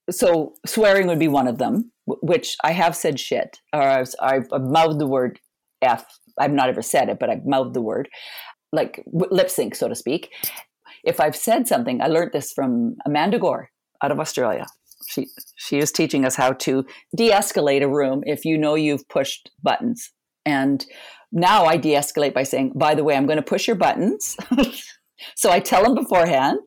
so 0.09 0.53
swearing 0.65 1.07
would 1.07 1.19
be 1.19 1.27
one 1.27 1.47
of 1.47 1.57
them, 1.57 1.91
which 2.05 2.55
I 2.63 2.71
have 2.71 2.95
said 2.95 3.19
shit, 3.19 3.59
or 3.73 3.81
I've, 3.81 4.13
I've 4.21 4.47
mouthed 4.51 4.99
the 4.99 5.07
word 5.07 5.39
F. 5.81 6.05
I've 6.39 6.51
not 6.51 6.69
ever 6.69 6.81
said 6.81 7.09
it, 7.09 7.17
but 7.19 7.29
I've 7.29 7.45
mouthed 7.45 7.73
the 7.73 7.81
word 7.81 8.07
like 8.71 9.03
lip 9.11 9.49
sync, 9.49 9.75
so 9.75 9.87
to 9.87 9.95
speak. 9.95 10.29
If 11.03 11.19
I've 11.19 11.35
said 11.35 11.67
something, 11.67 12.01
I 12.01 12.07
learned 12.07 12.31
this 12.33 12.51
from 12.51 12.95
Amanda 13.05 13.39
Gore 13.39 13.69
out 14.03 14.11
of 14.11 14.19
Australia. 14.19 14.65
She 15.07 15.27
she 15.55 15.79
is 15.79 15.91
teaching 15.91 16.25
us 16.25 16.35
how 16.35 16.53
to 16.53 16.85
de-escalate 17.15 17.83
a 17.83 17.89
room 17.89 18.23
if 18.25 18.45
you 18.45 18.57
know 18.57 18.75
you've 18.75 19.07
pushed 19.09 19.51
buttons. 19.61 20.11
And 20.45 20.85
now 21.31 21.65
I 21.65 21.77
de-escalate 21.77 22.33
by 22.33 22.43
saying, 22.43 22.73
"By 22.75 22.95
the 22.95 23.03
way, 23.03 23.15
I'm 23.15 23.25
going 23.25 23.37
to 23.37 23.43
push 23.43 23.67
your 23.67 23.75
buttons." 23.75 24.37
so 25.35 25.51
I 25.51 25.59
tell 25.59 25.83
them 25.83 25.95
beforehand, 25.95 26.59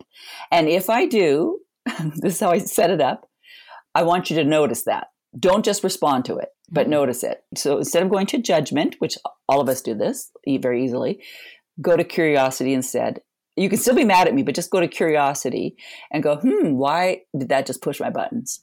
and 0.51 0.69
if 0.69 0.91
I 0.91 1.07
do, 1.07 1.61
this 2.17 2.35
is 2.35 2.41
how 2.41 2.51
I 2.51 2.59
set 2.59 2.91
it 2.91 3.01
up. 3.01 3.29
I 3.95 4.03
want 4.03 4.29
you 4.29 4.37
to 4.37 4.45
notice 4.45 4.83
that. 4.85 5.09
Don't 5.39 5.65
just 5.65 5.85
respond 5.85 6.25
to 6.27 6.37
it, 6.37 6.49
but 6.71 6.83
mm-hmm. 6.83 6.91
notice 6.91 7.23
it. 7.23 7.43
So 7.57 7.79
instead 7.79 8.03
of 8.03 8.11
going 8.11 8.27
to 8.27 8.39
judgment, 8.39 8.97
which 8.99 9.17
all 9.49 9.61
of 9.61 9.69
us 9.69 9.81
do 9.81 9.95
this 9.95 10.31
very 10.47 10.85
easily, 10.85 11.23
go 11.81 11.97
to 11.97 12.05
curiosity 12.05 12.75
instead. 12.75 13.21
You 13.57 13.69
can 13.69 13.79
still 13.79 13.95
be 13.95 14.05
mad 14.05 14.29
at 14.29 14.35
me, 14.35 14.43
but 14.43 14.55
just 14.55 14.71
go 14.71 14.81
to 14.81 14.89
curiosity 14.89 15.77
and 16.13 16.23
go, 16.23 16.37
hmm, 16.37 16.75
why 16.75 17.23
did 17.37 17.49
that 17.49 17.67
just 17.67 17.83
push 17.83 18.01
my 18.01 18.11
buttons? 18.11 18.61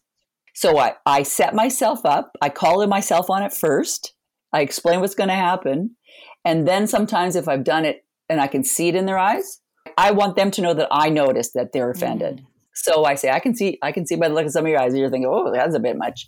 So 0.53 0.77
I, 0.77 0.93
I 1.05 1.23
set 1.23 1.55
myself 1.55 2.05
up. 2.05 2.37
I 2.41 2.49
call 2.49 2.81
in 2.81 2.89
myself 2.89 3.29
on 3.29 3.41
it 3.41 3.53
first. 3.53 4.13
I 4.53 4.61
explain 4.61 4.99
what's 4.99 5.15
going 5.15 5.29
to 5.29 5.35
happen. 5.35 5.95
And 6.45 6.67
then 6.67 6.85
sometimes 6.87 7.35
if 7.35 7.47
I've 7.47 7.63
done 7.63 7.85
it 7.85 8.05
and 8.29 8.39
I 8.39 8.47
can 8.47 8.63
see 8.63 8.87
it 8.87 8.95
in 8.95 9.07
their 9.07 9.17
eyes, 9.17 9.61
I 9.97 10.11
want 10.11 10.35
them 10.35 10.51
to 10.51 10.61
know 10.61 10.73
that 10.75 10.89
I 10.91 11.09
noticed 11.09 11.53
that 11.55 11.73
they're 11.73 11.89
offended. 11.89 12.37
Mm. 12.37 12.45
So 12.75 13.05
I 13.05 13.15
say, 13.15 13.29
I 13.29 13.39
can 13.39 13.55
see, 13.55 13.77
I 13.81 13.91
can 13.91 14.05
see 14.05 14.15
by 14.15 14.27
the 14.27 14.33
look 14.33 14.45
of 14.45 14.51
some 14.51 14.65
of 14.65 14.69
your 14.69 14.79
eyes, 14.79 14.95
you're 14.95 15.09
thinking, 15.09 15.29
oh, 15.31 15.51
that's 15.51 15.75
a 15.75 15.79
bit 15.79 15.97
much. 15.97 16.27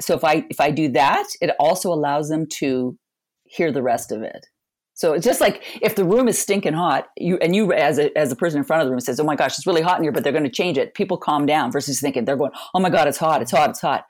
So 0.00 0.14
if 0.14 0.24
I 0.24 0.44
if 0.50 0.60
I 0.60 0.70
do 0.70 0.88
that, 0.90 1.26
it 1.40 1.50
also 1.58 1.92
allows 1.92 2.28
them 2.28 2.46
to 2.54 2.98
hear 3.44 3.70
the 3.70 3.82
rest 3.82 4.10
of 4.10 4.22
it. 4.22 4.46
So 4.94 5.12
it's 5.12 5.24
just 5.24 5.40
like 5.40 5.62
if 5.82 5.96
the 5.96 6.04
room 6.04 6.28
is 6.28 6.38
stinking 6.38 6.72
hot, 6.72 7.08
you 7.16 7.36
and 7.38 7.54
you 7.54 7.72
as 7.72 7.98
a 7.98 8.16
as 8.16 8.30
a 8.30 8.36
person 8.36 8.58
in 8.58 8.64
front 8.64 8.80
of 8.80 8.86
the 8.86 8.92
room 8.92 9.00
says, 9.00 9.18
"Oh 9.18 9.24
my 9.24 9.34
gosh, 9.34 9.58
it's 9.58 9.66
really 9.66 9.82
hot 9.82 9.98
in 9.98 10.04
here," 10.04 10.12
but 10.12 10.22
they're 10.22 10.32
going 10.32 10.44
to 10.44 10.50
change 10.50 10.78
it. 10.78 10.94
People 10.94 11.16
calm 11.16 11.46
down 11.46 11.72
versus 11.72 12.00
thinking 12.00 12.24
they're 12.24 12.36
going, 12.36 12.52
"Oh 12.74 12.80
my 12.80 12.90
god, 12.90 13.08
it's 13.08 13.18
hot, 13.18 13.42
it's 13.42 13.50
hot, 13.50 13.70
it's 13.70 13.80
hot." 13.80 14.06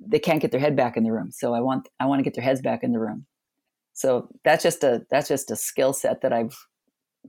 They 0.00 0.18
can't 0.18 0.40
get 0.40 0.52
their 0.52 0.60
head 0.60 0.74
back 0.74 0.96
in 0.96 1.04
the 1.04 1.12
room. 1.12 1.30
So 1.32 1.52
I 1.52 1.60
want 1.60 1.88
I 2.00 2.06
want 2.06 2.20
to 2.20 2.22
get 2.22 2.34
their 2.34 2.44
heads 2.44 2.62
back 2.62 2.82
in 2.82 2.92
the 2.92 2.98
room. 2.98 3.26
So 3.92 4.28
that's 4.42 4.62
just 4.62 4.82
a 4.84 5.06
that's 5.10 5.28
just 5.28 5.50
a 5.50 5.56
skill 5.56 5.92
set 5.92 6.22
that 6.22 6.32
I've 6.32 6.56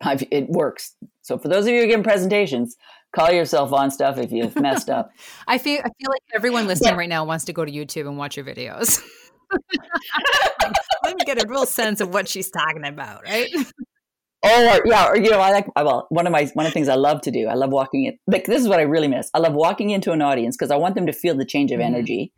I've 0.01 0.23
it 0.31 0.49
works. 0.49 0.95
So 1.23 1.37
for 1.37 1.49
those 1.49 1.65
of 1.65 1.73
you 1.73 1.79
who 1.79 1.83
are 1.83 1.87
giving 1.87 2.03
presentations, 2.03 2.77
call 3.13 3.31
yourself 3.31 3.73
on 3.73 3.91
stuff 3.91 4.17
if 4.17 4.31
you've 4.31 4.55
messed 4.55 4.89
up. 4.89 5.11
I 5.47 5.57
feel 5.57 5.79
I 5.79 5.89
feel 5.99 6.09
like 6.09 6.23
everyone 6.33 6.67
listening 6.67 6.93
yeah. 6.93 6.97
right 6.97 7.09
now 7.09 7.25
wants 7.25 7.43
to 7.45 7.53
go 7.53 7.65
to 7.65 7.71
YouTube 7.71 8.07
and 8.07 8.17
watch 8.17 8.37
your 8.37 8.45
videos. 8.45 9.01
Let 11.07 11.17
me 11.17 11.25
get 11.25 11.43
a 11.43 11.47
real 11.47 11.65
sense 11.65 12.01
of 12.01 12.13
what 12.13 12.27
she's 12.27 12.49
talking 12.49 12.85
about, 12.85 13.23
right? 13.23 13.49
Oh 14.43 14.79
yeah, 14.85 15.09
or 15.09 15.17
you 15.17 15.31
know, 15.31 15.39
I 15.39 15.51
like 15.51 15.67
well, 15.75 16.05
one 16.09 16.27
of 16.27 16.31
my 16.31 16.45
one 16.53 16.65
of 16.65 16.71
the 16.71 16.73
things 16.73 16.89
I 16.89 16.95
love 16.95 17.21
to 17.21 17.31
do. 17.31 17.47
I 17.47 17.55
love 17.55 17.71
walking 17.71 18.05
in. 18.05 18.17
Like 18.27 18.45
this 18.45 18.61
is 18.61 18.67
what 18.67 18.79
I 18.79 18.83
really 18.83 19.07
miss. 19.07 19.29
I 19.33 19.39
love 19.39 19.53
walking 19.53 19.89
into 19.89 20.11
an 20.11 20.21
audience 20.21 20.55
because 20.55 20.71
I 20.71 20.75
want 20.75 20.95
them 20.95 21.07
to 21.07 21.13
feel 21.13 21.35
the 21.35 21.45
change 21.45 21.71
of 21.71 21.79
mm-hmm. 21.79 21.95
energy. 21.95 22.33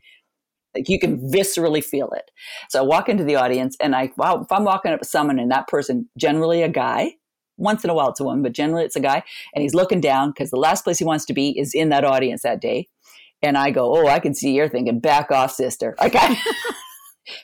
Like 0.73 0.87
you 0.87 0.99
can 0.99 1.19
viscerally 1.29 1.83
feel 1.83 2.09
it. 2.11 2.31
So 2.69 2.79
I 2.79 2.83
walk 2.83 3.09
into 3.09 3.23
the 3.23 3.35
audience 3.35 3.75
and 3.81 3.95
I 3.95 4.11
wow, 4.15 4.41
if 4.41 4.51
I'm 4.51 4.63
walking 4.63 4.93
up 4.93 5.01
to 5.01 5.07
someone 5.07 5.39
and 5.39 5.51
that 5.51 5.67
person, 5.67 6.09
generally 6.17 6.61
a 6.61 6.69
guy, 6.69 7.15
once 7.57 7.83
in 7.83 7.89
a 7.89 7.93
while 7.93 8.09
it's 8.09 8.21
a 8.21 8.23
woman, 8.23 8.43
but 8.43 8.53
generally 8.53 8.85
it's 8.85 8.95
a 8.95 9.01
guy, 9.01 9.21
and 9.53 9.61
he's 9.61 9.75
looking 9.75 9.99
down 9.99 10.29
because 10.31 10.51
the 10.51 10.57
last 10.57 10.83
place 10.83 10.99
he 10.99 11.05
wants 11.05 11.25
to 11.25 11.33
be 11.33 11.57
is 11.59 11.73
in 11.73 11.89
that 11.89 12.05
audience 12.05 12.43
that 12.43 12.61
day. 12.61 12.87
And 13.41 13.57
I 13.57 13.71
go, 13.71 13.95
oh, 13.95 14.07
I 14.07 14.19
can 14.19 14.33
see 14.33 14.53
you're 14.53 14.69
thinking, 14.69 14.99
back 14.99 15.31
off, 15.31 15.53
sister. 15.53 15.95
Like 15.99 16.13
I, 16.15 16.37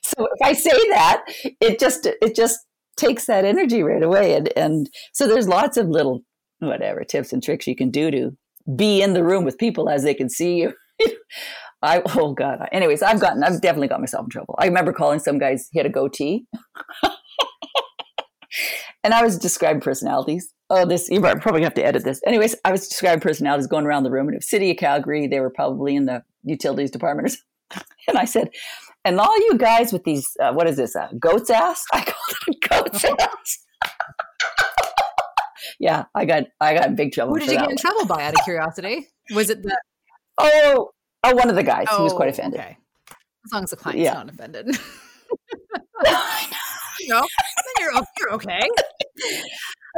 so 0.04 0.28
if 0.34 0.42
I 0.44 0.54
say 0.54 0.78
that, 0.90 1.24
it 1.62 1.80
just 1.80 2.06
it 2.06 2.36
just 2.36 2.60
takes 2.98 3.26
that 3.26 3.46
energy 3.46 3.84
right 3.84 4.04
away. 4.04 4.36
And 4.36 4.52
and 4.58 4.90
so 5.14 5.28
there's 5.28 5.48
lots 5.48 5.78
of 5.78 5.88
little 5.88 6.22
whatever 6.60 7.04
tips 7.04 7.34
and 7.34 7.44
tricks 7.44 7.68
you 7.68 7.76
can 7.76 7.92
do 7.92 8.12
to 8.12 8.32
be 8.76 9.02
in 9.02 9.14
the 9.14 9.24
room 9.24 9.46
with 9.46 9.58
people 9.58 9.90
as 9.90 10.04
they 10.04 10.14
can 10.14 10.30
see 10.30 10.58
you. 10.58 10.74
I 11.82 12.02
oh 12.16 12.34
god. 12.34 12.68
Anyways, 12.72 13.02
I've 13.02 13.20
gotten 13.20 13.44
I've 13.44 13.62
definitely 13.62 13.90
got 13.90 14.00
myself 14.00 14.26
in 14.26 14.30
trouble. 14.30 14.56
I 14.60 14.66
remember 14.66 14.94
calling 14.94 15.20
some 15.20 15.38
guys 15.38 15.68
he 15.72 15.80
had 15.80 15.86
a 15.86 15.90
goatee. 15.90 16.46
and 19.04 19.14
I 19.14 19.24
was 19.24 19.38
describing 19.38 19.82
personalities. 19.82 20.52
Oh, 20.70 20.86
this 20.86 21.10
you 21.10 21.22
probably 21.22 21.64
have 21.64 21.76
to 21.76 21.86
edit 21.86 22.04
this. 22.04 22.22
Anyways, 22.26 22.56
I 22.66 22.72
was 22.72 22.88
describing 22.88 23.22
personalities 23.22 23.68
going 23.68 23.86
around 23.86 24.04
the 24.04 24.12
room, 24.12 24.28
and 24.28 24.36
was 24.36 24.50
City 24.50 24.72
of 24.72 24.78
Calgary. 24.78 25.28
They 25.28 25.40
were 25.40 25.52
probably 25.52 25.96
in 25.96 26.06
the 26.06 26.24
utilities 26.44 26.90
department, 26.90 27.36
and 28.08 28.18
I 28.18 28.26
said, 28.26 28.50
and 29.06 29.20
all 29.20 29.38
you 29.38 29.58
guys 29.58 29.93
with 29.93 30.03
these, 30.03 30.28
uh, 30.41 30.51
what 30.51 30.68
is 30.68 30.76
this, 30.76 30.95
uh, 30.95 31.08
goat's 31.20 31.49
ass? 31.49 31.86
I 31.93 32.03
call 32.03 32.43
it 32.47 32.70
goat's 32.70 33.06
ass. 33.20 33.60
yeah, 35.80 36.06
I 36.16 36.26
got 36.26 36.45
I 36.60 36.74
got 36.74 36.88
in 36.88 36.95
big 36.95 37.14
trouble. 37.14 37.36
Who 37.36 37.39
did 37.39 37.51
you 37.51 37.60
get 37.60 37.70
in 37.70 37.78
trouble 37.78 38.06
by? 38.06 38.24
Out 38.24 38.34
of 38.34 38.43
curiosity, 38.43 39.08
was 39.34 39.49
it 39.49 39.64
the? 39.64 39.78
Oh, 40.38 40.89
oh, 41.24 41.34
one 41.34 41.49
of 41.49 41.56
the 41.56 41.64
guys. 41.64 41.86
Oh, 41.89 41.95
he 41.95 42.03
was 42.03 42.12
quite 42.12 42.28
oh, 42.28 42.32
offended. 42.32 42.60
Okay. 42.60 42.78
As 43.45 43.53
long 43.53 43.64
as 43.64 43.70
the 43.70 43.78
client's 43.78 44.03
yeah. 44.03 44.16
not 44.16 44.30
offended. 44.30 44.68
I 46.06 46.47
know. 47.08 47.16
no, 47.16 47.20
then 47.22 47.74
you're 47.80 47.93
you're 48.20 48.34
okay. 48.34 48.60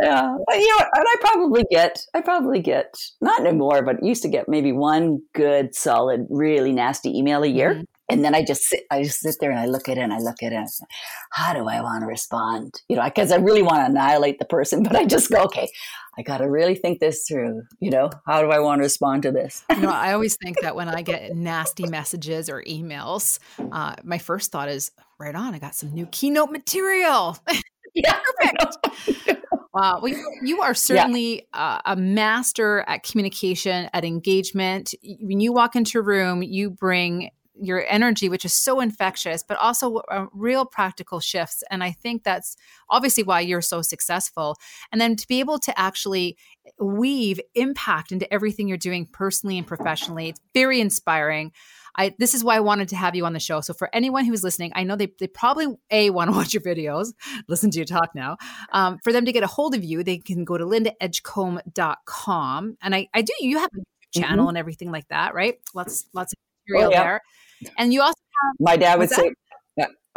yeah, 0.03 0.38
but, 0.45 0.60
you 0.60 0.78
know, 0.78 0.86
and 0.93 1.05
I 1.08 1.16
probably 1.22 1.66
get, 1.72 1.99
I 2.14 2.22
probably 2.22 2.60
get 2.60 2.93
not 3.20 3.39
anymore, 3.39 3.82
but 3.84 4.03
used 4.03 4.22
to 4.22 4.30
get 4.30 4.47
maybe 4.47 4.72
one 4.72 5.22
good, 5.34 5.74
solid, 5.74 6.28
really 6.30 6.72
nasty 6.72 7.18
email 7.18 7.41
a 7.41 7.47
year. 7.47 7.74
Mm-hmm 7.74 7.97
and 8.10 8.24
then 8.24 8.34
I 8.34 8.43
just 8.43 8.64
sit, 8.64 8.84
I 8.89 9.03
just 9.03 9.20
sit 9.20 9.36
there 9.39 9.51
and 9.51 9.60
I 9.60 9.66
look 9.66 9.89
at 9.89 9.97
it 9.97 10.01
and 10.01 10.14
I 10.14 10.20
look 10.20 10.41
at 10.41 10.53
it. 10.53 10.70
Say, 10.70 10.86
How 11.32 11.53
do 11.53 11.68
I 11.68 11.82
want 11.82 12.03
to 12.03 12.08
respond? 12.08 12.82
You 12.88 12.95
know, 12.95 13.03
because 13.03 13.32
I 13.32 13.38
really 13.38 13.62
want 13.62 13.80
to 13.80 13.86
annihilate 13.86 14.39
the 14.39 14.45
person, 14.45 14.84
but 14.84 14.95
I 14.95 15.05
just 15.05 15.30
go, 15.30 15.43
okay, 15.43 15.70
I 16.18 16.22
got 16.22 16.38
to 16.38 16.49
really 16.49 16.76
think 16.76 16.99
this 16.99 17.26
through. 17.28 17.64
You 17.80 17.91
know, 17.91 18.10
how 18.26 18.41
do 18.41 18.49
I 18.49 18.60
want 18.60 18.80
to 18.80 18.84
respond 18.84 19.24
to 19.24 19.32
this? 19.32 19.64
you 19.70 19.82
know, 19.82 19.89
I 19.89 20.14
always 20.14 20.38
think 20.38 20.62
that 20.62 20.76
when 20.76 20.88
I 20.88 21.01
get 21.01 21.36
nasty 21.36 21.88
messages 21.88 22.49
or 22.49 22.64
emails, 22.64 23.39
uh, 23.72 23.95
my 24.03 24.18
first 24.18 24.51
thought 24.51 24.70
is, 24.70 24.91
right 25.20 25.36
on, 25.36 25.53
I 25.53 25.60
got 25.60 25.76
some 25.76 25.93
new 25.93 26.05
keynote 26.08 26.51
material. 26.51 27.38
yeah, 27.93 28.20
perfect. 28.39 29.43
Wow. 29.78 29.99
Well, 30.01 30.12
you, 30.12 30.39
you 30.41 30.62
are 30.62 30.74
certainly 30.74 31.47
yeah. 31.53 31.60
uh, 31.76 31.82
a 31.86 31.95
master 31.95 32.84
at 32.88 33.03
communication, 33.03 33.89
at 33.93 34.03
engagement. 34.03 34.95
When 35.20 35.39
you 35.39 35.53
walk 35.53 35.76
into 35.76 35.99
a 35.99 36.01
room, 36.01 36.41
you 36.41 36.72
bring 36.72 37.30
your 37.62 37.86
energy, 37.88 38.30
which 38.30 38.45
is 38.45 38.53
so 38.53 38.80
infectious, 38.80 39.43
but 39.43 39.58
also 39.58 39.97
uh, 39.97 40.28
real 40.34 40.66
practical 40.66 41.20
shifts. 41.20 41.64
And 41.70 41.84
I 41.84 41.91
think 41.91 42.24
that's 42.24 42.55
obviously 42.89 43.24
why 43.24 43.41
you're 43.41 43.62
so 43.62 43.82
successful. 43.82 44.58
And 44.91 45.01
then 45.01 45.16
to 45.16 45.28
be 45.28 45.39
able 45.39 45.60
to 45.60 45.80
actually 45.80 46.38
weave 46.80 47.39
impact 47.55 48.12
into 48.12 48.32
everything 48.34 48.68
you're 48.68 48.78
doing 48.78 49.05
personally 49.05 49.58
and 49.58 49.66
professionally, 49.66 50.30
it's 50.30 50.41
very 50.53 50.82
inspiring. 50.82 51.51
I, 51.97 52.14
this 52.20 52.36
is 52.36 52.43
why 52.43 52.58
I 52.58 52.60
wanted 52.60 52.89
to 52.89 52.95
have 52.95 53.16
you 53.16 53.26
on 53.26 53.34
the 53.34 53.39
show. 53.39 53.62
So 53.62 53.74
for 53.74 53.89
anyone 53.91 54.26
who's 54.26 54.43
listening, 54.43 54.72
I 54.76 54.84
know 54.84 54.95
they, 54.95 55.12
they 55.20 55.26
probably 55.28 55.76
a 55.89 56.12
want 56.12 56.30
to 56.30 56.36
watch 56.36 56.53
your 56.53 56.62
videos, 56.62 57.14
listen 57.47 57.72
to 57.72 57.80
you 57.80 57.86
talk 57.86 58.14
now. 58.14 58.38
Um, 58.72 58.99
for 59.03 59.12
them 59.12 59.26
to 59.26 59.32
get 59.32 59.41
a 59.43 59.47
hold 59.47 59.74
of 59.74 59.84
you, 59.84 60.03
they 60.03 60.20
can 60.20 60.45
go 60.45 60.55
to 60.58 60.66
lindaedgecombe.com. 60.66 62.78
And 62.82 62.95
I, 62.95 63.08
I 63.14 63.22
do, 63.24 63.34
you 63.39 63.58
have 63.58 63.72
a 63.76 63.80
channel 64.20 64.43
mm-hmm. 64.43 64.49
and 64.49 64.58
everything 64.58 64.91
like 64.91 65.08
that, 65.10 65.34
right? 65.34 65.55
Lots, 65.74 66.05
lots 66.14 66.34
of 66.34 66.38
material 66.68 66.89
oh, 66.89 66.91
yeah. 66.91 67.03
there. 67.03 67.22
And 67.78 67.93
you 67.93 68.01
also 68.01 68.20
have 68.43 68.55
my 68.60 68.78
dad 68.78 68.99
would 68.99 69.10
say 69.10 69.32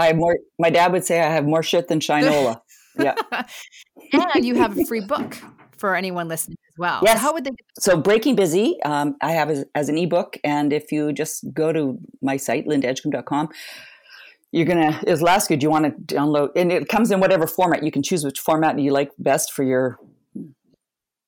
I 0.01 0.07
have 0.07 0.17
more. 0.17 0.39
My 0.59 0.71
dad 0.71 0.93
would 0.93 1.05
say 1.05 1.21
I 1.21 1.31
have 1.31 1.45
more 1.45 1.63
shit 1.63 1.89
than 1.89 2.01
Shinola. 2.01 2.61
yeah, 2.99 3.15
and 4.35 4.45
you 4.45 4.55
have 4.55 4.77
a 4.77 4.85
free 4.87 5.01
book 5.01 5.37
for 5.77 5.95
anyone 5.95 6.27
listening 6.27 6.57
as 6.71 6.79
well. 6.79 7.01
Yes. 7.03 7.15
So 7.15 7.19
how 7.21 7.33
would 7.35 7.45
they? 7.45 7.51
So 7.79 7.97
Breaking 7.99 8.35
Busy, 8.35 8.79
um, 8.85 9.17
I 9.21 9.33
have 9.33 9.51
as, 9.51 9.65
as, 9.75 9.89
an 9.91 9.99
ebook, 9.99 10.39
and 10.43 10.73
if 10.73 10.91
you 10.91 11.13
just 11.13 11.45
go 11.53 11.73
to 11.73 11.99
my 12.23 12.39
site 12.39 12.67
lindaedgecombe.com, 12.67 13.51
you're 14.53 14.67
gonna 14.67 15.01
it'll 15.07 15.29
ask 15.29 15.51
you, 15.51 15.57
do 15.59 15.65
you 15.65 15.71
want 15.71 15.85
to 15.85 16.15
download? 16.15 16.51
And 16.57 16.73
it 16.73 16.89
comes 16.89 17.11
in 17.11 17.21
whatever 17.21 17.47
format. 17.47 17.83
You 17.83 17.91
can 17.91 18.03
choose 18.03 18.25
which 18.25 18.41
format 18.41 18.79
you 18.79 18.93
like 18.93 19.11
best 19.19 19.53
for 19.53 19.65
your 19.65 19.99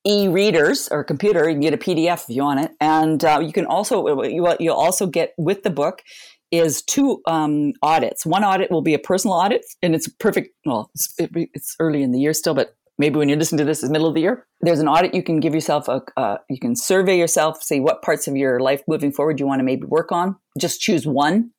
e-readers 0.06 0.88
or 0.90 1.04
computer. 1.04 1.48
You 1.48 1.54
can 1.54 1.60
get 1.60 1.74
a 1.74 1.78
PDF 1.78 2.24
if 2.28 2.36
you 2.36 2.42
want 2.42 2.60
it, 2.60 2.72
and 2.80 3.24
uh, 3.24 3.40
you 3.42 3.52
can 3.52 3.66
also 3.66 4.22
you, 4.22 4.54
you'll 4.58 4.74
also 4.74 5.06
get 5.06 5.32
with 5.38 5.62
the 5.62 5.70
book 5.70 6.02
is 6.50 6.82
two 6.82 7.22
um, 7.26 7.72
audits. 7.82 8.26
One 8.26 8.44
audit 8.44 8.70
will 8.70 8.82
be 8.82 8.94
a 8.94 8.98
personal 8.98 9.34
audit, 9.34 9.64
and 9.82 9.94
it's 9.94 10.06
perfect. 10.06 10.50
Well, 10.66 10.90
it's, 10.94 11.14
it's, 11.18 11.74
early 11.80 12.02
in 12.02 12.12
the 12.12 12.20
year 12.20 12.34
still, 12.34 12.54
but 12.54 12.76
maybe 12.98 13.18
when 13.18 13.28
you're 13.28 13.38
listening 13.38 13.58
to 13.58 13.64
this 13.64 13.82
is 13.82 13.90
middle 13.90 14.06
of 14.06 14.14
the 14.14 14.20
year. 14.20 14.46
There's 14.60 14.78
an 14.78 14.86
audit 14.86 15.14
you 15.14 15.22
can 15.22 15.40
give 15.40 15.54
yourself 15.54 15.88
a. 15.88 16.02
Uh, 16.16 16.36
you 16.50 16.60
can 16.60 16.76
survey 16.76 17.18
yourself, 17.18 17.62
see 17.62 17.80
what 17.80 18.02
parts 18.02 18.28
of 18.28 18.36
your 18.36 18.60
life 18.60 18.82
moving 18.86 19.12
forward 19.12 19.40
you 19.40 19.46
want 19.46 19.60
to 19.60 19.64
maybe 19.64 19.86
work 19.86 20.12
on. 20.12 20.36
Just 20.58 20.80
choose 20.80 21.06
one. 21.06 21.50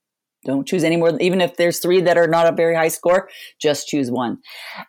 Don't 0.45 0.67
choose 0.67 0.83
any 0.83 0.97
more. 0.97 1.17
Even 1.19 1.41
if 1.41 1.55
there's 1.55 1.79
three 1.79 2.01
that 2.01 2.17
are 2.17 2.27
not 2.27 2.47
a 2.47 2.51
very 2.51 2.75
high 2.75 2.89
score, 2.89 3.29
just 3.61 3.87
choose 3.87 4.11
one. 4.11 4.39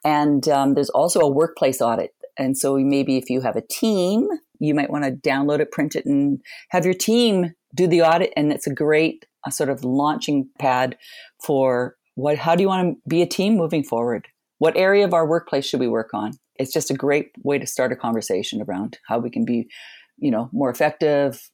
And 0.05 0.47
um, 0.49 0.75
there's 0.75 0.91
also 0.91 1.21
a 1.21 1.29
workplace 1.29 1.81
audit. 1.81 2.11
And 2.39 2.57
so 2.57 2.77
maybe 2.77 3.17
if 3.17 3.31
you 3.31 3.41
have 3.41 3.57
a 3.57 3.63
team, 3.63 4.29
you 4.59 4.75
might 4.75 4.91
want 4.91 5.05
to 5.05 5.11
download 5.11 5.61
it, 5.61 5.73
print 5.73 5.95
it, 5.95 6.07
and 6.07 6.41
have 6.71 6.85
your 6.85 6.95
team 6.95 7.53
do 7.75 7.87
the 7.87 8.03
audit. 8.03 8.33
And 8.37 8.53
it's 8.53 8.67
a 8.67 8.75
great 8.75 9.27
a 9.47 9.53
sort 9.53 9.69
of 9.69 9.85
launching 9.85 10.49
pad 10.59 10.97
for 11.43 11.97
what 12.15 12.39
how 12.39 12.55
do 12.55 12.63
you 12.63 12.69
want 12.69 12.95
to 12.95 13.09
be 13.09 13.23
a 13.23 13.27
team 13.27 13.57
moving 13.57 13.85
forward? 13.85 14.29
What 14.59 14.77
area 14.77 15.05
of 15.05 15.13
our 15.13 15.27
workplace 15.27 15.67
should 15.67 15.81
we 15.81 15.89
work 15.89 16.15
on? 16.15 16.33
It's 16.57 16.73
just 16.73 16.91
a 16.91 16.95
great 16.95 17.33
way 17.43 17.59
to 17.59 17.67
start 17.67 17.93
a 17.93 17.97
conversation 17.97 18.63
around 18.63 18.99
how 19.07 19.19
we 19.19 19.31
can 19.31 19.45
be 19.45 19.69
you 20.19 20.31
know 20.31 20.49
more 20.53 20.71
effective 20.71 21.51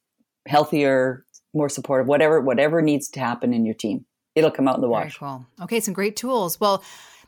healthier 0.47 1.25
more 1.53 1.69
supportive 1.69 2.07
whatever 2.07 2.39
whatever 2.39 2.81
needs 2.81 3.09
to 3.09 3.19
happen 3.19 3.53
in 3.53 3.65
your 3.65 3.75
team. 3.75 4.05
It'll 4.35 4.51
come 4.51 4.67
out 4.67 4.75
in 4.75 4.81
the 4.81 4.89
wash. 4.89 5.19
Very 5.19 5.29
cool. 5.29 5.45
Okay 5.63 5.79
some 5.79 5.93
great 5.93 6.15
tools. 6.15 6.59
Well 6.59 6.83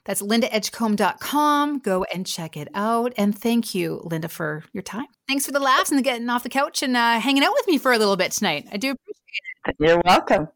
that's 0.06 0.22
lindaedgecombe.com. 0.22 1.80
Go 1.80 2.04
and 2.14 2.26
check 2.26 2.58
it 2.58 2.68
out. 2.74 3.14
And 3.18 3.38
thank 3.38 3.74
you, 3.74 4.02
Linda, 4.04 4.28
for 4.28 4.64
your 4.74 4.84
time. 4.84 5.08
Thanks 5.28 5.46
for 5.46 5.52
the 5.52 5.60
laughs 5.60 5.90
and 5.90 5.98
the 5.98 6.04
getting 6.04 6.30
off 6.30 6.44
the 6.44 6.50
couch 6.50 6.84
and 6.84 6.98
uh, 6.98 7.20
hanging 7.20 7.44
out 7.44 7.54
with 7.54 7.68
me 7.68 7.78
for 7.78 7.94
a 7.94 7.98
little 7.98 8.18
bit 8.18 8.32
tonight. 8.32 8.68
I 8.72 8.78
do 8.78 8.92
appreciate 8.92 9.42
it. 9.68 9.76
you're 9.80 10.02
welcome. 10.06 10.48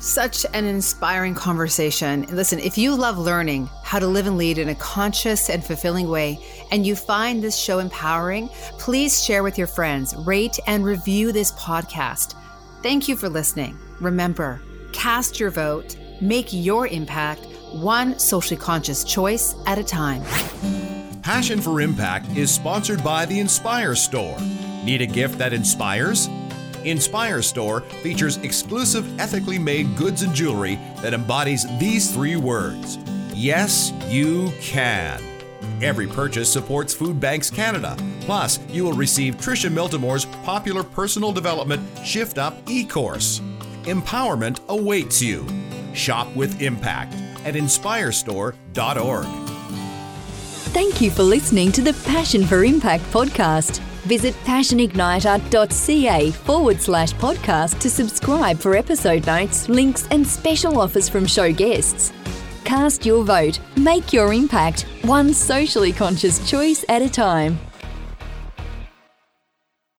Such 0.00 0.46
an 0.54 0.64
inspiring 0.64 1.34
conversation. 1.34 2.22
Listen, 2.30 2.60
if 2.60 2.78
you 2.78 2.94
love 2.94 3.18
learning 3.18 3.68
how 3.82 3.98
to 3.98 4.06
live 4.06 4.28
and 4.28 4.38
lead 4.38 4.58
in 4.58 4.68
a 4.68 4.74
conscious 4.76 5.50
and 5.50 5.64
fulfilling 5.64 6.08
way, 6.08 6.38
and 6.70 6.86
you 6.86 6.94
find 6.94 7.42
this 7.42 7.56
show 7.56 7.80
empowering, 7.80 8.48
please 8.78 9.24
share 9.24 9.42
with 9.42 9.58
your 9.58 9.66
friends, 9.66 10.14
rate 10.18 10.58
and 10.68 10.84
review 10.84 11.32
this 11.32 11.50
podcast. 11.52 12.36
Thank 12.80 13.08
you 13.08 13.16
for 13.16 13.28
listening. 13.28 13.76
Remember, 14.00 14.60
cast 14.92 15.40
your 15.40 15.50
vote, 15.50 15.96
make 16.20 16.52
your 16.52 16.86
impact 16.86 17.44
one 17.72 18.18
socially 18.18 18.58
conscious 18.58 19.04
choice 19.04 19.54
at 19.66 19.78
a 19.78 19.84
time. 19.84 20.22
Passion 21.22 21.60
for 21.60 21.80
Impact 21.80 22.26
is 22.36 22.50
sponsored 22.50 23.04
by 23.04 23.26
the 23.26 23.38
Inspire 23.38 23.94
Store. 23.94 24.38
Need 24.84 25.02
a 25.02 25.06
gift 25.06 25.38
that 25.38 25.52
inspires? 25.52 26.28
Inspire 26.84 27.42
Store 27.42 27.80
features 28.02 28.38
exclusive 28.38 29.20
ethically 29.20 29.58
made 29.58 29.96
goods 29.96 30.22
and 30.22 30.34
jewelry 30.34 30.76
that 31.02 31.12
embodies 31.12 31.66
these 31.78 32.10
three 32.10 32.36
words 32.36 32.98
Yes, 33.38 33.92
you 34.08 34.52
can. 34.60 35.22
Every 35.80 36.08
purchase 36.08 36.52
supports 36.52 36.92
Food 36.92 37.20
Banks 37.20 37.50
Canada. 37.50 37.96
Plus, 38.22 38.58
you 38.68 38.82
will 38.82 38.94
receive 38.94 39.36
Tricia 39.36 39.70
Miltimore's 39.70 40.24
popular 40.42 40.82
personal 40.82 41.30
development 41.30 41.86
Shift 42.04 42.38
Up 42.38 42.56
e 42.68 42.84
course. 42.84 43.40
Empowerment 43.84 44.58
awaits 44.68 45.22
you. 45.22 45.46
Shop 45.94 46.34
with 46.34 46.60
impact 46.60 47.14
at 47.48 47.54
inspirestore.org. 47.54 49.26
Thank 50.70 51.00
you 51.00 51.10
for 51.10 51.22
listening 51.22 51.72
to 51.72 51.82
the 51.82 51.94
Passion 52.04 52.44
for 52.44 52.62
Impact 52.62 53.02
podcast. 53.04 53.80
Visit 54.04 54.34
passionigniter.ca 54.44 56.30
forward 56.30 56.80
slash 56.80 57.12
podcast 57.14 57.80
to 57.80 57.90
subscribe 57.90 58.58
for 58.58 58.76
episode 58.76 59.26
notes, 59.26 59.68
links, 59.68 60.06
and 60.10 60.26
special 60.26 60.78
offers 60.78 61.08
from 61.08 61.26
show 61.26 61.52
guests. 61.52 62.12
Cast 62.64 63.06
your 63.06 63.24
vote, 63.24 63.58
make 63.76 64.12
your 64.12 64.32
impact, 64.32 64.82
one 65.02 65.32
socially 65.32 65.92
conscious 65.92 66.48
choice 66.48 66.84
at 66.88 67.02
a 67.02 67.08
time. 67.08 67.58